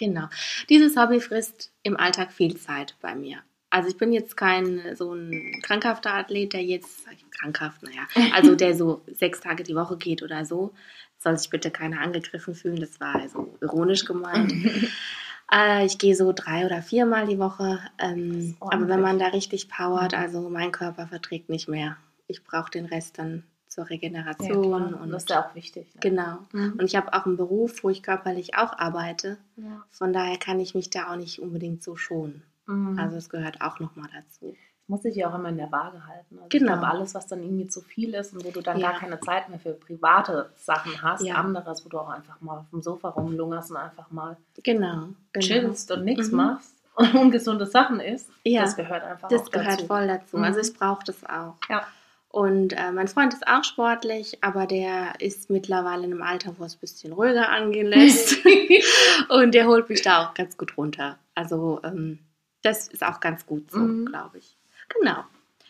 Genau. 0.00 0.28
Dieses 0.70 0.96
Hobby 0.96 1.20
frisst 1.20 1.72
im 1.82 1.94
Alltag 1.98 2.32
viel 2.32 2.56
Zeit 2.56 2.96
bei 3.02 3.14
mir. 3.14 3.40
Also 3.68 3.90
ich 3.90 3.98
bin 3.98 4.14
jetzt 4.14 4.34
kein 4.34 4.96
so 4.96 5.12
ein 5.12 5.60
krankhafter 5.62 6.14
Athlet, 6.14 6.54
der 6.54 6.64
jetzt, 6.64 7.06
krankhaft, 7.30 7.82
naja, 7.82 8.08
also 8.34 8.54
der 8.54 8.74
so 8.74 9.02
sechs 9.12 9.40
Tage 9.40 9.62
die 9.62 9.76
Woche 9.76 9.98
geht 9.98 10.22
oder 10.22 10.46
so. 10.46 10.72
Soll 11.18 11.36
sich 11.36 11.50
bitte 11.50 11.70
keiner 11.70 12.00
angegriffen 12.00 12.54
fühlen, 12.54 12.80
das 12.80 12.98
war 12.98 13.14
also 13.14 13.58
ironisch 13.60 14.06
gemeint. 14.06 14.50
äh, 15.52 15.84
ich 15.84 15.98
gehe 15.98 16.16
so 16.16 16.32
drei 16.32 16.64
oder 16.64 16.80
viermal 16.80 17.26
die 17.26 17.38
Woche. 17.38 17.78
Ähm, 17.98 18.56
aber 18.60 18.88
wenn 18.88 19.02
man 19.02 19.18
da 19.18 19.26
richtig 19.26 19.68
powert, 19.68 20.14
also 20.14 20.48
mein 20.48 20.72
Körper 20.72 21.08
verträgt 21.08 21.50
nicht 21.50 21.68
mehr. 21.68 21.98
Ich 22.26 22.42
brauche 22.42 22.70
den 22.70 22.86
Rest 22.86 23.18
dann 23.18 23.44
zur 23.70 23.88
Regeneration. 23.88 24.64
Ja, 24.92 24.98
und 24.98 25.10
das 25.10 25.22
ist 25.22 25.30
ja 25.30 25.46
auch 25.46 25.54
wichtig. 25.54 25.94
Ne? 25.94 26.00
Genau. 26.00 26.38
Mhm. 26.52 26.72
Und 26.72 26.82
ich 26.82 26.96
habe 26.96 27.14
auch 27.14 27.24
einen 27.24 27.36
Beruf, 27.36 27.82
wo 27.82 27.88
ich 27.88 28.02
körperlich 28.02 28.56
auch 28.56 28.76
arbeite. 28.76 29.38
Ja. 29.56 29.84
Von 29.90 30.12
daher 30.12 30.36
kann 30.38 30.58
ich 30.60 30.74
mich 30.74 30.90
da 30.90 31.10
auch 31.10 31.16
nicht 31.16 31.40
unbedingt 31.40 31.82
so 31.82 31.96
schonen. 31.96 32.42
Mhm. 32.66 32.98
Also 32.98 33.16
es 33.16 33.30
gehört 33.30 33.60
auch 33.62 33.78
nochmal 33.78 34.08
dazu. 34.12 34.56
Muss 34.88 35.04
ich 35.04 35.14
ja 35.14 35.30
auch 35.30 35.36
immer 35.36 35.50
in 35.50 35.56
der 35.56 35.70
Waage 35.70 36.04
halten. 36.04 36.38
Also 36.38 36.48
genau. 36.48 36.72
Ich 36.72 36.80
glaube, 36.80 36.88
alles, 36.88 37.14
was 37.14 37.28
dann 37.28 37.44
irgendwie 37.44 37.68
zu 37.68 37.80
viel 37.80 38.12
ist 38.12 38.34
und 38.34 38.44
wo 38.44 38.50
du 38.50 38.60
dann 38.60 38.80
ja. 38.80 38.90
gar 38.90 38.98
keine 38.98 39.20
Zeit 39.20 39.48
mehr 39.48 39.60
für 39.60 39.74
private 39.74 40.50
Sachen 40.56 41.00
hast, 41.00 41.22
ja. 41.22 41.36
anderes, 41.36 41.84
wo 41.84 41.88
du 41.88 41.98
auch 42.00 42.08
einfach 42.08 42.40
mal 42.40 42.58
auf 42.58 42.70
dem 42.70 42.82
Sofa 42.82 43.10
rumlungerst 43.10 43.70
und 43.70 43.76
einfach 43.76 44.10
mal 44.10 44.36
genau, 44.64 45.10
genau. 45.32 45.46
chillst 45.46 45.92
und 45.92 46.04
nichts 46.04 46.32
mhm. 46.32 46.38
machst 46.38 46.74
und 46.96 47.14
ungesunde 47.14 47.66
Sachen 47.66 48.00
isst, 48.00 48.30
ja. 48.42 48.62
das 48.62 48.74
gehört 48.74 49.04
einfach 49.04 49.28
das 49.28 49.48
gehört 49.52 49.82
voll 49.82 50.08
dazu. 50.08 50.38
Also 50.38 50.58
mhm. 50.58 50.64
ich 50.64 50.74
brauche 50.76 51.04
das 51.04 51.24
auch. 51.24 51.54
Ja. 51.68 51.86
Und 52.32 52.74
äh, 52.74 52.92
mein 52.92 53.08
Freund 53.08 53.34
ist 53.34 53.46
auch 53.48 53.64
sportlich, 53.64 54.38
aber 54.40 54.66
der 54.66 55.14
ist 55.18 55.50
mittlerweile 55.50 56.04
in 56.04 56.12
einem 56.12 56.22
Alter, 56.22 56.54
wo 56.58 56.64
es 56.64 56.76
ein 56.76 56.80
bisschen 56.80 57.12
ruhiger 57.12 57.48
angehen 57.48 57.88
lässt. 57.88 58.36
und 59.28 59.52
der 59.52 59.66
holt 59.66 59.88
mich 59.88 60.02
da 60.02 60.24
auch 60.24 60.34
ganz 60.34 60.56
gut 60.56 60.76
runter. 60.76 61.18
Also 61.34 61.80
ähm, 61.82 62.20
das 62.62 62.86
ist 62.86 63.02
auch 63.02 63.18
ganz 63.18 63.46
gut 63.46 63.70
so, 63.72 63.78
mhm. 63.78 64.06
glaube 64.06 64.38
ich. 64.38 64.56
Genau. 64.88 65.24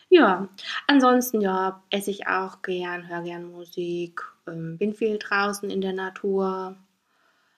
Ja, 0.09 0.49
ansonsten 0.85 1.41
ja, 1.41 1.81
esse 1.89 2.11
ich 2.11 2.27
auch 2.27 2.61
gern, 2.61 3.07
höre 3.07 3.23
gern 3.23 3.51
Musik, 3.51 4.21
ähm, 4.45 4.77
bin 4.77 4.93
viel 4.93 5.17
draußen 5.17 5.69
in 5.69 5.81
der 5.81 5.93
Natur. 5.93 6.75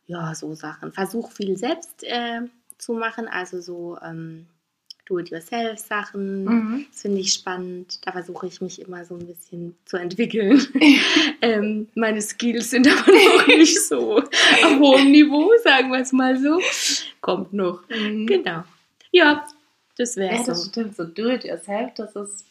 Ja, 0.05 0.33
so 0.33 0.53
Sachen. 0.53 0.93
Versuche 0.93 1.31
viel 1.31 1.57
selbst 1.57 2.03
äh, 2.03 2.41
zu 2.77 2.93
machen, 2.93 3.27
also 3.27 3.59
so 3.59 3.97
ähm, 4.01 4.47
Do-it-yourself-Sachen. 5.05 6.45
Mhm. 6.45 6.85
Das 6.91 7.01
finde 7.01 7.19
ich 7.19 7.33
spannend. 7.33 7.99
Da 8.05 8.11
versuche 8.11 8.47
ich 8.47 8.61
mich 8.61 8.81
immer 8.81 9.03
so 9.05 9.15
ein 9.15 9.27
bisschen 9.27 9.75
zu 9.85 9.97
entwickeln. 9.97 10.61
ähm, 11.41 11.89
meine 11.95 12.21
Skills 12.21 12.69
sind 12.69 12.87
aber 12.87 13.11
noch 13.11 13.47
nicht 13.47 13.81
so 13.81 14.17
auf 14.19 14.79
hohem 14.79 15.11
Niveau, 15.11 15.51
sagen 15.63 15.91
wir 15.91 15.99
es 15.99 16.11
mal 16.11 16.37
so. 16.37 16.59
Kommt 17.21 17.53
noch. 17.53 17.81
Mhm. 17.89 18.25
Genau. 18.27 18.63
Ja, 19.11 19.45
das 19.97 20.15
wäre 20.15 20.35
ja, 20.35 20.43
das 20.43 20.65
stimmt. 20.67 20.95
So 20.95 21.03
Do-it-yourself, 21.05 21.93
das 21.95 22.15
ist 22.15 22.45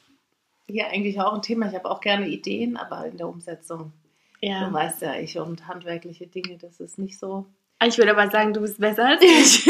hier 0.68 0.88
eigentlich 0.88 1.20
auch 1.20 1.34
ein 1.34 1.42
Thema. 1.42 1.68
Ich 1.68 1.74
habe 1.74 1.90
auch 1.90 2.00
gerne 2.00 2.28
Ideen, 2.28 2.76
aber 2.76 3.06
in 3.06 3.16
der 3.16 3.28
Umsetzung, 3.28 3.92
ja. 4.40 4.68
du 4.68 4.72
weißt 4.72 5.02
ja, 5.02 5.16
ich 5.16 5.38
und 5.38 5.66
handwerkliche 5.66 6.26
Dinge, 6.26 6.58
das 6.58 6.80
ist 6.80 6.98
nicht 6.98 7.18
so. 7.18 7.46
Ich 7.84 7.98
würde 7.98 8.12
aber 8.12 8.30
sagen, 8.30 8.52
du 8.52 8.60
bist 8.60 8.78
besser 8.78 9.06
als 9.06 9.22
ich. 9.24 9.66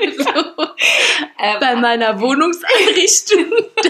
Also, 0.00 0.72
ähm, 1.38 1.56
bei 1.60 1.76
meiner 1.76 2.20
Wohnungseinrichtung. 2.20 3.46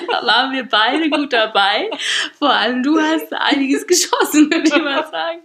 da 0.08 0.26
waren 0.26 0.52
wir 0.52 0.68
beide 0.68 1.10
gut 1.10 1.32
dabei. 1.32 1.90
Vor 2.38 2.52
allem 2.52 2.82
du 2.82 3.00
hast 3.00 3.32
einiges 3.32 3.86
geschossen, 3.86 4.50
würde 4.50 4.68
ich 4.68 4.76
mal 4.76 5.06
sagen. 5.10 5.40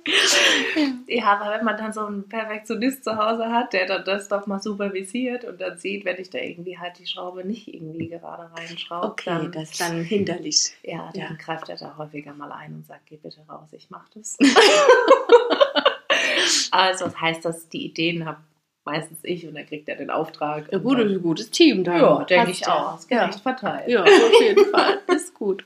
Ja, 1.07 1.39
aber 1.39 1.57
wenn 1.57 1.66
man 1.66 1.78
dann 1.78 1.93
so 1.93 2.05
einen 2.05 2.28
Perfektionist 2.28 3.03
zu 3.03 3.16
Hause 3.16 3.49
hat, 3.49 3.74
der 3.74 3.86
dann 3.86 4.03
das 4.05 4.28
doch 4.28 4.47
mal 4.47 4.61
supervisiert 4.61 5.45
und 5.45 5.61
dann 5.61 5.78
sieht, 5.78 6.05
wenn 6.05 6.20
ich 6.20 6.30
da 6.30 6.39
irgendwie 6.39 6.78
halt 6.78 6.99
die 6.99 7.07
Schraube 7.07 7.45
nicht 7.45 7.74
irgendwie 7.74 8.09
gerade 8.09 8.49
reinschraube. 8.55 9.07
Okay, 9.07 9.24
dann, 9.26 9.51
das 9.51 9.72
ist 9.72 9.82
dann 9.82 10.03
hinderlich. 10.03 10.74
Ja, 10.84 11.09
dann 11.14 11.22
ja. 11.22 11.30
greift 11.38 11.70
er 11.70 11.78
da 11.78 11.95
häufiger 11.97 12.34
mal 12.34 12.51
ein 12.51 12.74
und 12.74 12.86
sagt, 12.86 13.05
geh 13.07 13.18
bitte 13.18 13.41
raus, 13.49 13.70
ich 13.72 13.89
mach 13.89 14.07
das. 14.09 14.38
also 16.72 17.05
das 17.05 17.20
heißt, 17.20 17.45
dass 17.45 17.70
die 17.70 17.86
Ideen 17.86 18.26
habe 18.26 18.39
meistens 18.86 19.19
ich 19.23 19.47
und 19.47 19.55
dann 19.55 19.65
kriegt 19.65 19.88
er 19.89 19.95
den 19.95 20.09
Auftrag. 20.09 20.71
Ja, 20.71 20.77
gut, 20.77 20.99
ein 20.99 21.21
gutes 21.21 21.49
Team 21.49 21.84
da. 21.84 21.97
Ja, 21.97 22.23
denke 22.23 22.51
ich 22.51 22.67
auch. 22.67 22.97
Ist 22.97 23.07
gerecht 23.07 23.36
ja. 23.36 23.41
verteilt. 23.41 23.88
Ja, 23.88 24.03
auf 24.03 24.41
jeden 24.41 24.65
Fall. 24.71 24.99
Ist 25.07 25.34
gut. 25.34 25.65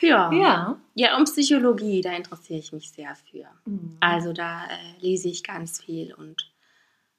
Ja. 0.00 0.32
Ja. 0.32 0.76
Ja, 0.94 1.16
um 1.16 1.24
Psychologie, 1.24 2.00
da 2.00 2.12
interessiere 2.12 2.58
ich 2.58 2.72
mich 2.72 2.90
sehr 2.90 3.14
für. 3.14 3.46
Mhm. 3.64 3.96
Also 4.00 4.32
da 4.32 4.64
äh, 4.64 5.00
lese 5.00 5.28
ich 5.28 5.42
ganz 5.42 5.80
viel 5.80 6.14
und 6.14 6.50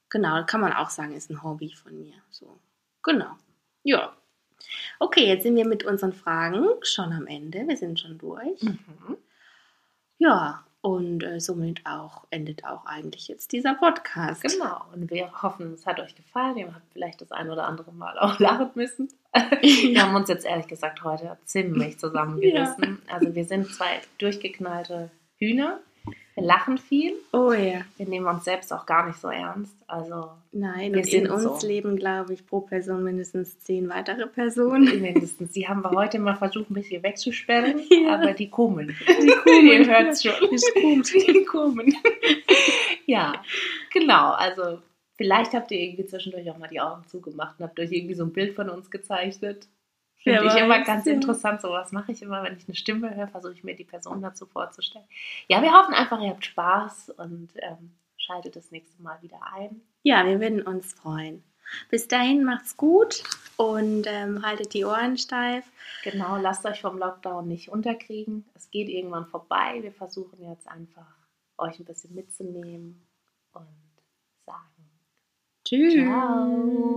genau, 0.08 0.44
kann 0.44 0.60
man 0.60 0.72
auch 0.72 0.90
sagen, 0.90 1.14
ist 1.14 1.30
ein 1.30 1.42
Hobby 1.42 1.72
von 1.74 1.98
mir. 1.98 2.14
So, 2.30 2.58
genau. 3.02 3.36
Ja. 3.82 4.16
Okay, 4.98 5.26
jetzt 5.26 5.42
sind 5.42 5.56
wir 5.56 5.66
mit 5.66 5.84
unseren 5.84 6.12
Fragen 6.12 6.66
schon 6.82 7.12
am 7.12 7.26
Ende. 7.26 7.66
Wir 7.66 7.76
sind 7.76 7.98
schon 7.98 8.18
durch. 8.18 8.62
Mhm. 8.62 9.16
Ja, 10.18 10.64
und 10.82 11.22
äh, 11.22 11.40
somit 11.40 11.80
auch 11.86 12.24
endet 12.30 12.64
auch 12.64 12.84
eigentlich 12.86 13.28
jetzt 13.28 13.52
dieser 13.52 13.74
Podcast. 13.74 14.42
Genau, 14.42 14.82
und 14.92 15.10
wir 15.10 15.30
hoffen, 15.42 15.72
es 15.72 15.86
hat 15.86 16.00
euch 16.00 16.14
gefallen. 16.14 16.56
Ihr 16.58 16.66
habt 16.74 16.92
vielleicht 16.92 17.20
das 17.20 17.30
ein 17.32 17.48
oder 17.50 17.66
andere 17.66 17.92
Mal 17.92 18.18
auch 18.18 18.38
lachen 18.40 18.70
müssen. 18.74 19.08
Wir 19.62 19.92
Ja. 19.92 20.02
haben 20.02 20.14
uns 20.16 20.28
jetzt 20.28 20.44
ehrlich 20.44 20.66
gesagt 20.66 21.02
heute 21.04 21.38
ziemlich 21.44 21.98
zusammengerissen. 22.00 23.00
Also 23.10 23.34
wir 23.34 23.44
sind 23.44 23.66
zwei 23.72 24.00
durchgeknallte 24.18 25.10
Hühner. 25.38 25.78
Wir 26.34 26.44
lachen 26.44 26.78
viel. 26.78 27.12
Oh 27.32 27.52
ja. 27.52 27.82
Wir 27.98 28.08
nehmen 28.08 28.26
uns 28.26 28.44
selbst 28.44 28.72
auch 28.72 28.86
gar 28.86 29.06
nicht 29.06 29.18
so 29.20 29.28
ernst. 29.28 29.74
Also 29.86 30.30
Nein, 30.52 30.94
Wir 30.94 31.06
in 31.12 31.30
uns 31.30 31.60
so. 31.60 31.66
leben, 31.66 31.96
glaube 31.96 32.32
ich, 32.32 32.46
pro 32.46 32.60
Person 32.60 33.04
mindestens 33.04 33.58
zehn 33.60 33.88
weitere 33.90 34.26
Personen. 34.26 34.84
mindestens. 35.02 35.52
Die 35.52 35.68
haben 35.68 35.82
wir 35.82 35.90
heute 35.90 36.18
mal 36.18 36.36
versucht, 36.36 36.70
ein 36.70 36.74
bisschen 36.74 37.02
wegzusperren, 37.02 37.80
Ja. 37.90 38.14
aber 38.14 38.32
die 38.32 38.48
kommen. 38.48 38.96
Die 39.06 39.26
kommen. 39.26 39.66
Ihr 39.66 39.86
hört's 39.86 40.22
schon. 40.22 40.32
Die 40.50 40.80
kommen. 40.80 41.02
Die 41.02 41.44
kommen. 41.44 41.94
ja, 43.06 43.34
genau. 43.92 44.32
Also 44.32 44.78
vielleicht 45.16 45.52
habt 45.52 45.70
ihr 45.70 45.80
irgendwie 45.80 46.06
zwischendurch 46.06 46.50
auch 46.50 46.58
mal 46.58 46.68
die 46.68 46.80
Augen 46.80 47.04
zugemacht 47.08 47.56
und 47.58 47.66
habt 47.66 47.78
euch 47.78 47.92
irgendwie 47.92 48.14
so 48.14 48.24
ein 48.24 48.32
Bild 48.32 48.54
von 48.54 48.70
uns 48.70 48.90
gezeichnet. 48.90 49.66
Finde 50.22 50.46
ich 50.46 50.56
immer 50.56 50.82
ganz 50.84 51.06
ja. 51.06 51.12
interessant. 51.12 51.60
Sowas 51.60 51.92
mache 51.92 52.12
ich 52.12 52.22
immer, 52.22 52.42
wenn 52.42 52.56
ich 52.56 52.66
eine 52.68 52.76
Stimme 52.76 53.14
höre, 53.14 53.28
versuche 53.28 53.54
ich 53.54 53.64
mir 53.64 53.74
die 53.74 53.84
Person 53.84 54.22
dazu 54.22 54.46
vorzustellen. 54.46 55.06
Ja, 55.48 55.62
wir 55.62 55.72
hoffen 55.72 55.94
einfach, 55.94 56.20
ihr 56.20 56.30
habt 56.30 56.44
Spaß 56.44 57.10
und 57.10 57.50
ähm, 57.56 57.92
schaltet 58.16 58.56
das 58.56 58.70
nächste 58.70 59.02
Mal 59.02 59.20
wieder 59.22 59.40
ein. 59.54 59.80
Ja, 60.02 60.24
wir 60.24 60.40
würden 60.40 60.62
uns 60.62 60.92
freuen. 60.92 61.42
Bis 61.88 62.08
dahin 62.08 62.44
macht's 62.44 62.76
gut 62.76 63.22
und 63.56 64.04
ähm, 64.06 64.44
haltet 64.44 64.74
die 64.74 64.84
Ohren 64.84 65.16
steif. 65.16 65.64
Genau, 66.04 66.36
lasst 66.36 66.64
euch 66.66 66.80
vom 66.80 66.98
Lockdown 66.98 67.48
nicht 67.48 67.70
unterkriegen. 67.70 68.44
Es 68.54 68.70
geht 68.70 68.88
irgendwann 68.88 69.26
vorbei. 69.26 69.78
Wir 69.80 69.92
versuchen 69.92 70.42
jetzt 70.42 70.68
einfach, 70.68 71.06
euch 71.58 71.78
ein 71.78 71.84
bisschen 71.84 72.14
mitzunehmen 72.14 73.06
und 73.52 73.66
sagen 74.44 74.90
Tschüss. 75.64 75.94
Ciao. 75.94 76.94